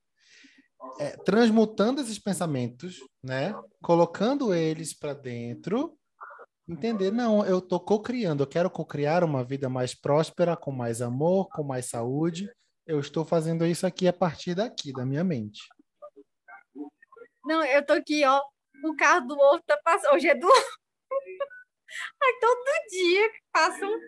É, 1.00 1.18
transmutando 1.18 2.02
esses 2.02 2.18
pensamentos, 2.18 2.98
né? 3.22 3.54
Colocando 3.82 4.54
eles 4.54 4.98
para 4.98 5.14
dentro 5.14 5.98
entender, 6.68 7.12
não, 7.12 7.46
eu 7.46 7.60
estou 7.60 7.80
co-criando, 7.80 8.44
eu 8.44 8.48
quero 8.48 8.70
co-criar 8.70 9.24
uma 9.24 9.44
vida 9.44 9.70
mais 9.70 9.96
próspera, 9.96 10.58
com 10.58 10.72
mais 10.72 11.02
amor, 11.02 11.48
com 11.50 11.64
mais 11.64 11.86
saúde. 11.86 12.52
Eu 12.86 13.00
estou 13.00 13.26
fazendo 13.26 13.66
isso 13.66 13.86
aqui 13.86 14.08
a 14.08 14.14
partir 14.14 14.56
daqui, 14.56 14.92
da 14.94 15.06
minha 15.06 15.24
mente. 15.24 15.62
Não, 17.46 17.64
eu 17.64 17.86
tô 17.86 17.94
aqui, 17.94 18.26
ó. 18.26 18.42
O 18.84 18.96
carro 18.96 19.28
do 19.28 19.38
ovo 19.38 19.62
tá 19.66 19.80
passando. 19.84 20.14
Hoje 20.14 20.28
é 20.28 20.36
do. 20.36 20.48
Ai, 22.22 22.34
todo 22.42 22.90
dia 22.90 23.30
que 23.30 23.40
passa 23.52 23.86
um. 23.86 24.00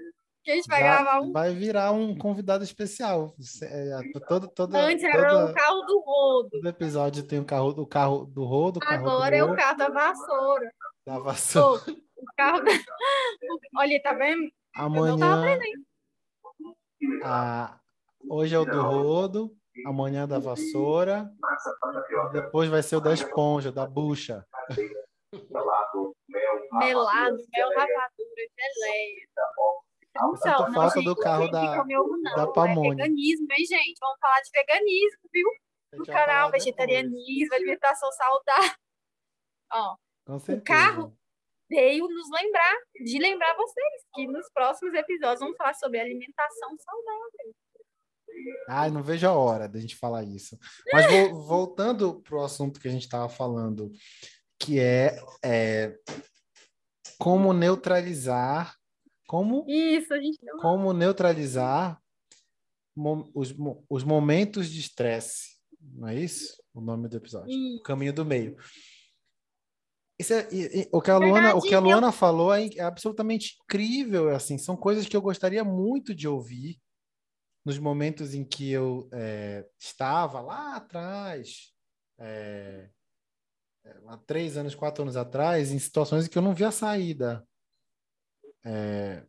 Que 0.43 0.51
a 0.51 0.55
gente 0.55 0.67
vai 0.67 0.79
Já 0.81 1.01
gravar 1.01 1.21
um. 1.21 1.31
Vai 1.31 1.53
virar 1.53 1.91
um 1.91 2.17
convidado 2.17 2.63
especial. 2.63 3.33
É, 3.63 3.99
todo, 4.27 4.47
todo, 4.49 4.75
Antes 4.75 5.03
era 5.03 5.45
o 5.45 5.53
carro 5.53 5.81
do 5.81 5.99
rodo. 6.01 6.49
Todo 6.51 6.67
episódio 6.69 7.23
tem 7.23 7.39
o 7.39 7.45
carro, 7.45 7.69
o 7.69 7.87
carro 7.87 8.25
do 8.25 8.43
rodo. 8.45 8.79
Agora 8.83 9.35
é 9.35 9.43
o 9.43 9.55
carro 9.55 9.77
da 9.77 9.89
vassoura. 9.89 10.71
Da 11.05 11.19
vassoura. 11.19 11.83
Oh 11.87 12.08
o 12.21 12.35
carro. 12.35 12.63
Da... 12.63 12.71
Olha, 13.77 14.01
tá 14.01 14.13
vendo? 14.13 14.51
Amanhã. 14.75 15.59
Ah, 17.23 17.79
hoje 18.29 18.55
é 18.55 18.59
o 18.59 18.65
do 18.65 18.81
rodo, 18.81 19.55
amanhã 19.85 20.23
é 20.23 20.27
da 20.27 20.39
vassoura, 20.39 21.31
depois 22.31 22.69
vai 22.69 22.83
ser 22.83 22.97
o 22.97 23.01
da 23.01 23.13
esponja, 23.13 23.71
da 23.71 23.87
bucha. 23.87 24.45
Melado, 26.71 27.37
mel, 27.51 27.69
rapadura, 27.69 28.43
geleia. 28.57 29.27
Então, 30.09 30.31
não, 30.31 30.73
falta 30.73 30.95
gente, 30.95 31.05
do 31.05 31.15
carro 31.15 31.49
da, 31.49 31.81
ovo, 31.81 32.17
não. 32.17 32.35
da 32.35 32.47
pamonha. 32.47 32.93
É 32.93 32.95
veganismo, 32.95 33.47
hein, 33.51 33.65
gente? 33.65 33.99
Vamos 33.99 34.19
falar 34.19 34.41
de 34.41 34.49
veganismo, 34.51 35.19
viu? 35.31 35.47
No 35.93 36.05
canal, 36.05 36.51
vegetarianismo, 36.51 37.53
alimentação 37.53 38.11
saudável. 38.11 38.77
Ó, 39.71 39.95
o 40.27 40.61
carro 40.61 41.18
veio 41.69 42.07
nos 42.07 42.29
lembrar, 42.31 42.75
de 43.03 43.19
lembrar 43.19 43.55
vocês, 43.55 44.03
que 44.15 44.27
nos 44.27 44.49
próximos 44.51 44.93
episódios 44.93 45.39
vamos 45.39 45.57
falar 45.57 45.73
sobre 45.75 45.99
alimentação 45.99 46.75
saudável. 46.77 47.55
Ai, 48.67 48.89
não 48.91 49.03
vejo 49.03 49.27
a 49.27 49.33
hora 49.33 49.67
da 49.67 49.79
gente 49.79 49.95
falar 49.95 50.23
isso. 50.23 50.57
Mas 50.91 51.05
vou, 51.11 51.43
voltando 51.43 52.21
para 52.21 52.37
o 52.37 52.43
assunto 52.43 52.79
que 52.79 52.87
a 52.87 52.91
gente 52.91 53.03
estava 53.03 53.27
falando, 53.27 53.91
que 54.57 54.79
é, 54.79 55.19
é, 55.43 55.97
como 57.17 57.53
neutralizar, 57.53 58.75
como 59.27 59.65
isso, 59.67 60.13
a 60.13 60.19
gente 60.19 60.39
não... 60.43 60.57
como 60.57 60.93
neutralizar 60.93 62.01
os, 63.33 63.55
os 63.89 64.03
momentos 64.03 64.69
de 64.69 64.79
estresse, 64.79 65.57
não 65.81 66.07
é 66.07 66.15
isso? 66.15 66.61
O 66.73 66.81
nome 66.81 67.07
do 67.07 67.17
episódio, 67.17 67.53
o 67.77 67.81
caminho 67.81 68.13
do 68.13 68.25
meio. 68.25 68.55
É, 70.19 70.89
o 70.91 71.01
que 71.01 71.09
a 71.09 71.17
Luana, 71.17 71.55
o 71.55 71.61
que 71.61 71.73
a 71.73 71.79
Luana 71.79 72.11
falou 72.11 72.53
é, 72.53 72.67
é, 72.67 72.81
absolutamente 72.81 73.57
incrível, 73.63 74.29
assim, 74.35 74.57
são 74.57 74.75
coisas 74.75 75.07
que 75.07 75.15
eu 75.15 75.21
gostaria 75.21 75.63
muito 75.63 76.13
de 76.13 76.27
ouvir 76.27 76.77
nos 77.65 77.79
momentos 77.79 78.33
em 78.33 78.43
que 78.43 78.69
eu 78.69 79.07
é, 79.13 79.65
estava 79.79 80.41
lá 80.41 80.75
atrás, 80.75 81.73
é, 82.17 82.89
é, 83.85 83.95
há 84.07 84.17
três 84.17 84.57
anos, 84.57 84.75
quatro 84.75 85.03
anos 85.03 85.15
atrás, 85.15 85.71
em 85.71 85.79
situações 85.79 86.25
em 86.25 86.29
que 86.29 86.37
eu 86.37 86.41
não 86.41 86.53
via 86.53 86.71
saída. 86.71 87.47
É, 88.65 89.25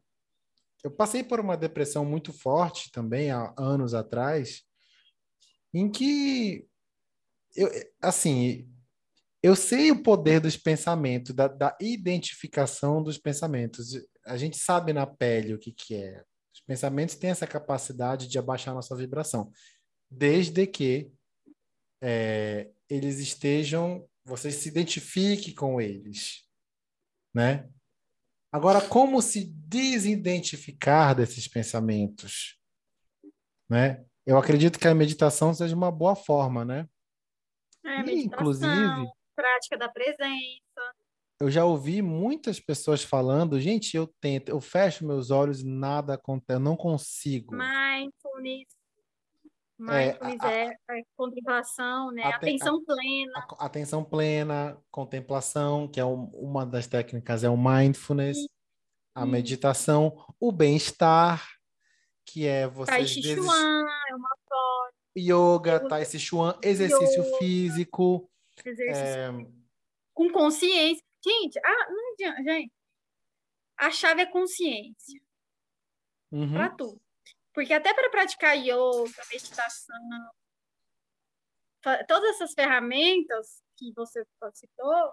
eu 0.82 0.90
passei 0.90 1.22
por 1.22 1.38
uma 1.38 1.56
depressão 1.56 2.04
muito 2.04 2.32
forte 2.32 2.90
também 2.90 3.30
há 3.30 3.54
anos 3.56 3.94
atrás, 3.94 4.64
em 5.72 5.88
que 5.88 6.66
eu, 7.54 7.68
assim, 8.02 8.68
eu 9.42 9.56
sei 9.56 9.90
o 9.90 10.02
poder 10.02 10.40
dos 10.40 10.56
pensamentos, 10.56 11.34
da, 11.34 11.48
da, 11.48 11.76
identificação 11.80 13.02
dos 13.02 13.16
pensamentos. 13.16 13.92
A 14.26 14.36
gente 14.36 14.58
sabe 14.58 14.92
na 14.92 15.06
pele 15.06 15.54
o 15.54 15.58
que, 15.58 15.72
que 15.72 15.94
é. 15.94 16.22
Os 16.52 16.60
pensamentos 16.60 17.14
têm 17.14 17.30
essa 17.30 17.46
capacidade 17.46 18.28
de 18.28 18.38
abaixar 18.38 18.74
nossa 18.74 18.94
vibração, 18.94 19.50
desde 20.10 20.66
que 20.66 21.10
é, 22.02 22.70
eles 22.88 23.18
estejam, 23.18 24.06
você 24.24 24.50
se 24.50 24.68
identifique 24.68 25.54
com 25.54 25.80
eles, 25.80 26.46
né? 27.34 27.68
Agora, 28.52 28.80
como 28.80 29.22
se 29.22 29.44
desidentificar 29.44 31.14
desses 31.14 31.46
pensamentos, 31.46 32.58
né? 33.68 34.04
Eu 34.26 34.36
acredito 34.36 34.78
que 34.78 34.88
a 34.88 34.94
meditação 34.94 35.54
seja 35.54 35.74
uma 35.74 35.90
boa 35.90 36.14
forma, 36.14 36.64
né? 36.64 36.88
É, 37.84 38.02
e, 38.02 38.24
inclusive, 38.24 39.08
prática 39.40 39.76
da 39.78 39.88
presença. 39.88 40.94
Eu 41.40 41.50
já 41.50 41.64
ouvi 41.64 42.02
muitas 42.02 42.60
pessoas 42.60 43.02
falando, 43.02 43.58
gente, 43.58 43.96
eu 43.96 44.06
tento, 44.20 44.50
eu 44.50 44.60
fecho 44.60 45.06
meus 45.06 45.30
olhos 45.30 45.60
e 45.60 45.66
nada 45.66 46.14
acontece, 46.14 46.58
eu 46.58 46.60
não 46.60 46.76
consigo. 46.76 47.56
Mindfulness. 47.56 48.68
Mindfulness 49.78 50.42
é, 50.42 50.64
é, 50.66 50.98
é 50.98 51.02
contemplação, 51.16 52.10
né? 52.12 52.24
Atenção 52.24 52.84
plena. 52.84 53.46
atenção 53.58 54.04
plena, 54.04 54.78
contemplação, 54.90 55.88
que 55.88 55.98
é 55.98 56.04
um, 56.04 56.24
uma 56.34 56.66
das 56.66 56.86
técnicas, 56.86 57.42
é 57.42 57.48
o 57.48 57.56
mindfulness, 57.56 58.36
a 59.14 59.24
meditação, 59.24 60.22
o 60.38 60.52
bem-estar, 60.52 61.42
que 62.26 62.46
é 62.46 62.68
você. 62.68 62.90
Tai 62.90 63.06
Chi 63.06 63.22
Chuan, 63.22 63.86
é 64.10 64.14
uma 64.14 64.36
forma. 64.46 64.90
Yoga, 65.16 65.88
Tai 65.88 66.04
Chi 66.04 66.18
Chuan, 66.18 66.58
exercício 66.62 67.24
yoga. 67.24 67.38
físico. 67.38 68.30
Exercício. 68.64 69.06
É... 69.06 69.30
Com 70.14 70.30
consciência. 70.32 71.04
Gente, 71.24 71.58
ah, 71.58 71.90
não 71.90 72.12
adianta, 72.12 72.42
gente. 72.42 72.72
A 73.76 73.90
chave 73.90 74.22
é 74.22 74.26
consciência. 74.26 75.20
Uhum. 76.32 76.52
Para 76.52 76.70
tudo. 76.70 77.00
Porque 77.52 77.72
até 77.72 77.92
para 77.92 78.10
praticar 78.10 78.56
yoga, 78.56 79.22
meditação, 79.32 80.30
todas 82.06 82.30
essas 82.30 82.52
ferramentas 82.52 83.62
que 83.76 83.92
você 83.94 84.24
citou, 84.54 85.12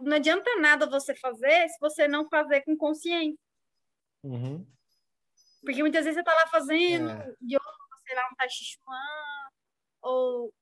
não 0.00 0.16
adianta 0.16 0.54
nada 0.56 0.88
você 0.88 1.14
fazer 1.14 1.68
se 1.68 1.78
você 1.80 2.06
não 2.06 2.28
fazer 2.28 2.62
com 2.62 2.76
consciência. 2.76 3.38
Uhum. 4.22 4.66
Porque 5.62 5.82
muitas 5.82 6.04
vezes 6.04 6.14
você 6.14 6.20
está 6.20 6.34
lá 6.34 6.46
fazendo 6.48 7.10
é. 7.10 7.34
yoga, 7.42 7.64
sei 8.06 8.14
lá, 8.14 8.28
um 8.30 8.34
tai 8.36 8.48
chi 8.50 8.64
chuan, 8.64 9.50
ou 10.02 10.54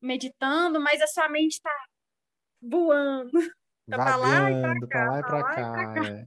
meditando, 0.00 0.80
mas 0.80 1.00
a 1.00 1.06
sua 1.06 1.28
mente 1.28 1.54
está 1.54 1.72
voando. 2.60 3.30
Tá 3.88 3.96
para 3.96 4.16
lá 4.16 4.50
e 4.50 4.60
para 4.60 4.88
cá. 4.88 5.10
lá 5.10 5.18
e 5.18 5.22
para 5.22 5.42
cá. 5.42 5.94
cá. 5.94 6.06
É. 6.06 6.26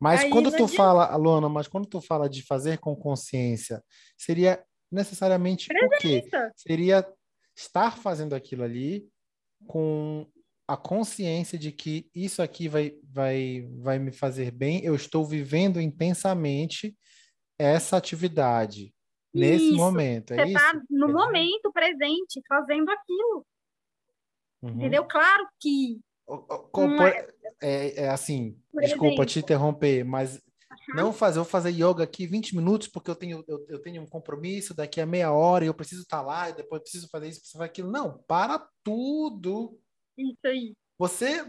Mas 0.00 0.20
Aí, 0.20 0.30
quando 0.30 0.50
tu 0.50 0.66
fala, 0.66 1.14
Luana, 1.16 1.48
mas 1.48 1.68
quando 1.68 1.86
tu 1.86 2.00
fala 2.00 2.28
de 2.28 2.42
fazer 2.42 2.78
com 2.78 2.96
consciência, 2.96 3.82
seria 4.18 4.62
necessariamente 4.90 5.68
Presença. 5.68 5.96
o 5.96 5.98
quê? 5.98 6.52
Seria 6.56 7.06
estar 7.56 7.96
fazendo 7.96 8.34
aquilo 8.34 8.64
ali 8.64 9.08
com 9.66 10.26
a 10.66 10.76
consciência 10.76 11.58
de 11.58 11.70
que 11.70 12.08
isso 12.14 12.42
aqui 12.42 12.68
vai, 12.68 12.94
vai, 13.04 13.68
vai 13.78 13.98
me 13.98 14.12
fazer 14.12 14.50
bem, 14.50 14.82
eu 14.84 14.94
estou 14.94 15.24
vivendo 15.24 15.80
intensamente 15.80 16.96
essa 17.58 17.96
atividade 17.96 18.93
nesse 19.34 19.68
isso. 19.68 19.76
momento. 19.76 20.32
É 20.32 20.36
Você 20.36 20.52
está 20.52 20.80
no 20.88 21.10
é. 21.10 21.12
momento 21.12 21.72
presente, 21.72 22.40
fazendo 22.48 22.88
aquilo. 22.90 23.46
Uhum. 24.62 24.70
Entendeu? 24.70 25.04
Claro 25.04 25.46
que. 25.60 26.00
é... 27.02 27.34
É, 27.60 28.04
é... 28.04 28.08
assim, 28.08 28.58
Por 28.72 28.82
desculpa 28.82 29.06
exemplo. 29.06 29.26
te 29.26 29.38
interromper, 29.40 30.04
mas 30.04 30.40
Não 30.94 31.12
fazer, 31.12 31.38
eu 31.38 31.44
vou 31.44 31.50
fazer 31.50 31.70
yoga 31.70 32.04
aqui 32.04 32.26
20 32.26 32.56
minutos 32.56 32.88
porque 32.88 33.10
eu 33.10 33.14
tenho, 33.14 33.44
eu, 33.46 33.64
eu 33.68 33.78
tenho 33.80 34.02
um 34.02 34.06
compromisso 34.06 34.74
daqui 34.74 35.00
a 35.00 35.06
meia 35.06 35.32
hora 35.32 35.64
e 35.64 35.68
eu 35.68 35.74
preciso 35.74 36.02
estar 36.02 36.22
lá 36.22 36.50
e 36.50 36.54
depois 36.54 36.82
preciso 36.82 37.08
fazer 37.08 37.28
isso, 37.28 37.40
preciso 37.40 37.58
fazer 37.58 37.70
aquilo. 37.70 37.90
Não, 37.90 38.18
para 38.26 38.66
tudo. 38.82 39.78
Isso 40.16 40.46
aí. 40.46 40.74
Você 40.98 41.44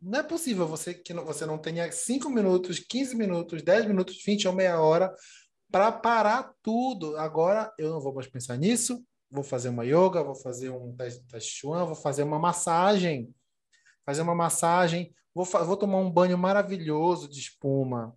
não 0.00 0.20
é 0.20 0.22
possível 0.22 0.66
você 0.66 0.94
que 0.94 1.12
não, 1.12 1.24
você 1.24 1.44
não 1.44 1.58
tenha 1.58 1.90
5 1.90 2.30
minutos, 2.30 2.78
15 2.78 3.16
minutos, 3.16 3.62
10 3.62 3.86
minutos, 3.86 4.22
20 4.24 4.48
ou 4.48 4.54
meia 4.54 4.80
hora 4.80 5.14
para 5.70 5.92
parar 5.92 6.54
tudo. 6.62 7.16
Agora 7.16 7.72
eu 7.78 7.90
não 7.90 8.00
vou 8.00 8.14
mais 8.14 8.26
pensar 8.26 8.56
nisso, 8.56 9.04
vou 9.30 9.44
fazer 9.44 9.68
uma 9.68 9.84
yoga, 9.84 10.22
vou 10.22 10.34
fazer 10.34 10.70
um 10.70 10.96
tai 10.96 11.40
chuan, 11.40 11.84
vou 11.84 11.94
fazer 11.94 12.22
uma 12.22 12.38
massagem. 12.38 13.34
Fazer 14.04 14.22
uma 14.22 14.34
massagem, 14.34 15.14
vou, 15.34 15.44
vou 15.44 15.76
tomar 15.76 15.98
um 15.98 16.10
banho 16.10 16.38
maravilhoso 16.38 17.28
de 17.28 17.38
espuma, 17.38 18.16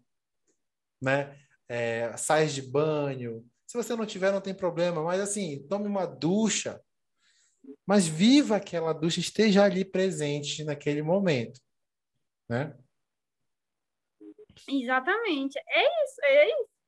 né? 1.02 1.38
É, 1.68 2.16
sais 2.16 2.54
de 2.54 2.62
banho. 2.62 3.46
Se 3.68 3.76
você 3.76 3.94
não 3.96 4.06
tiver, 4.06 4.32
não 4.32 4.40
tem 4.40 4.54
problema, 4.54 5.04
mas 5.04 5.20
assim, 5.20 5.66
tome 5.68 5.88
uma 5.88 6.06
ducha, 6.06 6.82
mas 7.86 8.08
viva 8.08 8.56
aquela 8.56 8.94
ducha, 8.94 9.20
esteja 9.20 9.64
ali 9.64 9.84
presente 9.84 10.64
naquele 10.64 11.02
momento, 11.02 11.60
né? 12.50 12.74
Exatamente. 14.70 15.58
É 15.58 16.04
isso, 16.04 16.22
é 16.24 16.48
isso. 16.48 16.81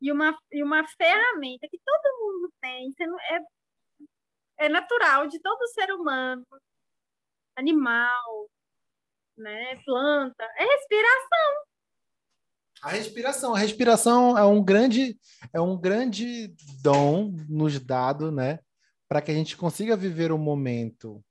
E 0.00 0.12
uma, 0.12 0.36
e 0.52 0.62
uma 0.62 0.86
ferramenta 0.88 1.66
que 1.68 1.78
todo 1.84 2.20
mundo 2.20 2.52
tem, 2.60 2.92
é, 3.30 4.66
é 4.66 4.68
natural 4.68 5.26
de 5.26 5.40
todo 5.40 5.68
ser 5.68 5.90
humano, 5.92 6.44
animal, 7.56 8.50
né, 9.36 9.76
planta, 9.84 10.44
é 10.56 10.64
respiração. 10.64 11.66
A 12.82 12.90
respiração, 12.90 13.54
a 13.54 13.58
respiração 13.58 14.38
é 14.38 14.44
um 14.44 14.62
grande 14.62 15.18
é 15.52 15.60
um 15.60 15.78
grande 15.78 16.54
dom 16.82 17.32
nos 17.48 17.80
dado, 17.80 18.30
né, 18.30 18.60
para 19.08 19.22
que 19.22 19.30
a 19.30 19.34
gente 19.34 19.56
consiga 19.56 19.96
viver 19.96 20.30
o 20.30 20.38
momento. 20.38 21.24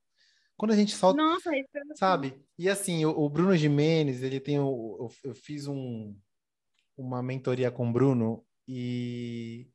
Quando 0.58 0.72
a 0.72 0.76
gente 0.76 0.96
solta, 0.96 1.22
Nossa, 1.22 1.52
sabe? 1.96 2.42
E 2.58 2.70
assim, 2.70 3.06
o, 3.06 3.10
o 3.10 3.30
Bruno 3.30 3.56
Jimenez, 3.56 4.24
ele 4.24 4.40
tem 4.40 4.58
o, 4.60 4.98
eu, 5.24 5.30
eu 5.30 5.36
fiz 5.36 5.68
um 5.68 6.18
uma 6.98 7.22
mentoria 7.22 7.70
com 7.70 7.90
o 7.90 7.92
Bruno 7.92 8.46
e 8.68 9.68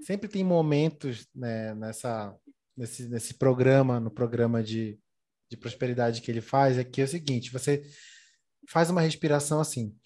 sempre 0.00 0.28
tem 0.28 0.44
momentos 0.44 1.26
né, 1.34 1.74
nessa 1.74 2.34
nesse, 2.76 3.08
nesse 3.08 3.34
programa, 3.34 4.00
no 4.00 4.10
programa 4.10 4.62
de, 4.62 4.98
de 5.50 5.56
prosperidade 5.56 6.20
que 6.20 6.30
ele 6.30 6.40
faz, 6.40 6.78
é 6.78 6.84
que 6.84 7.00
é 7.00 7.04
o 7.04 7.08
seguinte: 7.08 7.52
você 7.52 7.82
faz 8.68 8.90
uma 8.90 9.00
respiração 9.00 9.60
assim. 9.60 9.96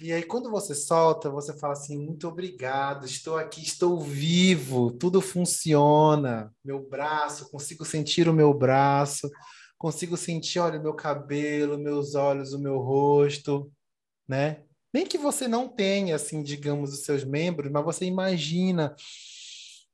E 0.00 0.14
aí, 0.14 0.22
quando 0.22 0.50
você 0.50 0.74
solta, 0.74 1.28
você 1.30 1.56
fala 1.58 1.74
assim: 1.74 1.98
muito 1.98 2.26
obrigado, 2.26 3.04
estou 3.04 3.36
aqui, 3.36 3.62
estou 3.62 4.00
vivo, 4.00 4.90
tudo 4.92 5.20
funciona. 5.20 6.52
Meu 6.64 6.88
braço, 6.88 7.50
consigo 7.50 7.84
sentir 7.84 8.26
o 8.26 8.32
meu 8.32 8.54
braço, 8.54 9.30
consigo 9.76 10.16
sentir, 10.16 10.58
olha, 10.58 10.80
o 10.80 10.82
meu 10.82 10.94
cabelo, 10.94 11.78
meus 11.78 12.14
olhos, 12.14 12.54
o 12.54 12.58
meu 12.58 12.78
rosto, 12.78 13.70
né? 14.30 14.62
Nem 14.94 15.04
que 15.04 15.18
você 15.18 15.48
não 15.48 15.68
tenha, 15.68 16.14
assim, 16.14 16.40
digamos, 16.40 16.92
os 16.92 17.04
seus 17.04 17.24
membros, 17.24 17.70
mas 17.70 17.84
você 17.84 18.04
imagina: 18.04 18.94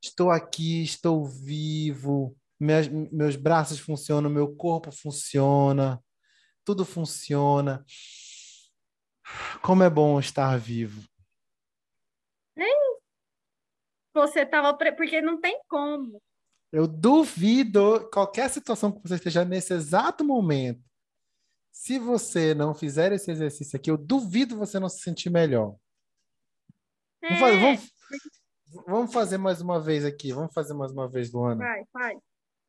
estou 0.01 0.31
aqui, 0.31 0.83
estou 0.83 1.25
vivo, 1.25 2.37
meus, 2.61 2.87
meus 2.87 3.35
braços 3.35 3.79
funcionam, 3.79 4.29
meu 4.29 4.55
corpo 4.55 4.93
funciona, 4.93 6.03
tudo 6.65 6.85
funciona. 6.85 7.83
Como 9.63 9.83
é 9.83 9.89
bom 9.89 10.21
estar 10.21 10.57
vivo. 10.59 11.03
Nem 12.55 12.99
você 14.15 14.41
estava. 14.41 14.73
Pre... 14.77 14.93
Porque 14.93 15.21
não 15.23 15.41
tem 15.41 15.61
como. 15.67 16.23
Eu 16.71 16.87
duvido 16.87 18.09
qualquer 18.13 18.51
situação 18.51 18.93
que 18.93 19.01
você 19.01 19.15
esteja 19.15 19.47
nesse 19.47 19.73
exato 19.73 20.23
momento. 20.23 20.85
Se 21.77 21.99
você 21.99 22.55
não 22.55 22.75
fizer 22.75 23.13
esse 23.13 23.31
exercício 23.31 23.77
aqui, 23.77 23.91
eu 23.91 23.99
duvido 23.99 24.57
você 24.57 24.81
não 24.81 24.89
se 24.89 25.03
sentir 25.03 25.29
melhor. 25.29 25.77
É. 27.23 27.39
Vamos, 27.39 27.93
vamos, 28.87 29.13
fazer 29.13 29.37
mais 29.37 29.61
uma 29.61 29.79
vez 29.79 30.03
aqui. 30.03 30.33
Vamos 30.33 30.55
fazer 30.55 30.73
mais 30.73 30.91
uma 30.91 31.07
vez, 31.07 31.31
Luana. 31.31 31.63
Vai, 31.63 31.85
vai. 31.93 32.17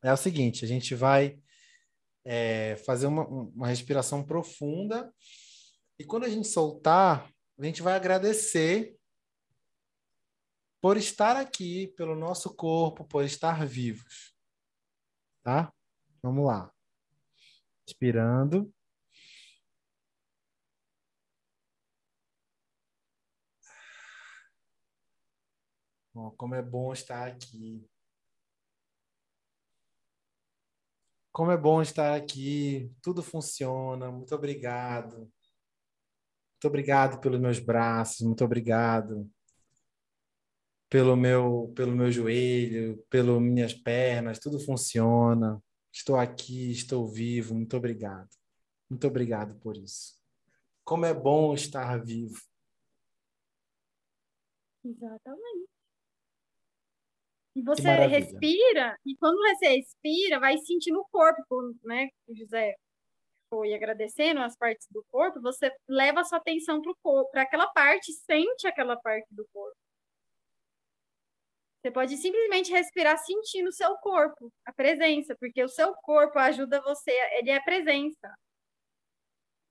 É 0.04 0.12
o 0.12 0.18
seguinte: 0.18 0.66
a 0.66 0.68
gente 0.68 0.94
vai 0.94 1.40
é, 2.26 2.76
fazer 2.86 3.08
uma, 3.08 3.26
uma 3.26 3.68
respiração 3.68 4.22
profunda 4.26 5.12
e 5.98 6.04
quando 6.04 6.26
a 6.26 6.30
gente 6.30 6.50
soltar, 6.50 7.32
a 7.58 7.64
gente 7.66 7.82
vai 7.82 7.96
agradecer 7.96 8.94
por 10.82 10.98
estar 10.98 11.38
aqui, 11.38 11.88
pelo 11.96 12.14
nosso 12.14 12.54
corpo, 12.54 13.06
por 13.06 13.24
estar 13.24 13.66
vivos. 13.66 14.36
Tá? 15.42 15.72
Vamos 16.22 16.46
lá. 16.46 16.70
Inspirando. 17.88 18.72
Como 26.38 26.56
é 26.56 26.62
bom 26.62 26.94
estar 26.94 27.28
aqui. 27.28 27.88
Como 31.32 31.52
é 31.52 31.58
bom 31.58 31.82
estar 31.82 32.16
aqui. 32.16 32.92
Tudo 33.02 33.24
funciona. 33.24 34.12
Muito 34.12 34.34
obrigado. 34.36 35.18
Muito 35.18 36.66
obrigado 36.66 37.20
pelos 37.22 37.40
meus 37.40 37.60
braços, 37.60 38.22
muito 38.26 38.44
obrigado 38.44 39.30
pelo 40.90 41.16
meu, 41.16 41.72
pelo 41.76 41.96
meu 41.96 42.12
joelho, 42.12 42.98
pelas 43.10 43.42
minhas 43.42 43.74
pernas, 43.74 44.40
tudo 44.40 44.60
funciona. 44.60 45.62
Estou 45.92 46.16
aqui, 46.16 46.72
estou 46.72 47.08
vivo, 47.08 47.54
muito 47.56 47.76
obrigado. 47.76 48.30
Muito 48.90 49.06
obrigado 49.08 49.60
por 49.60 49.76
isso. 49.78 50.16
Como 50.84 51.06
é 51.06 51.14
bom 51.14 51.54
estar 51.54 52.04
vivo. 52.04 52.40
Exatamente. 54.84 55.77
E 57.58 57.64
você 57.64 57.90
respira, 58.06 58.96
e 59.04 59.16
quando 59.18 59.38
você 59.38 59.78
respira, 59.78 60.40
vai 60.40 60.58
sentindo 60.60 61.00
o 61.00 61.08
corpo, 61.12 61.74
né, 61.84 62.08
José? 62.30 62.76
foi 63.50 63.74
agradecendo 63.74 64.42
as 64.42 64.56
partes 64.58 64.88
do 64.92 65.04
corpo, 65.10 65.42
você 65.42 65.72
leva 65.88 66.22
a 66.22 66.24
sua 66.24 66.38
atenção 66.38 66.82
para 66.82 66.92
o 66.92 66.98
corpo, 67.02 67.32
para 67.32 67.44
aquela 67.44 67.68
parte, 67.68 68.12
sente 68.14 68.68
aquela 68.68 68.98
parte 68.98 69.28
do 69.34 69.48
corpo. 69.54 69.78
Você 71.82 71.92
pode 71.92 72.18
simplesmente 72.18 72.72
respirar 72.72 73.18
sentindo 73.18 73.70
o 73.70 73.74
seu 73.74 73.96
corpo, 73.98 74.52
a 74.66 74.74
presença, 74.74 75.36
porque 75.40 75.64
o 75.64 75.70
seu 75.70 75.94
corpo 76.04 76.38
ajuda 76.38 76.82
você, 76.82 77.12
ele 77.40 77.50
é 77.50 77.58
a 77.58 77.64
presença. 77.64 78.36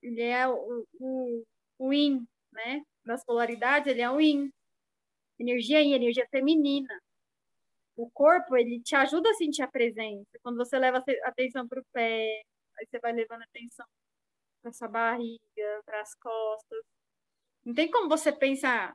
Ele 0.03 0.23
é 0.23 0.49
o, 0.49 0.85
o, 0.99 1.45
o 1.79 1.93
yin, 1.93 2.27
né? 2.53 2.83
Das 3.05 3.25
polaridades, 3.25 3.89
ele 3.89 4.01
é 4.01 4.11
o 4.11 4.21
yin. 4.21 4.51
Energia 5.39 5.83
yin, 5.83 5.93
energia 5.93 6.27
feminina. 6.31 6.89
O 7.97 8.11
corpo, 8.11 8.57
ele 8.57 8.81
te 8.81 8.95
ajuda 8.95 9.31
a 9.31 9.35
sentir 9.35 9.63
a 9.63 9.69
presença. 9.69 10.39
Quando 10.43 10.57
você 10.57 10.79
leva 10.79 11.03
atenção 11.25 11.67
para 11.67 11.81
o 11.81 11.85
pé, 11.93 12.43
Aí 12.79 12.87
você 12.87 12.99
vai 12.99 13.13
levando 13.13 13.43
atenção 13.43 13.87
para 14.63 14.73
sua 14.73 14.89
barriga, 14.89 15.83
para 15.85 16.01
as 16.01 16.15
costas. 16.15 16.79
Não 17.65 17.75
tem 17.75 17.91
como 17.91 18.09
você 18.09 18.31
pensar, 18.31 18.95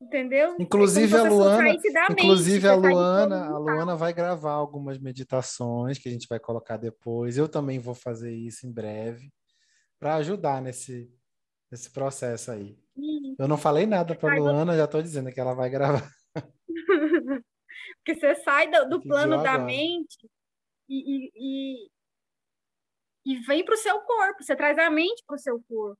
entendeu? 0.00 0.56
Inclusive 0.58 1.16
a 1.16 1.22
Luana, 1.24 1.74
inclusive 2.10 2.68
a 2.68 2.74
Luana, 2.74 3.46
a 3.46 3.58
Luana 3.58 3.96
vai 3.96 4.12
gravar 4.12 4.52
algumas 4.52 4.98
meditações 4.98 5.98
que 5.98 6.08
a 6.08 6.12
gente 6.12 6.28
vai 6.28 6.38
colocar 6.38 6.76
depois. 6.76 7.36
Eu 7.36 7.48
também 7.48 7.78
vou 7.78 7.94
fazer 7.94 8.32
isso 8.32 8.66
em 8.66 8.72
breve 8.72 9.32
para 9.98 10.14
ajudar 10.16 10.62
nesse 10.62 11.12
nesse 11.70 11.90
processo 11.90 12.52
aí. 12.52 12.78
Eu 13.36 13.48
não 13.48 13.58
falei 13.58 13.84
nada 13.84 14.14
para 14.14 14.36
Luana, 14.36 14.76
já 14.76 14.84
estou 14.84 15.02
dizendo 15.02 15.32
que 15.32 15.40
ela 15.40 15.54
vai 15.54 15.68
gravar. 15.68 16.08
Porque 18.04 18.20
você 18.20 18.34
sai 18.36 18.70
do, 18.70 18.88
do 18.90 19.02
plano 19.02 19.42
da 19.42 19.58
mente 19.58 20.28
e, 20.88 21.30
e, 21.34 21.88
e 23.24 23.38
vem 23.46 23.64
para 23.64 23.74
o 23.74 23.78
seu 23.78 23.98
corpo, 24.02 24.42
você 24.42 24.54
traz 24.54 24.78
a 24.78 24.90
mente 24.90 25.22
para 25.26 25.36
o 25.36 25.38
seu 25.38 25.62
corpo, 25.66 25.98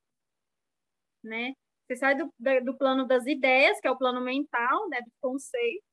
né? 1.22 1.54
Você 1.86 1.96
sai 1.96 2.14
do, 2.14 2.30
do 2.62 2.76
plano 2.76 3.06
das 3.06 3.26
ideias, 3.26 3.80
que 3.80 3.88
é 3.88 3.90
o 3.90 3.96
plano 3.96 4.20
mental, 4.20 4.88
né, 4.90 5.00
do 5.00 5.10
conceito, 5.20 5.84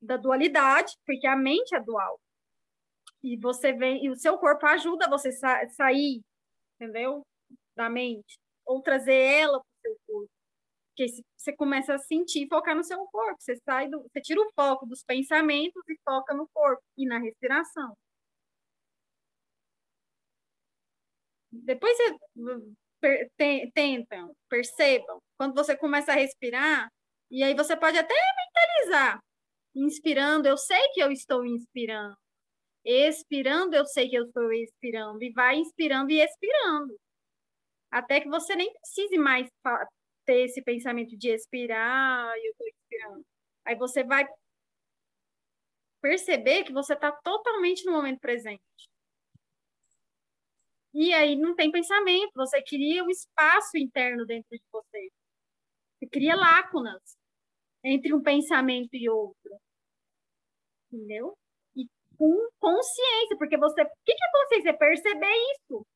da 0.00 0.16
dualidade, 0.16 0.94
porque 1.04 1.26
a 1.26 1.36
mente 1.36 1.74
é 1.74 1.80
dual. 1.80 2.20
E 3.22 3.36
você 3.36 3.72
vem, 3.72 4.04
e 4.04 4.10
o 4.10 4.16
seu 4.16 4.38
corpo 4.38 4.66
ajuda 4.66 5.08
você 5.08 5.32
sa 5.32 5.68
sair, 5.70 6.22
entendeu? 6.76 7.22
Da 7.76 7.88
mente, 7.90 8.38
ou 8.64 8.82
trazer 8.82 9.14
ela 9.14 9.60
para 9.60 9.68
o 9.68 9.80
seu 9.82 9.96
corpo. 10.06 10.31
Porque 10.94 11.06
você 11.36 11.52
começa 11.56 11.94
a 11.94 11.98
sentir, 11.98 12.46
focar 12.48 12.76
no 12.76 12.84
seu 12.84 12.98
corpo, 13.06 13.36
você 13.40 13.56
sai 13.64 13.88
do, 13.88 14.02
você 14.02 14.20
tira 14.20 14.40
o 14.40 14.52
foco 14.54 14.86
dos 14.86 15.02
pensamentos 15.02 15.82
e 15.88 15.96
foca 16.04 16.34
no 16.34 16.48
corpo 16.52 16.82
e 16.98 17.06
na 17.06 17.18
respiração. 17.18 17.96
depois 21.52 21.96
você 21.96 22.16
te, 23.36 23.70
tentam, 23.74 24.34
percebam, 24.48 25.20
quando 25.36 25.54
você 25.54 25.76
começa 25.76 26.12
a 26.12 26.16
respirar, 26.16 26.88
e 27.30 27.42
aí 27.42 27.54
você 27.54 27.76
pode 27.76 27.98
até 27.98 28.14
mentalizar, 28.14 29.20
inspirando, 29.74 30.48
eu 30.48 30.56
sei 30.56 30.88
que 30.94 31.02
eu 31.02 31.10
estou 31.12 31.44
inspirando, 31.46 32.16
expirando, 32.84 33.76
eu 33.76 33.86
sei 33.86 34.08
que 34.08 34.16
eu 34.16 34.26
estou 34.26 34.52
expirando, 34.52 35.22
e 35.22 35.32
vai 35.32 35.56
inspirando 35.56 36.10
e 36.12 36.20
expirando, 36.20 36.96
até 37.90 38.20
que 38.20 38.28
você 38.28 38.56
nem 38.56 38.72
precise 38.72 39.18
mais 39.18 39.48
ter 40.24 40.44
esse 40.44 40.62
pensamento 40.62 41.16
de 41.16 41.30
expirar, 41.30 42.32
eu 42.36 42.50
estou 42.52 42.66
expirando. 42.66 43.26
Aí 43.64 43.76
você 43.76 44.04
vai 44.04 44.26
perceber 46.00 46.64
que 46.64 46.72
você 46.72 46.94
está 46.94 47.12
totalmente 47.12 47.84
no 47.84 47.92
momento 47.92 48.20
presente. 48.20 48.62
E 50.94 51.12
aí 51.14 51.36
não 51.36 51.54
tem 51.54 51.70
pensamento, 51.70 52.32
você 52.34 52.62
cria 52.62 53.02
um 53.02 53.10
espaço 53.10 53.78
interno 53.78 54.26
dentro 54.26 54.50
de 54.50 54.62
você. 54.70 55.10
Você 55.98 56.08
cria 56.08 56.36
lacunas 56.36 57.16
entre 57.84 58.14
um 58.14 58.22
pensamento 58.22 58.94
e 58.94 59.08
outro. 59.08 59.58
Entendeu? 60.90 61.36
E 61.76 61.86
com 62.18 62.48
consciência, 62.58 63.36
porque 63.38 63.56
você. 63.56 63.82
O 63.82 63.86
que 64.04 64.12
é 64.12 64.32
consciência? 64.32 64.70
É 64.70 64.72
perceber 64.74 65.34
isso. 65.54 65.86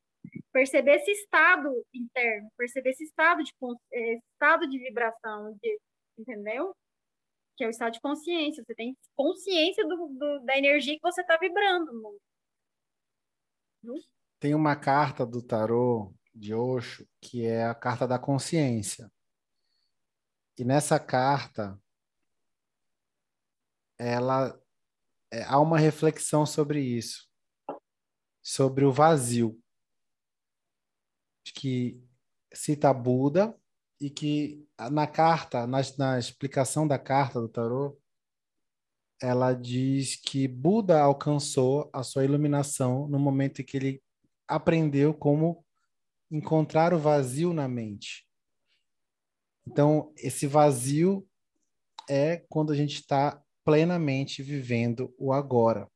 Perceber 0.57 0.95
esse 0.95 1.11
estado 1.11 1.85
interno, 1.93 2.51
perceber 2.57 2.89
esse 2.89 3.03
estado 3.03 3.43
de, 3.43 3.53
esse 3.91 4.23
estado 4.33 4.67
de 4.67 4.79
vibração, 4.79 5.55
de, 5.61 5.79
entendeu? 6.17 6.75
Que 7.55 7.63
é 7.63 7.67
o 7.67 7.69
estado 7.69 7.93
de 7.93 8.01
consciência. 8.01 8.63
Você 8.65 8.73
tem 8.73 8.97
consciência 9.15 9.87
do, 9.87 10.07
do 10.07 10.39
da 10.39 10.57
energia 10.57 10.95
que 10.95 11.01
você 11.03 11.21
está 11.21 11.37
vibrando. 11.37 12.19
Não? 13.83 13.93
Tem 14.39 14.55
uma 14.55 14.75
carta 14.75 15.27
do 15.27 15.43
tarô 15.43 16.11
de 16.33 16.55
Osho 16.55 17.07
que 17.21 17.45
é 17.45 17.63
a 17.65 17.75
carta 17.75 18.07
da 18.07 18.17
consciência. 18.17 19.11
E 20.57 20.65
nessa 20.65 20.99
carta, 20.99 21.79
ela 23.95 24.59
é, 25.31 25.43
há 25.43 25.59
uma 25.59 25.77
reflexão 25.77 26.47
sobre 26.47 26.81
isso, 26.81 27.29
sobre 28.41 28.85
o 28.85 28.91
vazio, 28.91 29.55
que 31.53 32.01
cita 32.53 32.93
Buda 32.93 33.55
e 33.99 34.09
que 34.09 34.67
na 34.91 35.07
carta, 35.07 35.65
na, 35.65 35.79
na 35.97 36.19
explicação 36.19 36.87
da 36.87 36.99
carta 36.99 37.41
do 37.41 37.49
tarô, 37.49 37.97
ela 39.21 39.53
diz 39.53 40.15
que 40.15 40.47
Buda 40.47 41.01
alcançou 41.01 41.89
a 41.91 42.03
sua 42.03 42.23
iluminação 42.23 43.07
no 43.07 43.17
momento 43.17 43.61
em 43.61 43.65
que 43.65 43.77
ele 43.77 44.03
aprendeu 44.47 45.13
como 45.13 45.65
encontrar 46.29 46.93
o 46.93 46.99
vazio 46.99 47.53
na 47.53 47.67
mente. 47.67 48.27
Então, 49.65 50.13
esse 50.15 50.45
vazio 50.45 51.27
é 52.09 52.37
quando 52.49 52.71
a 52.71 52.75
gente 52.75 52.95
está 52.95 53.41
plenamente 53.65 54.41
vivendo 54.41 55.13
o 55.17 55.33
agora, 55.33 55.89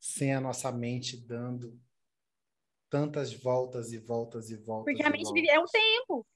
sem 0.00 0.34
a 0.34 0.40
nossa 0.40 0.70
mente 0.70 1.16
dando 1.16 1.80
tantas 2.92 3.32
voltas 3.32 3.90
e 3.90 3.96
voltas 3.96 4.50
e 4.50 4.56
voltas. 4.56 4.84
Porque 4.84 5.02
a 5.02 5.08
mente 5.08 5.32
vive, 5.32 5.48
é 5.48 5.58
o 5.58 5.64
tempo. 5.64 6.26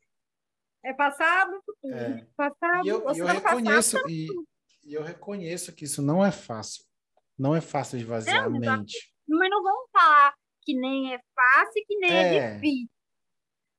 É 0.82 0.94
passado, 0.94 1.52
futuro. 1.66 1.94
É. 1.94 2.26
Passado, 2.34 2.86
e 2.86 2.88
eu, 2.88 3.02
eu 3.02 3.26
reconheço 3.26 3.96
passado, 3.96 4.10
e, 4.10 4.26
e, 4.82 4.94
eu 4.94 5.02
reconheço 5.02 5.74
que 5.74 5.84
isso 5.84 6.00
não 6.00 6.24
é 6.24 6.32
fácil. 6.32 6.82
Não 7.38 7.54
é 7.54 7.60
fácil 7.60 7.98
esvaziar 7.98 8.36
é, 8.36 8.46
a 8.46 8.48
mente. 8.48 9.12
Mas 9.28 9.50
não 9.50 9.62
vamos 9.62 9.90
falar 9.92 10.34
que 10.62 10.74
nem 10.74 11.12
é 11.12 11.20
fácil, 11.34 11.84
que 11.86 11.96
nem 11.98 12.10
é, 12.10 12.36
é 12.36 12.54
difícil. 12.54 12.88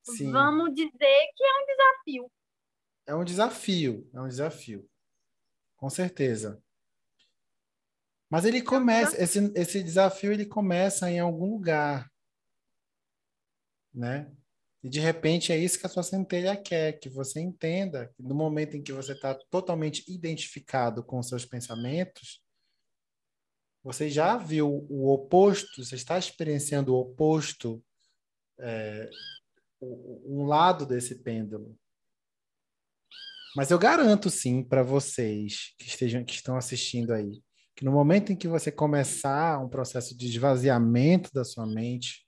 Sim. 0.04 0.32
Vamos 0.32 0.76
dizer 0.76 1.28
que 1.36 1.44
é 1.44 1.62
um 1.62 1.66
desafio. 1.66 2.32
É 3.08 3.16
um 3.16 3.24
desafio, 3.24 4.10
é 4.14 4.22
um 4.22 4.28
desafio. 4.28 4.88
Com 5.78 5.90
certeza. 5.90 6.62
Mas 8.30 8.46
ele 8.46 8.62
começa, 8.62 9.20
esse, 9.20 9.52
esse 9.56 9.82
desafio 9.82 10.32
ele 10.32 10.46
começa 10.46 11.10
em 11.10 11.20
algum 11.20 11.50
lugar, 11.50 12.08
né? 13.98 14.32
E 14.84 14.90
de 14.90 15.00
repente 15.00 15.52
é 15.52 15.58
isso 15.58 15.80
que 15.80 15.88
a 15.88 15.90
sua 15.90 16.04
centelha 16.04 16.56
quer, 16.56 17.00
que 17.00 17.10
você 17.10 17.42
entenda 17.42 18.14
que 18.16 18.22
no 18.22 18.36
momento 18.36 18.78
em 18.78 18.84
que 18.84 18.94
você 18.94 19.14
está 19.14 19.34
totalmente 19.50 20.04
identificado 20.08 21.04
com 21.04 21.20
os 21.20 21.28
seus 21.28 21.46
pensamentos, 21.46 22.42
você 23.84 24.10
já 24.10 24.38
viu 24.38 24.86
o 24.90 25.12
oposto, 25.12 25.84
você 25.84 25.96
está 25.96 26.18
experienciando 26.18 26.94
o 26.94 27.00
oposto, 27.00 27.84
é, 28.60 29.10
um 29.82 30.46
lado 30.46 30.86
desse 30.86 31.24
pêndulo. 31.24 31.78
Mas 33.56 33.72
eu 33.72 33.80
garanto 33.80 34.30
sim 34.30 34.64
para 34.64 34.84
vocês 34.84 35.74
que 35.80 35.88
estejam 35.88 36.24
que 36.24 36.34
estão 36.34 36.56
assistindo 36.56 37.12
aí, 37.12 37.42
que 37.76 37.84
no 37.84 37.92
momento 37.92 38.32
em 38.32 38.36
que 38.36 38.48
você 38.48 38.72
começar 38.72 39.60
um 39.64 39.70
processo 39.70 40.16
de 40.16 40.28
esvaziamento 40.28 41.32
da 41.34 41.44
sua 41.44 41.66
mente, 41.66 42.26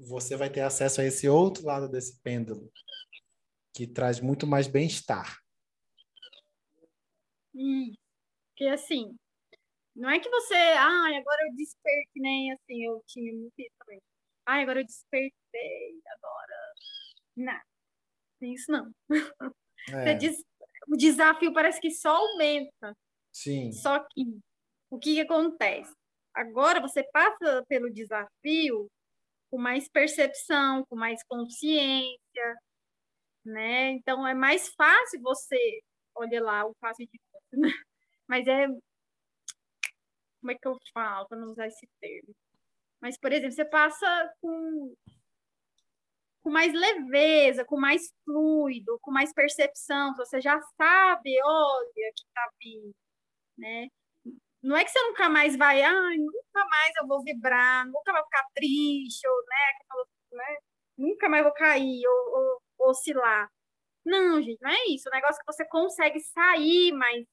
você 0.00 0.36
vai 0.36 0.50
ter 0.50 0.60
acesso 0.60 1.00
a 1.00 1.04
esse 1.04 1.28
outro 1.28 1.64
lado 1.64 1.88
desse 1.88 2.20
pêndulo, 2.22 2.70
que 3.74 3.86
traz 3.86 4.20
muito 4.20 4.46
mais 4.46 4.66
bem-estar. 4.66 5.38
Hum, 7.54 7.92
que 8.56 8.66
assim, 8.68 9.16
não 9.94 10.08
é 10.08 10.20
que 10.20 10.28
você, 10.28 10.54
ai, 10.54 11.16
ah, 11.16 11.18
agora 11.18 11.46
eu 11.48 11.54
despertei, 11.56 12.22
nem 12.22 12.52
assim, 12.52 12.84
eu 12.84 13.02
tinha 13.06 13.32
muito 13.32 13.54
isso 13.58 13.74
também. 13.78 14.00
Ai, 14.46 14.62
agora 14.62 14.80
eu 14.80 14.86
despertei, 14.86 16.00
agora. 16.06 16.74
Não, 17.36 17.60
isso 18.42 18.70
não. 18.70 18.92
É. 19.90 20.18
O 20.86 20.96
desafio 20.98 21.50
parece 21.50 21.80
que 21.80 21.90
só 21.90 22.16
aumenta. 22.16 22.94
Sim. 23.32 23.72
Só 23.72 24.00
que 24.00 24.38
o 24.90 24.98
que 24.98 25.18
acontece? 25.18 25.94
Agora 26.34 26.78
você 26.78 27.02
passa 27.04 27.64
pelo 27.66 27.90
desafio 27.90 28.86
com 29.50 29.58
mais 29.58 29.88
percepção, 29.88 30.84
com 30.86 30.96
mais 30.96 31.22
consciência, 31.24 32.56
né? 33.44 33.90
Então 33.92 34.26
é 34.26 34.34
mais 34.34 34.68
fácil 34.74 35.20
você, 35.22 35.80
olha 36.14 36.42
lá, 36.42 36.66
o 36.66 36.74
fácil 36.80 37.06
de 37.06 37.20
né? 37.52 37.70
mas 38.28 38.46
é 38.46 38.68
como 40.40 40.52
é 40.52 40.54
que 40.54 40.68
eu 40.68 40.78
falo 40.94 41.26
para 41.28 41.38
não 41.38 41.50
usar 41.50 41.66
esse 41.66 41.86
termo? 42.00 42.34
Mas, 43.00 43.18
por 43.18 43.32
exemplo, 43.32 43.52
você 43.52 43.64
passa 43.64 44.34
com, 44.40 44.94
com 46.42 46.50
mais 46.50 46.72
leveza, 46.72 47.64
com 47.64 47.78
mais 47.78 48.12
fluido, 48.24 48.98
com 49.00 49.10
mais 49.10 49.32
percepção, 49.32 50.14
você 50.16 50.40
já 50.40 50.60
sabe, 50.76 51.38
olha, 51.42 52.12
que 52.16 52.24
tá 52.34 52.50
vindo, 52.62 52.94
né? 53.58 53.88
Não 54.62 54.76
é 54.76 54.84
que 54.84 54.90
você 54.90 55.00
nunca 55.02 55.28
mais 55.28 55.56
vai, 55.56 55.82
nunca 56.18 56.64
mais 56.68 56.92
eu 57.00 57.06
vou 57.06 57.22
vibrar, 57.22 57.86
nunca 57.86 58.12
vai 58.12 58.22
ficar 58.24 58.44
triste, 58.54 59.26
ou, 59.28 59.44
né, 59.46 60.38
né? 60.38 60.56
nunca 60.98 61.28
mais 61.28 61.44
vou 61.44 61.52
cair 61.52 62.06
ou, 62.06 62.38
ou, 62.38 62.62
ou 62.78 62.90
oscilar. 62.90 63.50
Não, 64.04 64.42
gente, 64.42 64.60
não 64.62 64.70
é 64.70 64.86
isso. 64.88 65.08
O 65.08 65.12
negócio 65.12 65.36
é 65.36 65.44
que 65.44 65.52
você 65.52 65.64
consegue 65.66 66.20
sair 66.20 66.92
mais, 66.92 67.26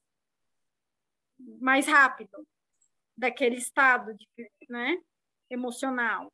mais 1.60 1.86
rápido 1.86 2.46
daquele 3.16 3.56
estado 3.56 4.14
de, 4.14 4.26
né, 4.68 4.96
emocional. 5.50 6.32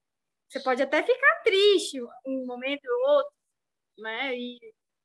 Você 0.49 0.61
pode 0.61 0.83
até 0.83 1.03
ficar 1.03 1.43
triste 1.43 2.01
um 2.27 2.47
momento 2.47 2.85
ou 2.87 3.11
outro, 3.17 3.33
né, 3.99 4.35
e 4.37 4.59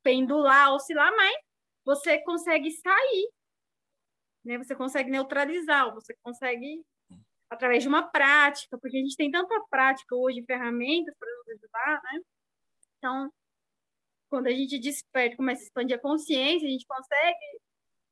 pendular, 0.03 0.73
oscilar, 0.73 1.11
mas 1.15 1.35
você 1.85 2.19
consegue 2.23 2.71
sair, 2.71 3.31
né? 4.47 4.57
Você 4.57 4.75
consegue 4.75 5.11
neutralizar, 5.11 5.93
você 5.93 6.15
consegue 6.23 6.83
através 7.49 7.83
de 7.83 7.89
uma 7.89 8.03
prática, 8.09 8.77
porque 8.79 8.97
a 8.97 9.01
gente 9.01 9.15
tem 9.15 9.31
tanta 9.31 9.55
prática 9.69 10.15
hoje, 10.15 10.43
ferramentas 10.45 11.13
para 11.17 11.29
nos 11.29 11.47
ajudar, 11.49 12.01
né? 12.03 12.19
Então, 12.97 13.31
quando 14.29 14.47
a 14.47 14.51
gente 14.51 14.79
desperta, 14.79 15.37
começa 15.37 15.61
a 15.61 15.65
expandir 15.65 15.97
a 15.97 16.01
consciência, 16.01 16.67
a 16.67 16.71
gente 16.71 16.85
consegue 16.85 17.59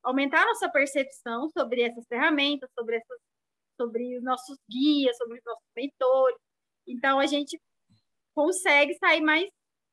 aumentar 0.03 0.43
a 0.43 0.45
nossa 0.47 0.69
percepção 0.69 1.49
sobre 1.49 1.81
essas 1.81 2.05
ferramentas, 2.07 2.69
sobre 2.77 2.97
essas 2.97 3.19
sobre 3.79 4.17
os 4.17 4.23
nossos 4.23 4.57
guias, 4.69 5.17
sobre 5.17 5.37
os 5.37 5.43
nossos 5.45 5.67
mentores. 5.75 6.37
Então, 6.87 7.19
a 7.19 7.25
gente 7.25 7.59
consegue 8.33 8.93
sair 8.95 9.21
mais 9.21 9.49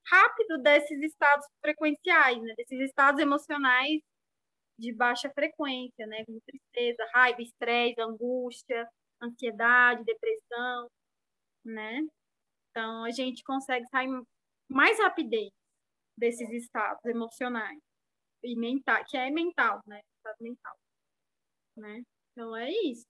rápido 0.07 0.59
desses 0.63 1.03
estados 1.03 1.47
frequenciais, 1.61 2.41
né? 2.43 2.55
desses 2.57 2.81
estados 2.81 3.21
emocionais 3.21 4.01
de 4.79 4.93
baixa 4.95 5.31
frequência, 5.31 6.07
né? 6.07 6.25
como 6.25 6.41
tristeza, 6.43 7.05
raiva, 7.15 7.43
estresse, 7.43 8.01
angústia, 8.01 8.89
ansiedade, 9.23 10.05
depressão, 10.05 10.89
né? 11.65 12.01
Então, 12.71 13.05
a 13.05 13.11
gente 13.11 13.43
consegue 13.45 13.87
sair 13.89 14.09
mais 14.69 14.99
rapidez 14.99 15.51
desses 16.17 16.51
estados 16.51 17.05
emocionais 17.05 17.79
e 18.43 18.57
mental, 18.57 19.05
que 19.09 19.17
é 19.17 19.31
mental, 19.31 19.81
né? 19.87 20.01
Estado 20.17 20.37
mental, 20.41 20.77
né? 21.77 22.03
Então, 22.33 22.57
é 22.57 22.71
isso 22.71 23.07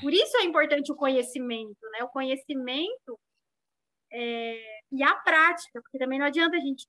Por 0.00 0.12
isso 0.12 0.36
é 0.38 0.44
importante 0.44 0.92
o 0.92 0.96
conhecimento, 0.96 1.78
né? 1.92 2.04
O 2.04 2.08
conhecimento 2.08 3.18
é, 4.12 4.80
e 4.92 5.02
a 5.02 5.14
prática, 5.16 5.80
porque 5.82 5.98
também 5.98 6.18
não 6.18 6.26
adianta 6.26 6.56
a 6.56 6.60
gente 6.60 6.86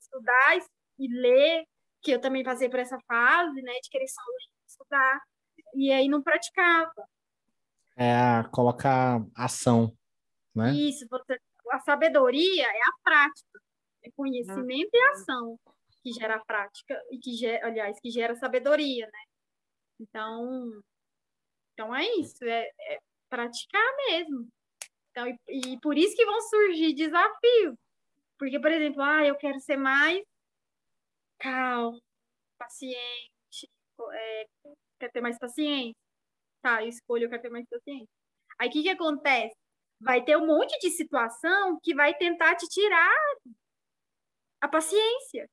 estudar 0.00 0.56
e 0.98 1.08
ler, 1.08 1.64
que 2.02 2.12
eu 2.12 2.20
também 2.20 2.44
passei 2.44 2.68
por 2.68 2.78
essa 2.78 2.98
fase, 3.06 3.62
né, 3.62 3.72
de 3.82 3.90
querer 3.90 4.08
só 4.08 4.22
estudar, 4.66 5.20
e 5.74 5.92
aí 5.92 6.08
não 6.08 6.22
praticava. 6.22 7.08
É, 7.96 8.42
colocar 8.52 9.24
ação, 9.36 9.96
né? 10.54 10.72
Isso, 10.72 11.06
você, 11.08 11.38
a 11.70 11.80
sabedoria 11.80 12.66
é 12.66 12.80
a 12.80 12.92
prática, 13.02 13.60
é 14.02 14.10
conhecimento 14.16 14.90
e 14.92 15.10
ação 15.12 15.58
que 16.02 16.12
gera 16.12 16.36
a 16.36 16.44
prática 16.44 17.02
e 17.10 17.18
que 17.18 17.32
gera, 17.34 17.66
aliás, 17.66 17.98
que 18.00 18.10
gera 18.10 18.36
sabedoria, 18.36 19.06
né? 19.06 19.22
Então, 20.00 20.82
então 21.72 21.94
é 21.94 22.04
isso, 22.16 22.44
é, 22.44 22.68
é 22.88 22.98
praticar 23.28 23.96
mesmo. 24.08 24.48
Então, 25.10 25.26
e, 25.48 25.72
e, 25.72 25.80
por 25.80 25.96
isso 25.96 26.14
que 26.14 26.26
vão 26.26 26.40
surgir 26.42 26.92
desafios. 26.94 27.76
Porque, 28.38 28.58
por 28.60 28.70
exemplo, 28.70 29.00
ah, 29.00 29.24
eu 29.24 29.36
quero 29.36 29.58
ser 29.60 29.76
mais 29.76 30.22
calmo, 31.44 32.00
paciente, 32.58 33.68
é, 34.14 34.46
quer 34.98 35.12
ter 35.12 35.20
mais 35.20 35.38
paciência. 35.38 35.94
Tá, 36.62 36.82
eu 36.82 36.88
escolho, 36.88 37.24
eu 37.24 37.30
quero 37.30 37.42
ter 37.42 37.50
mais 37.50 37.66
paciência. 37.68 38.08
Aí 38.58 38.68
o 38.68 38.72
que, 38.72 38.82
que 38.82 38.88
acontece? 38.90 39.54
Vai 40.00 40.24
ter 40.24 40.36
um 40.36 40.46
monte 40.46 40.78
de 40.78 40.90
situação 40.90 41.78
que 41.82 41.94
vai 41.94 42.14
tentar 42.16 42.56
te 42.56 42.66
tirar 42.68 43.14
a 44.60 44.68
paciência. 44.68 45.48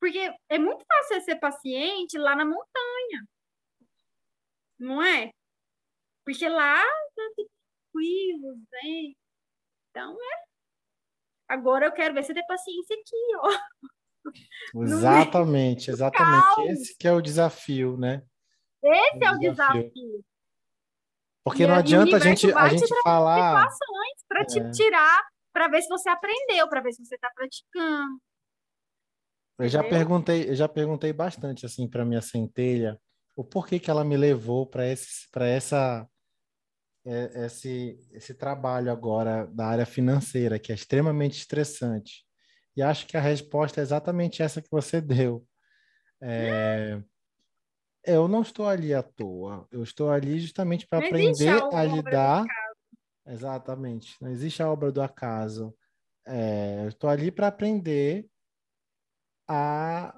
Porque 0.00 0.18
é 0.48 0.58
muito 0.58 0.84
fácil 0.86 1.20
ser 1.22 1.36
paciente 1.38 2.18
lá 2.18 2.34
na 2.36 2.44
montanha. 2.44 3.26
Não 4.78 5.02
é? 5.02 5.30
Porque 6.24 6.48
lá 6.48 6.82
tranquilo, 7.14 8.56
vem. 8.70 9.16
Então, 9.90 10.12
é. 10.14 10.46
Agora 11.48 11.86
eu 11.86 11.92
quero 11.92 12.14
ver 12.14 12.24
você 12.24 12.34
ter 12.34 12.44
paciência 12.46 12.96
aqui, 12.96 13.36
ó. 13.36 13.48
Exatamente, 14.74 15.90
exatamente. 15.90 16.72
Esse 16.72 16.96
que 16.96 17.06
é 17.06 17.12
o 17.12 17.20
desafio, 17.20 17.96
né? 17.96 18.22
Esse 18.82 19.24
é 19.24 19.30
o, 19.30 19.34
é 19.34 19.36
o 19.36 19.38
desafio. 19.38 19.82
desafio. 19.82 20.24
Porque 21.44 21.62
e 21.62 21.66
não 21.66 21.74
adianta 21.74 22.16
a 22.16 22.18
gente, 22.18 22.52
a 22.52 22.68
gente 22.68 23.02
falar. 23.02 23.68
para 24.28 24.40
é. 24.40 24.44
te 24.44 24.70
tirar, 24.72 25.22
para 25.52 25.68
ver 25.68 25.82
se 25.82 25.88
você 25.88 26.08
aprendeu, 26.08 26.68
para 26.68 26.80
ver 26.80 26.92
se 26.92 27.04
você 27.04 27.14
está 27.14 27.30
praticando. 27.34 28.20
Eu 29.58 29.68
já 29.68 29.82
perguntei, 29.82 30.50
eu 30.50 30.54
já 30.54 30.68
perguntei 30.68 31.12
bastante 31.12 31.64
assim 31.64 31.88
para 31.88 32.04
minha 32.04 32.20
centelha 32.20 33.00
o 33.36 33.44
porquê 33.44 33.78
que 33.78 33.90
ela 33.90 34.04
me 34.04 34.16
levou 34.16 34.66
para 34.66 34.86
esse, 34.86 35.30
para 35.30 35.46
essa 35.46 36.08
é, 37.04 37.46
esse, 37.46 38.00
esse 38.10 38.34
trabalho 38.34 38.90
agora 38.90 39.46
da 39.46 39.66
área 39.66 39.86
financeira, 39.86 40.58
que 40.58 40.72
é 40.72 40.74
extremamente 40.74 41.38
estressante. 41.38 42.25
E 42.76 42.82
acho 42.82 43.06
que 43.06 43.16
a 43.16 43.20
resposta 43.20 43.80
é 43.80 43.82
exatamente 43.82 44.42
essa 44.42 44.60
que 44.60 44.70
você 44.70 45.00
deu. 45.00 45.46
É, 46.20 47.00
eu 48.04 48.28
não 48.28 48.42
estou 48.42 48.68
ali 48.68 48.94
à 48.94 49.02
toa, 49.02 49.66
eu 49.70 49.82
estou 49.82 50.10
ali 50.10 50.38
justamente 50.38 50.86
para 50.86 51.06
aprender 51.06 51.62
a, 51.72 51.80
a 51.80 51.84
lidar. 51.84 52.44
Exatamente, 53.26 54.16
não 54.20 54.30
existe 54.30 54.62
a 54.62 54.70
obra 54.70 54.92
do 54.92 55.02
acaso. 55.02 55.74
É, 56.26 56.84
eu 56.84 56.88
estou 56.88 57.08
ali 57.08 57.30
para 57.30 57.48
aprender 57.48 58.28
a 59.48 60.14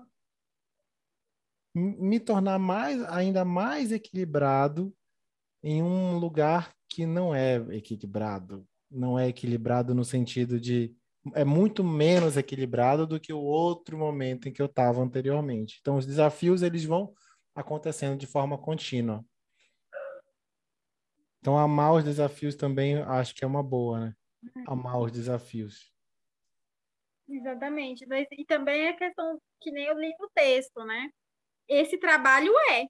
me 1.75 2.19
tornar 2.19 2.59
mais, 2.59 3.03
ainda 3.05 3.45
mais 3.45 3.93
equilibrado 3.93 4.93
em 5.63 5.83
um 5.83 6.19
lugar 6.19 6.75
que 6.89 7.07
não 7.07 7.35
é 7.35 7.57
equilibrado. 7.75 8.67
Não 8.91 9.19
é 9.19 9.29
equilibrado 9.29 9.95
no 9.95 10.05
sentido 10.05 10.59
de 10.59 10.95
é 11.35 11.45
muito 11.45 11.83
menos 11.83 12.37
equilibrado 12.37 13.07
do 13.07 13.21
que 13.21 13.33
o 13.33 13.41
outro 13.41 13.97
momento 13.97 14.49
em 14.49 14.53
que 14.53 14.61
eu 14.61 14.67
estava 14.67 15.01
anteriormente. 15.01 15.79
Então 15.81 15.97
os 15.97 16.07
desafios 16.07 16.63
eles 16.63 16.85
vão 16.85 17.13
acontecendo 17.55 18.19
de 18.19 18.27
forma 18.27 18.59
contínua. 18.59 19.25
Então 21.41 21.57
amar 21.57 21.95
os 21.95 22.05
desafios 22.05 22.55
também 22.55 22.97
acho 23.03 23.35
que 23.35 23.45
é 23.45 23.47
uma 23.47 23.63
boa, 23.63 24.01
né? 24.01 24.15
Amar 24.67 25.01
os 25.01 25.13
desafios. 25.13 25.93
Exatamente. 27.29 28.07
E 28.33 28.45
também 28.45 28.87
é 28.87 28.93
questão 28.93 29.41
que 29.61 29.71
nem 29.71 29.85
eu 29.87 29.99
li 29.99 30.15
no 30.19 30.31
texto, 30.31 30.85
né? 30.85 31.11
Esse 31.69 31.99
trabalho 31.99 32.53
é. 32.71 32.87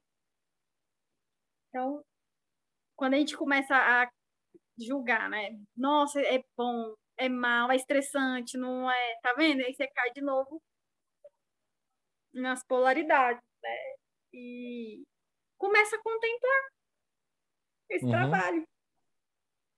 Então, 1.67 2.03
quando 2.95 3.15
a 3.15 3.17
gente 3.17 3.37
começa 3.37 3.75
a 3.75 4.09
julgar, 4.77 5.29
né? 5.29 5.59
Nossa, 5.75 6.21
é 6.21 6.41
bom, 6.57 6.95
é 7.19 7.29
mal, 7.29 7.71
é 7.71 7.75
estressante, 7.75 8.57
não 8.57 8.89
é. 8.89 9.19
Tá 9.21 9.33
vendo? 9.33 9.61
Aí 9.61 9.73
você 9.73 9.87
cai 9.87 10.11
de 10.11 10.21
novo 10.21 10.61
nas 12.33 12.63
polaridades, 12.65 13.43
né? 13.61 13.95
E 14.33 15.03
começa 15.57 15.95
a 15.95 16.01
contemplar 16.01 16.69
esse 17.89 18.05
uhum. 18.05 18.11
trabalho, 18.11 18.67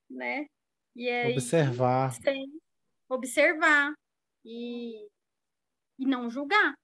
né? 0.10 0.46
E 0.96 1.10
aí, 1.10 1.32
observar. 1.32 2.14
Sem 2.14 2.46
observar 3.10 3.94
e, 4.46 5.08
e 5.98 6.06
não 6.06 6.30
julgar, 6.30 6.76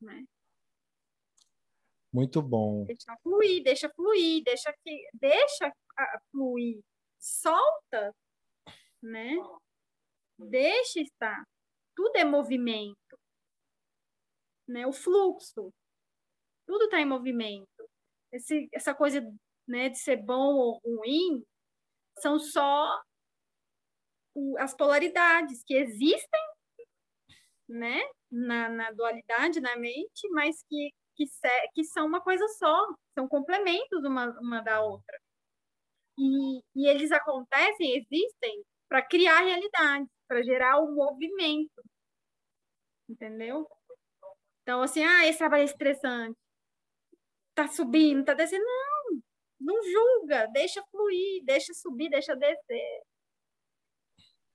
né? 0.00 0.24
Muito 2.12 2.42
bom. 2.42 2.84
Deixa 2.84 3.16
fluir, 3.22 3.62
deixa 3.62 3.88
fluir, 3.90 4.42
deixa 4.44 4.72
que 4.84 5.08
deixa 5.14 5.72
fluir, 6.30 6.82
solta, 7.18 8.14
né? 9.02 9.34
Deixa 10.38 11.00
estar. 11.00 11.44
Tudo 11.94 12.16
é 12.16 12.24
movimento, 12.24 13.18
né? 14.68 14.86
O 14.86 14.92
fluxo, 14.92 15.72
tudo 16.66 16.84
está 16.84 17.00
em 17.00 17.06
movimento. 17.06 17.66
Esse, 18.32 18.68
essa 18.72 18.94
coisa, 18.94 19.20
né, 19.68 19.90
de 19.90 19.98
ser 19.98 20.16
bom 20.16 20.54
ou 20.54 20.80
ruim, 20.84 21.44
são 22.18 22.38
só 22.38 23.02
as 24.58 24.74
polaridades 24.74 25.62
que 25.64 25.74
existem, 25.74 26.40
né, 27.68 28.00
na, 28.30 28.68
na 28.70 28.90
dualidade, 28.92 29.60
na 29.60 29.76
mente, 29.76 30.28
mas 30.30 30.62
que 30.68 30.90
que, 31.16 31.24
que 31.74 31.84
são 31.84 32.06
uma 32.06 32.20
coisa 32.20 32.46
só, 32.48 32.86
são 33.14 33.28
complementos 33.28 34.04
uma, 34.04 34.28
uma 34.40 34.60
da 34.62 34.82
outra. 34.82 35.18
E, 36.18 36.60
e 36.76 36.88
eles 36.88 37.10
acontecem, 37.10 37.96
existem, 37.96 38.62
para 38.92 39.00
criar 39.00 39.40
realidade, 39.40 40.06
para 40.28 40.42
gerar 40.42 40.78
o 40.78 40.84
um 40.84 40.94
movimento. 40.94 41.82
Entendeu? 43.08 43.66
Então, 44.60 44.82
assim, 44.82 45.02
ah, 45.02 45.26
esse 45.26 45.38
trabalho 45.38 45.62
é 45.62 45.64
estressante. 45.64 46.38
Tá 47.54 47.68
subindo, 47.68 48.22
tá 48.22 48.34
descendo. 48.34 48.62
Não, 48.62 49.22
não 49.60 49.82
julga, 49.82 50.46
deixa 50.48 50.84
fluir, 50.90 51.42
deixa 51.42 51.72
subir, 51.72 52.10
deixa 52.10 52.36
descer. 52.36 53.02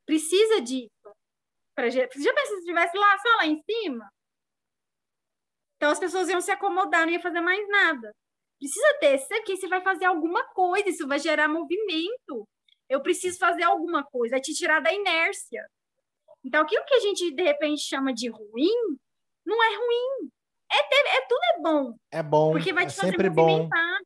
Precisa 0.05 0.61
disso. 0.61 0.91
Pra, 1.73 1.89
já 1.89 2.07
pensa 2.07 2.45
se 2.45 2.59
estivesse 2.59 2.95
lá, 2.95 3.17
só 3.17 3.37
lá 3.37 3.47
em 3.47 3.59
cima? 3.63 4.07
Então 5.77 5.89
as 5.89 5.99
pessoas 5.99 6.29
iam 6.29 6.41
se 6.41 6.51
acomodar, 6.51 7.07
não 7.07 7.13
ia 7.13 7.19
fazer 7.19 7.41
mais 7.41 7.67
nada. 7.69 8.15
Precisa 8.59 8.99
ter, 8.99 9.15
isso 9.15 9.33
aqui 9.33 9.57
você 9.57 9.67
vai 9.67 9.81
fazer 9.81 10.05
alguma 10.05 10.43
coisa, 10.53 10.89
isso 10.89 11.07
vai 11.07 11.17
gerar 11.17 11.47
movimento. 11.47 12.47
Eu 12.89 13.01
preciso 13.01 13.37
fazer 13.37 13.63
alguma 13.63 14.03
coisa, 14.03 14.37
é 14.37 14.39
te 14.39 14.53
tirar 14.53 14.79
da 14.79 14.93
inércia. 14.93 15.65
Então, 16.43 16.61
aquilo 16.61 16.85
que 16.85 16.93
a 16.93 16.99
gente 16.99 17.31
de 17.31 17.43
repente 17.43 17.81
chama 17.81 18.13
de 18.13 18.29
ruim, 18.29 18.97
não 19.45 19.61
é 19.63 19.75
ruim. 19.75 20.31
É, 20.71 20.83
ter, 20.83 20.95
é 20.95 21.21
tudo 21.21 21.41
é 21.43 21.61
bom. 21.61 21.97
É 22.11 22.23
bom. 22.23 22.51
Porque 22.51 22.73
vai 22.73 22.85
é 22.85 22.87
te 22.87 22.95
fazer 22.95 23.11
sempre 23.11 23.29
movimentar. 23.29 23.99
Bom. 23.99 24.05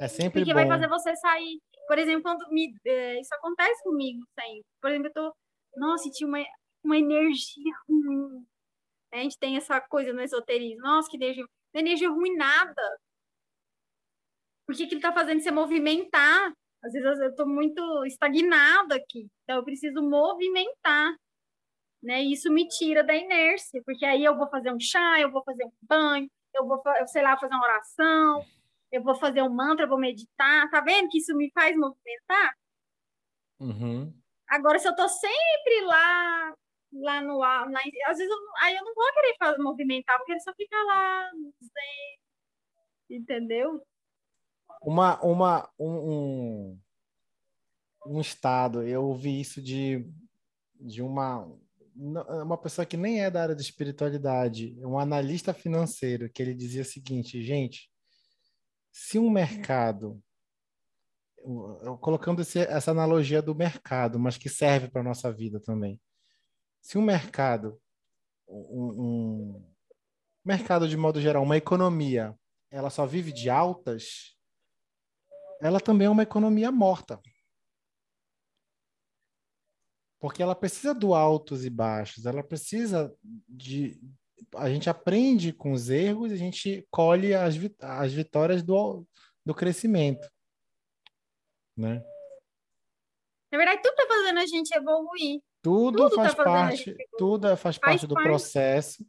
É 0.00 0.08
sempre 0.08 0.40
porque 0.40 0.54
bom. 0.54 0.60
vai 0.60 0.68
fazer 0.68 0.88
você 0.88 1.14
sair. 1.16 1.60
Por 1.86 1.98
exemplo, 1.98 2.22
quando 2.22 2.48
me, 2.50 2.74
é, 2.86 3.20
isso 3.20 3.34
acontece 3.34 3.82
comigo 3.82 4.22
sempre. 4.38 4.64
Por 4.80 4.90
exemplo, 4.90 5.08
eu 5.08 5.12
tô, 5.12 5.36
nossa, 5.76 6.08
tinha 6.10 6.28
uma, 6.28 6.44
uma 6.84 6.96
energia 6.96 7.74
ruim. 7.88 8.46
A 9.12 9.18
gente 9.18 9.38
tem 9.38 9.56
essa 9.56 9.80
coisa 9.80 10.12
no 10.12 10.22
esoterismo. 10.22 10.82
Nossa, 10.82 11.10
que 11.10 11.16
energia, 11.16 11.44
é 11.74 11.80
energia 11.80 12.08
ruim 12.08 12.36
nada. 12.36 12.98
Por 14.66 14.76
que, 14.76 14.86
que 14.86 14.94
ele 14.94 15.00
está 15.00 15.12
fazendo 15.12 15.40
você 15.40 15.50
movimentar? 15.50 16.52
Às 16.82 16.92
vezes 16.92 17.20
eu 17.20 17.30
estou 17.30 17.46
muito 17.46 18.04
estagnada 18.04 18.96
aqui. 18.96 19.28
Então 19.42 19.56
eu 19.56 19.64
preciso 19.64 20.02
movimentar. 20.02 21.14
Né? 22.02 22.22
E 22.22 22.32
isso 22.32 22.50
me 22.50 22.66
tira 22.66 23.04
da 23.04 23.14
inércia, 23.14 23.82
porque 23.84 24.06
aí 24.06 24.24
eu 24.24 24.36
vou 24.36 24.48
fazer 24.48 24.72
um 24.72 24.80
chá, 24.80 25.20
eu 25.20 25.30
vou 25.30 25.42
fazer 25.44 25.64
um 25.64 25.72
banho, 25.82 26.30
eu 26.54 26.66
vou, 26.66 26.82
sei 27.06 27.22
lá, 27.22 27.36
fazer 27.36 27.52
uma 27.52 27.64
oração, 27.64 28.42
eu 28.90 29.02
vou 29.02 29.14
fazer 29.14 29.42
um 29.42 29.50
mantra, 29.50 29.84
eu 29.84 29.88
vou 29.88 29.98
meditar. 29.98 30.70
Tá 30.70 30.80
vendo 30.80 31.08
que 31.10 31.18
isso 31.18 31.36
me 31.36 31.50
faz 31.52 31.76
movimentar? 31.76 32.54
Uhum. 33.60 34.14
Agora, 34.48 34.78
se 34.78 34.88
eu 34.88 34.96
tô 34.96 35.06
sempre 35.08 35.80
lá 35.82 36.54
lá 36.92 37.20
no 37.20 37.42
ar, 37.42 37.70
lá, 37.70 37.80
às 38.06 38.18
vezes 38.18 38.32
eu, 38.32 38.38
aí 38.62 38.74
eu 38.74 38.84
não 38.84 38.94
vou 38.94 39.12
querer 39.14 39.36
fazer, 39.38 39.62
movimentar, 39.62 40.18
porque 40.18 40.32
ele 40.32 40.40
só 40.40 40.52
fica 40.54 40.76
lá, 40.84 41.30
entendeu? 43.08 43.80
Uma, 44.80 45.20
uma, 45.22 45.70
um, 45.78 45.90
um, 45.90 46.80
um 48.06 48.20
estado, 48.20 48.82
eu 48.82 49.04
ouvi 49.04 49.40
isso 49.40 49.60
de, 49.60 50.08
de 50.80 51.02
uma, 51.02 51.46
uma 51.94 52.56
pessoa 52.56 52.86
que 52.86 52.96
nem 52.96 53.22
é 53.22 53.30
da 53.30 53.42
área 53.42 53.54
de 53.54 53.62
espiritualidade, 53.62 54.74
um 54.80 54.98
analista 54.98 55.52
financeiro, 55.52 56.30
que 56.30 56.42
ele 56.42 56.54
dizia 56.54 56.82
o 56.82 56.84
seguinte, 56.84 57.42
gente, 57.42 57.90
se 58.90 59.18
um 59.18 59.30
mercado, 59.30 60.22
colocando 62.00 62.42
esse, 62.42 62.60
essa 62.60 62.90
analogia 62.90 63.42
do 63.42 63.54
mercado, 63.54 64.18
mas 64.18 64.36
que 64.36 64.48
serve 64.48 64.88
para 64.88 65.02
a 65.02 65.04
nossa 65.04 65.30
vida 65.30 65.60
também, 65.60 66.00
se 66.80 66.96
um 66.96 67.02
mercado, 67.02 67.80
um, 68.48 69.02
um 69.02 69.64
mercado 70.44 70.88
de 70.88 70.96
modo 70.96 71.20
geral, 71.20 71.42
uma 71.42 71.56
economia, 71.56 72.34
ela 72.70 72.88
só 72.88 73.04
vive 73.04 73.32
de 73.32 73.50
altas, 73.50 74.39
ela 75.60 75.80
também 75.80 76.06
é 76.06 76.10
uma 76.10 76.22
economia 76.22 76.70
morta. 76.70 77.20
Porque 80.18 80.42
ela 80.42 80.54
precisa 80.54 80.94
do 80.94 81.14
altos 81.14 81.64
e 81.64 81.70
baixos, 81.70 82.26
ela 82.26 82.42
precisa 82.42 83.14
de. 83.48 83.98
A 84.54 84.68
gente 84.68 84.90
aprende 84.90 85.52
com 85.52 85.72
os 85.72 85.88
erros, 85.88 86.32
a 86.32 86.36
gente 86.36 86.86
colhe 86.90 87.34
as, 87.34 87.54
as 87.80 88.12
vitórias 88.12 88.62
do, 88.62 89.06
do 89.44 89.54
crescimento. 89.54 90.30
Né? 91.76 92.02
Na 93.50 93.58
verdade, 93.58 93.82
tudo 93.82 93.92
está 93.92 94.06
fazendo 94.06 94.38
a 94.38 94.46
gente 94.46 94.74
evoluir. 94.74 95.40
Tudo, 95.62 95.98
tudo 95.98 96.16
faz 96.16 96.34
tá 96.34 96.44
parte, 96.44 96.96
tudo 97.18 97.46
é, 97.46 97.56
faz, 97.56 97.76
faz 97.76 97.78
parte 97.78 98.06
do 98.06 98.14
parte. 98.14 98.26
processo 98.28 99.06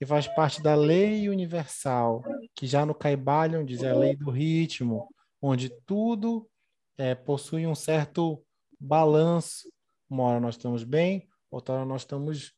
e 0.00 0.04
faz 0.04 0.26
parte 0.28 0.62
da 0.62 0.74
lei 0.74 1.28
universal, 1.28 2.22
que 2.54 2.66
já 2.66 2.84
no 2.84 2.94
Caibalion 2.94 3.64
diz 3.64 3.82
é 3.82 3.90
a 3.90 3.96
lei 3.96 4.16
do 4.16 4.30
ritmo, 4.30 5.08
onde 5.46 5.68
tudo 5.68 6.48
é, 6.96 7.14
possui 7.14 7.66
um 7.66 7.74
certo 7.74 8.42
balanço. 8.80 9.70
Uma 10.08 10.24
hora 10.24 10.40
nós 10.40 10.54
estamos 10.54 10.84
bem, 10.84 11.28
outra 11.50 11.74
hora 11.74 11.84
nós 11.84 12.00
estamos, 12.00 12.54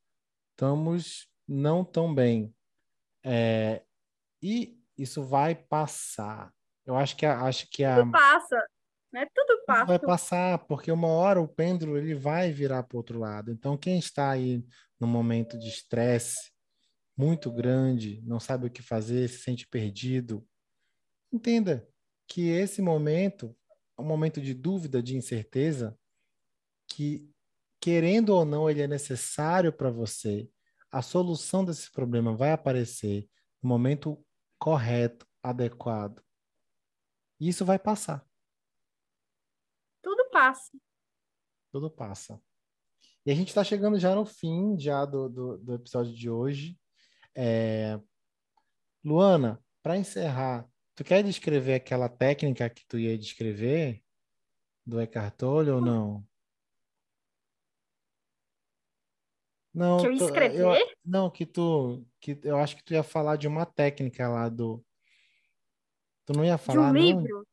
estamos 0.52 1.28
não 1.48 1.84
tão 1.84 2.14
bem. 2.14 2.54
É, 3.24 3.82
e 4.40 4.80
isso 4.96 5.24
vai 5.24 5.56
passar. 5.56 6.52
Eu 6.84 6.94
acho 6.96 7.16
que 7.16 7.26
a, 7.26 7.40
acho 7.40 7.68
que 7.68 7.82
a 7.82 7.96
tudo 7.96 8.12
passa, 8.12 8.66
né? 9.12 9.26
Tudo 9.34 9.64
passa. 9.66 9.84
Vai 9.86 9.98
passar, 9.98 10.58
porque 10.66 10.92
uma 10.92 11.08
hora 11.08 11.40
o 11.40 11.48
pêndulo 11.48 11.98
ele 11.98 12.14
vai 12.14 12.52
virar 12.52 12.84
para 12.84 12.94
o 12.94 12.98
outro 12.98 13.18
lado. 13.18 13.50
Então 13.50 13.76
quem 13.76 13.98
está 13.98 14.30
aí 14.30 14.64
no 15.00 15.08
momento 15.08 15.58
de 15.58 15.68
estresse 15.68 16.52
muito 17.16 17.50
grande, 17.50 18.22
não 18.24 18.38
sabe 18.38 18.68
o 18.68 18.70
que 18.70 18.82
fazer, 18.82 19.28
se 19.28 19.38
sente 19.38 19.66
perdido, 19.66 20.46
entenda 21.32 21.84
que 22.26 22.48
esse 22.48 22.82
momento 22.82 23.56
é 23.98 24.02
um 24.02 24.04
momento 24.04 24.40
de 24.40 24.52
dúvida, 24.52 25.02
de 25.02 25.16
incerteza, 25.16 25.98
que, 26.88 27.30
querendo 27.80 28.30
ou 28.30 28.44
não, 28.44 28.68
ele 28.68 28.82
é 28.82 28.86
necessário 28.86 29.72
para 29.72 29.90
você. 29.90 30.50
A 30.90 31.02
solução 31.02 31.64
desse 31.64 31.90
problema 31.90 32.36
vai 32.36 32.52
aparecer 32.52 33.28
no 33.62 33.68
momento 33.68 34.22
correto, 34.58 35.26
adequado. 35.42 36.22
E 37.40 37.48
isso 37.48 37.64
vai 37.64 37.78
passar. 37.78 38.26
Tudo 40.02 40.30
passa. 40.30 40.72
Tudo 41.72 41.90
passa. 41.90 42.40
E 43.24 43.30
a 43.30 43.34
gente 43.34 43.48
está 43.48 43.64
chegando 43.64 43.98
já 43.98 44.14
no 44.14 44.24
fim 44.24 44.78
já 44.78 45.04
do, 45.04 45.28
do, 45.28 45.58
do 45.58 45.74
episódio 45.74 46.14
de 46.14 46.30
hoje. 46.30 46.78
É... 47.34 48.00
Luana, 49.04 49.62
para 49.82 49.96
encerrar, 49.96 50.68
Tu 50.96 51.04
quer 51.04 51.22
descrever 51.22 51.74
aquela 51.74 52.08
técnica 52.08 52.70
que 52.70 52.84
tu 52.86 52.98
ia 52.98 53.18
descrever 53.18 54.02
do 54.84 54.98
Eckhart 54.98 55.36
Tolle 55.36 55.70
ou 55.70 55.80
não? 55.80 56.26
Não, 59.74 59.98
que 59.98 60.06
eu 60.06 60.12
escrever? 60.12 60.58
Eu, 60.58 60.96
não, 61.04 61.28
que 61.28 61.44
tu, 61.44 62.02
que 62.18 62.40
eu 62.42 62.56
acho 62.56 62.74
que 62.74 62.82
tu 62.82 62.94
ia 62.94 63.02
falar 63.02 63.36
de 63.36 63.46
uma 63.46 63.66
técnica 63.66 64.26
lá 64.26 64.48
do. 64.48 64.82
Tu 66.24 66.32
não 66.32 66.42
ia 66.42 66.56
falar 66.56 66.92
de 66.92 66.98
um 66.98 67.02
livro? 67.02 67.46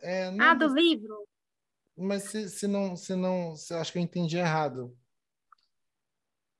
É, 0.00 0.30
não, 0.32 0.44
ah, 0.44 0.54
do 0.54 0.66
livro. 0.74 1.24
Mas 1.96 2.24
se, 2.24 2.48
se 2.48 2.66
não, 2.66 2.96
se 2.96 3.14
não, 3.14 3.54
se 3.54 3.72
acho 3.74 3.92
que 3.92 3.98
eu 3.98 4.02
entendi 4.02 4.38
errado. 4.38 4.92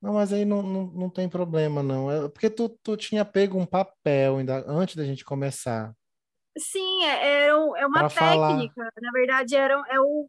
Não, 0.01 0.15
mas 0.15 0.33
aí 0.33 0.45
não, 0.45 0.63
não, 0.63 0.87
não 0.87 1.11
tem 1.11 1.29
problema, 1.29 1.83
não. 1.83 2.11
É 2.11 2.29
porque 2.29 2.51
tu, 2.51 2.69
tu 2.69 2.97
tinha 2.97 3.25
pego 3.25 3.59
um 3.59 3.67
papel 3.67 4.37
ainda 4.37 4.65
antes 4.71 4.95
da 4.95 5.05
gente 5.05 5.25
começar. 5.25 5.95
Sim, 6.59 7.05
é, 7.05 7.25
é, 7.25 7.47
é 7.49 7.87
uma 7.87 8.09
técnica. 8.09 8.75
Falar. 8.75 8.93
Na 9.01 9.11
verdade, 9.13 9.57
era, 9.57 9.75
é, 9.89 10.01
o, 10.01 10.29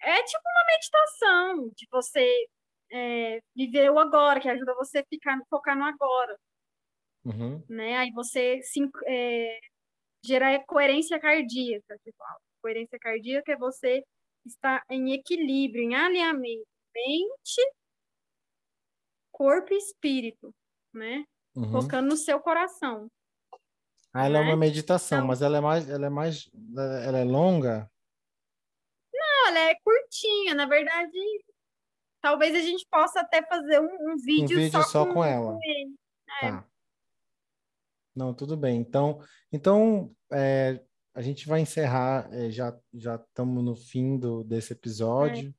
é 0.00 0.22
tipo 0.22 0.42
uma 0.44 0.66
meditação, 0.66 1.72
de 1.76 1.86
você 1.90 2.46
é, 2.92 3.40
viver 3.54 3.90
o 3.90 3.98
agora, 3.98 4.40
que 4.40 4.48
ajuda 4.48 4.74
você 4.74 4.98
a 4.98 5.06
ficar, 5.08 5.38
focar 5.50 5.76
no 5.76 5.84
agora. 5.84 6.38
Uhum. 7.24 7.62
Né? 7.68 7.96
Aí 7.98 8.10
você 8.12 8.62
se, 8.62 8.80
é, 9.06 9.58
gera 10.24 10.58
coerência 10.66 11.18
cardíaca, 11.18 11.98
fala. 12.16 12.38
Coerência 12.62 12.98
cardíaca 12.98 13.52
é 13.52 13.56
você 13.56 14.02
estar 14.46 14.82
em 14.90 15.12
equilíbrio, 15.12 15.84
em 15.84 15.94
alinhamento, 15.94 16.66
mente 16.94 17.60
corpo 19.38 19.72
e 19.72 19.76
espírito, 19.76 20.52
né? 20.92 21.24
Uhum. 21.54 21.70
Focando 21.70 22.08
no 22.08 22.16
seu 22.16 22.40
coração. 22.40 23.08
Ah, 24.12 24.26
ela 24.26 24.40
né? 24.40 24.46
é 24.46 24.48
uma 24.48 24.56
né? 24.56 24.66
meditação, 24.66 25.18
então, 25.18 25.28
mas 25.28 25.40
ela 25.40 25.58
é 25.58 25.60
mais, 25.60 25.88
ela 25.88 26.06
é 26.06 26.10
mais, 26.10 26.50
ela 27.04 27.18
é 27.18 27.24
longa? 27.24 27.88
Não, 29.14 29.48
ela 29.48 29.60
é 29.60 29.74
curtinha. 29.76 30.54
Na 30.54 30.66
verdade, 30.66 31.16
talvez 32.20 32.54
a 32.56 32.60
gente 32.60 32.84
possa 32.90 33.20
até 33.20 33.46
fazer 33.46 33.80
um, 33.80 34.12
um 34.12 34.16
vídeo, 34.16 34.58
um 34.58 34.60
vídeo 34.60 34.82
só, 34.82 34.82
só 34.82 35.06
com, 35.06 35.14
com 35.14 35.24
ela. 35.24 35.52
Com 35.52 35.60
ele. 35.62 35.94
É. 36.42 36.50
Tá. 36.50 36.68
Não, 38.16 38.34
tudo 38.34 38.56
bem. 38.56 38.80
Então, 38.80 39.20
então 39.52 40.12
é, 40.32 40.82
a 41.14 41.22
gente 41.22 41.46
vai 41.46 41.60
encerrar. 41.60 42.28
É, 42.32 42.50
já 42.50 42.76
já 42.92 43.14
estamos 43.14 43.62
no 43.62 43.76
fim 43.76 44.18
do, 44.18 44.42
desse 44.42 44.72
episódio. 44.72 45.50
É. 45.50 45.54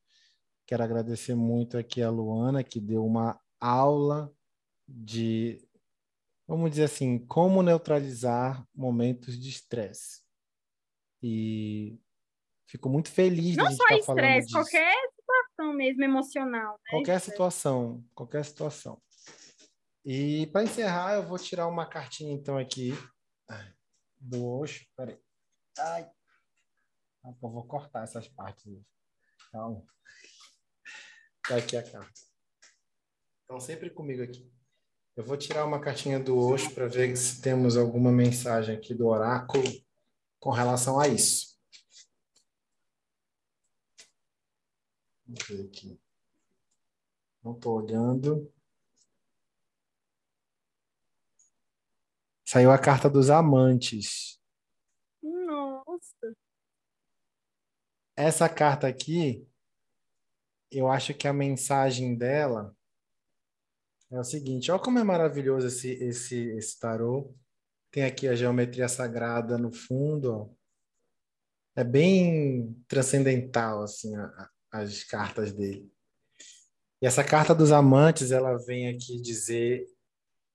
Quero 0.68 0.84
agradecer 0.84 1.34
muito 1.34 1.78
aqui 1.78 2.02
a 2.02 2.10
Luana 2.10 2.62
que 2.64 2.82
deu 2.82 3.06
uma 3.06 3.40
aula 3.60 4.34
de, 4.88 5.68
vamos 6.48 6.72
dizer 6.72 6.86
assim, 6.86 7.20
como 7.26 7.62
neutralizar 7.62 8.66
momentos 8.74 9.40
de 9.40 9.50
estresse. 9.50 10.22
E 11.22 12.00
fico 12.68 12.90
muito 12.90 13.12
feliz 13.12 13.58
Não 13.58 13.68
de 13.68 13.76
só 13.76 13.86
estresse, 13.90 14.52
qualquer 14.52 14.96
situação 15.12 15.74
mesmo 15.74 16.04
emocional. 16.04 16.74
Né? 16.74 16.90
Qualquer 16.92 17.20
situação, 17.20 18.04
qualquer 18.16 18.46
situação. 18.46 19.02
E 20.06 20.48
para 20.48 20.64
encerrar, 20.64 21.16
eu 21.16 21.28
vou 21.28 21.38
tirar 21.38 21.68
uma 21.68 21.86
cartinha 21.86 22.34
então 22.34 22.58
aqui 22.58 22.94
do 24.20 24.46
Osho. 24.46 24.88
Peraí. 24.96 25.20
Ai. 25.78 26.10
Eu 27.24 27.36
vou 27.42 27.66
cortar 27.66 28.04
essas 28.04 28.28
partes. 28.28 28.82
Calma. 29.52 29.86
Tá 31.48 31.58
aqui 31.58 31.78
a 31.78 31.84
carta. 31.84 32.29
Estão 33.50 33.60
sempre 33.60 33.90
comigo 33.90 34.22
aqui. 34.22 34.48
Eu 35.16 35.24
vou 35.24 35.36
tirar 35.36 35.66
uma 35.66 35.82
cartinha 35.82 36.20
do 36.20 36.38
Osho 36.38 36.72
para 36.72 36.86
ver 36.86 37.18
se 37.18 37.42
temos 37.42 37.76
alguma 37.76 38.12
mensagem 38.12 38.76
aqui 38.76 38.94
do 38.94 39.08
oráculo 39.08 39.64
com 40.40 40.52
relação 40.52 41.00
a 41.00 41.08
isso. 41.08 41.60
Vamos 45.26 45.48
ver 45.48 45.66
aqui. 45.66 46.00
Não 47.44 47.54
estou 47.54 47.82
olhando. 47.82 48.54
Saiu 52.46 52.70
a 52.70 52.78
carta 52.78 53.10
dos 53.10 53.32
amantes. 53.32 54.40
Nossa. 55.24 56.36
Essa 58.16 58.48
carta 58.48 58.88
aqui, 58.88 59.44
eu 60.70 60.88
acho 60.88 61.16
que 61.16 61.28
a 61.28 61.34
mensagem 61.34 62.16
dela 62.16 62.78
é 64.12 64.20
o 64.20 64.24
seguinte, 64.24 64.72
olha 64.72 64.82
como 64.82 64.98
é 64.98 65.04
maravilhoso 65.04 65.68
esse, 65.68 65.92
esse, 66.04 66.50
esse 66.58 66.80
tarô. 66.80 67.36
Tem 67.92 68.04
aqui 68.04 68.28
a 68.28 68.36
geometria 68.36 68.88
sagrada 68.88 69.58
no 69.58 69.72
fundo, 69.72 70.34
ó. 70.34 70.50
É 71.76 71.84
bem 71.84 72.74
transcendental, 72.88 73.84
assim, 73.84 74.16
a, 74.16 74.50
as 74.72 75.04
cartas 75.04 75.54
dele. 75.54 75.92
E 77.02 77.06
essa 77.06 77.24
carta 77.24 77.54
dos 77.54 77.72
amantes, 77.72 78.32
ela 78.32 78.58
vem 78.58 78.90
aqui 78.90 79.22
dizer 79.22 79.86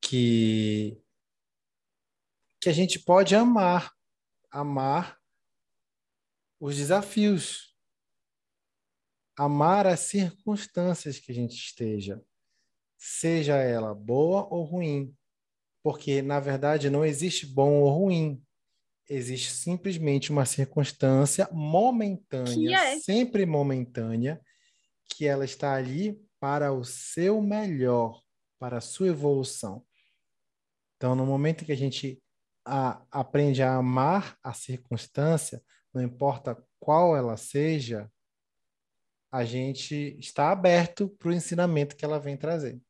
que 0.01 1.01
que 2.61 2.69
a 2.71 2.73
gente 2.73 2.99
pode 2.99 3.35
amar, 3.35 3.93
amar 4.51 5.21
os 6.59 6.77
desafios, 6.77 7.77
amar 9.37 9.87
as 9.87 10.01
circunstâncias 10.01 11.19
que 11.19 11.31
a 11.31 11.35
gente 11.35 11.55
esteja 11.55 12.25
seja 13.07 13.57
ela 13.57 13.95
boa 13.95 14.47
ou 14.51 14.65
ruim, 14.65 15.15
porque 15.83 16.23
na 16.23 16.41
verdade 16.41 16.89
não 16.89 17.05
existe 17.05 17.47
bom 17.47 17.83
ou 17.83 17.91
ruim, 17.91 18.43
existe 19.07 19.53
simplesmente 19.53 20.33
uma 20.33 20.47
circunstância 20.47 21.47
momentânea, 21.53 22.79
é. 22.79 23.01
sempre 23.01 23.45
momentânea, 23.45 24.41
que 25.05 25.27
ela 25.27 25.45
está 25.45 25.75
ali 25.75 26.19
para 26.41 26.73
o 26.73 26.83
seu 26.83 27.43
melhor, 27.43 28.23
para 28.59 28.79
a 28.79 28.81
sua 28.81 29.09
evolução. 29.09 29.85
Então, 30.97 31.15
no 31.15 31.27
momento 31.27 31.67
que 31.67 31.73
a 31.73 31.77
gente 31.77 32.23
a, 32.65 33.05
aprende 33.11 33.63
a 33.63 33.75
amar 33.75 34.39
a 34.43 34.55
circunstância, 34.55 35.63
não 35.93 36.03
importa 36.03 36.57
qual 36.81 37.15
ela 37.15 37.37
seja, 37.37 38.11
a 39.31 39.45
gente 39.45 40.17
está 40.19 40.51
aberto 40.51 41.11
para 41.19 41.29
o 41.29 41.33
ensinamento 41.35 41.95
que 41.95 42.05
ela 42.05 42.19
vem 42.19 42.37
trazer. 42.37 42.81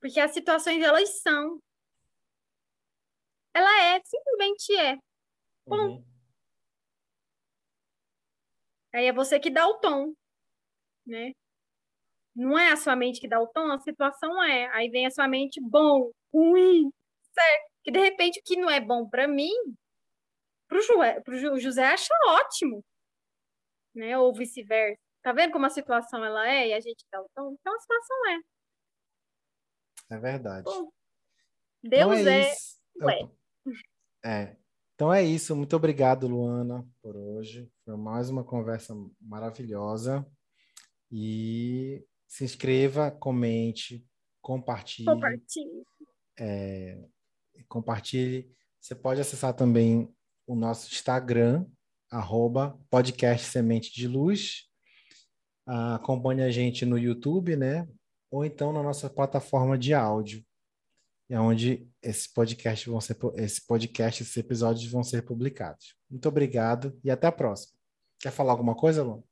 Porque 0.00 0.20
as 0.20 0.32
situações, 0.32 0.82
elas 0.82 1.20
são. 1.20 1.60
Ela 3.54 3.82
é, 3.94 4.00
simplesmente 4.04 4.76
é. 4.76 4.96
Bom. 5.66 5.96
Uhum. 5.96 6.04
Aí 8.94 9.06
é 9.06 9.12
você 9.12 9.38
que 9.38 9.50
dá 9.50 9.66
o 9.66 9.78
tom, 9.80 10.14
né? 11.06 11.32
Não 12.34 12.58
é 12.58 12.70
a 12.72 12.76
sua 12.76 12.94
mente 12.96 13.20
que 13.20 13.28
dá 13.28 13.40
o 13.40 13.48
tom, 13.48 13.70
a 13.72 13.78
situação 13.80 14.42
é. 14.42 14.66
Aí 14.68 14.88
vem 14.90 15.06
a 15.06 15.10
sua 15.10 15.28
mente 15.28 15.60
bom, 15.60 16.10
ruim, 16.32 16.90
certo? 17.32 17.70
Que 17.84 17.90
de 17.90 17.98
repente 17.98 18.40
o 18.40 18.42
que 18.44 18.56
não 18.56 18.70
é 18.70 18.80
bom 18.80 19.08
para 19.08 19.26
mim, 19.28 19.52
pro, 20.68 20.80
Joé, 20.82 21.20
pro 21.20 21.58
José 21.58 21.84
acha 21.84 22.14
ótimo, 22.28 22.84
né? 23.94 24.16
Ou 24.18 24.32
vice-versa. 24.32 25.00
Tá 25.22 25.32
vendo 25.32 25.52
como 25.52 25.66
a 25.66 25.70
situação 25.70 26.24
ela 26.24 26.48
é 26.48 26.68
e 26.68 26.74
a 26.74 26.80
gente 26.80 27.04
dá 27.10 27.20
o 27.20 27.28
tom? 27.34 27.56
Então 27.60 27.74
a 27.74 27.80
situação 27.80 28.28
é. 28.28 28.38
É 30.10 30.18
verdade. 30.18 30.64
Bom, 30.64 30.90
Deus 31.82 32.20
Então 32.20 32.28
é. 32.28 32.54
ué. 33.02 33.30
É. 34.24 34.56
Então 34.94 35.12
é 35.12 35.22
isso. 35.22 35.54
Muito 35.54 35.76
obrigado, 35.76 36.26
Luana, 36.26 36.86
por 37.00 37.16
hoje. 37.16 37.70
Foi 37.84 37.96
mais 37.96 38.30
uma 38.30 38.42
conversa 38.42 38.94
maravilhosa. 39.20 40.26
E 41.10 42.04
se 42.26 42.44
inscreva, 42.44 43.10
comente, 43.10 44.06
compartilhe. 44.42 45.06
Compartilhe. 45.06 45.84
compartilhe. 47.68 48.50
Você 48.80 48.94
pode 48.94 49.20
acessar 49.20 49.54
também 49.54 50.12
o 50.46 50.54
nosso 50.54 50.90
Instagram, 50.92 51.66
arroba 52.10 52.78
podcast 52.90 53.46
Semente 53.46 53.92
de 53.92 54.08
Luz. 54.08 54.68
Ah, 55.66 55.96
acompanhe 55.96 56.42
a 56.42 56.50
gente 56.50 56.86
no 56.86 56.98
YouTube, 56.98 57.54
né? 57.56 57.86
Ou 58.30 58.44
então 58.44 58.72
na 58.72 58.82
nossa 58.82 59.08
plataforma 59.08 59.78
de 59.78 59.94
áudio, 59.94 60.44
é 61.28 61.38
onde 61.38 61.86
esse 62.02 62.32
podcast 62.32 62.88
vão 62.88 63.00
ser, 63.00 63.16
esse 63.36 63.66
podcast, 63.66 64.22
esses 64.22 64.36
episódios 64.36 64.90
vão 64.90 65.02
ser 65.02 65.22
publicados. 65.22 65.94
Muito 66.10 66.28
obrigado 66.28 66.98
e 67.04 67.10
até 67.10 67.26
a 67.26 67.32
próxima. 67.32 67.78
Quer 68.18 68.30
falar 68.32 68.52
alguma 68.52 68.74
coisa, 68.74 69.02
Lu? 69.02 69.28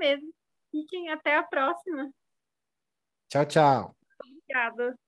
Mesmo. 0.00 0.32
Fiquem 0.70 1.10
até 1.10 1.36
a 1.36 1.42
próxima. 1.42 2.10
Tchau, 3.28 3.44
tchau. 3.44 3.96
Obrigada. 4.18 4.98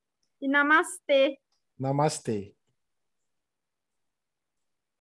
E 0.41 0.47
namastê. 0.47 1.39
Namastê. 1.79 2.55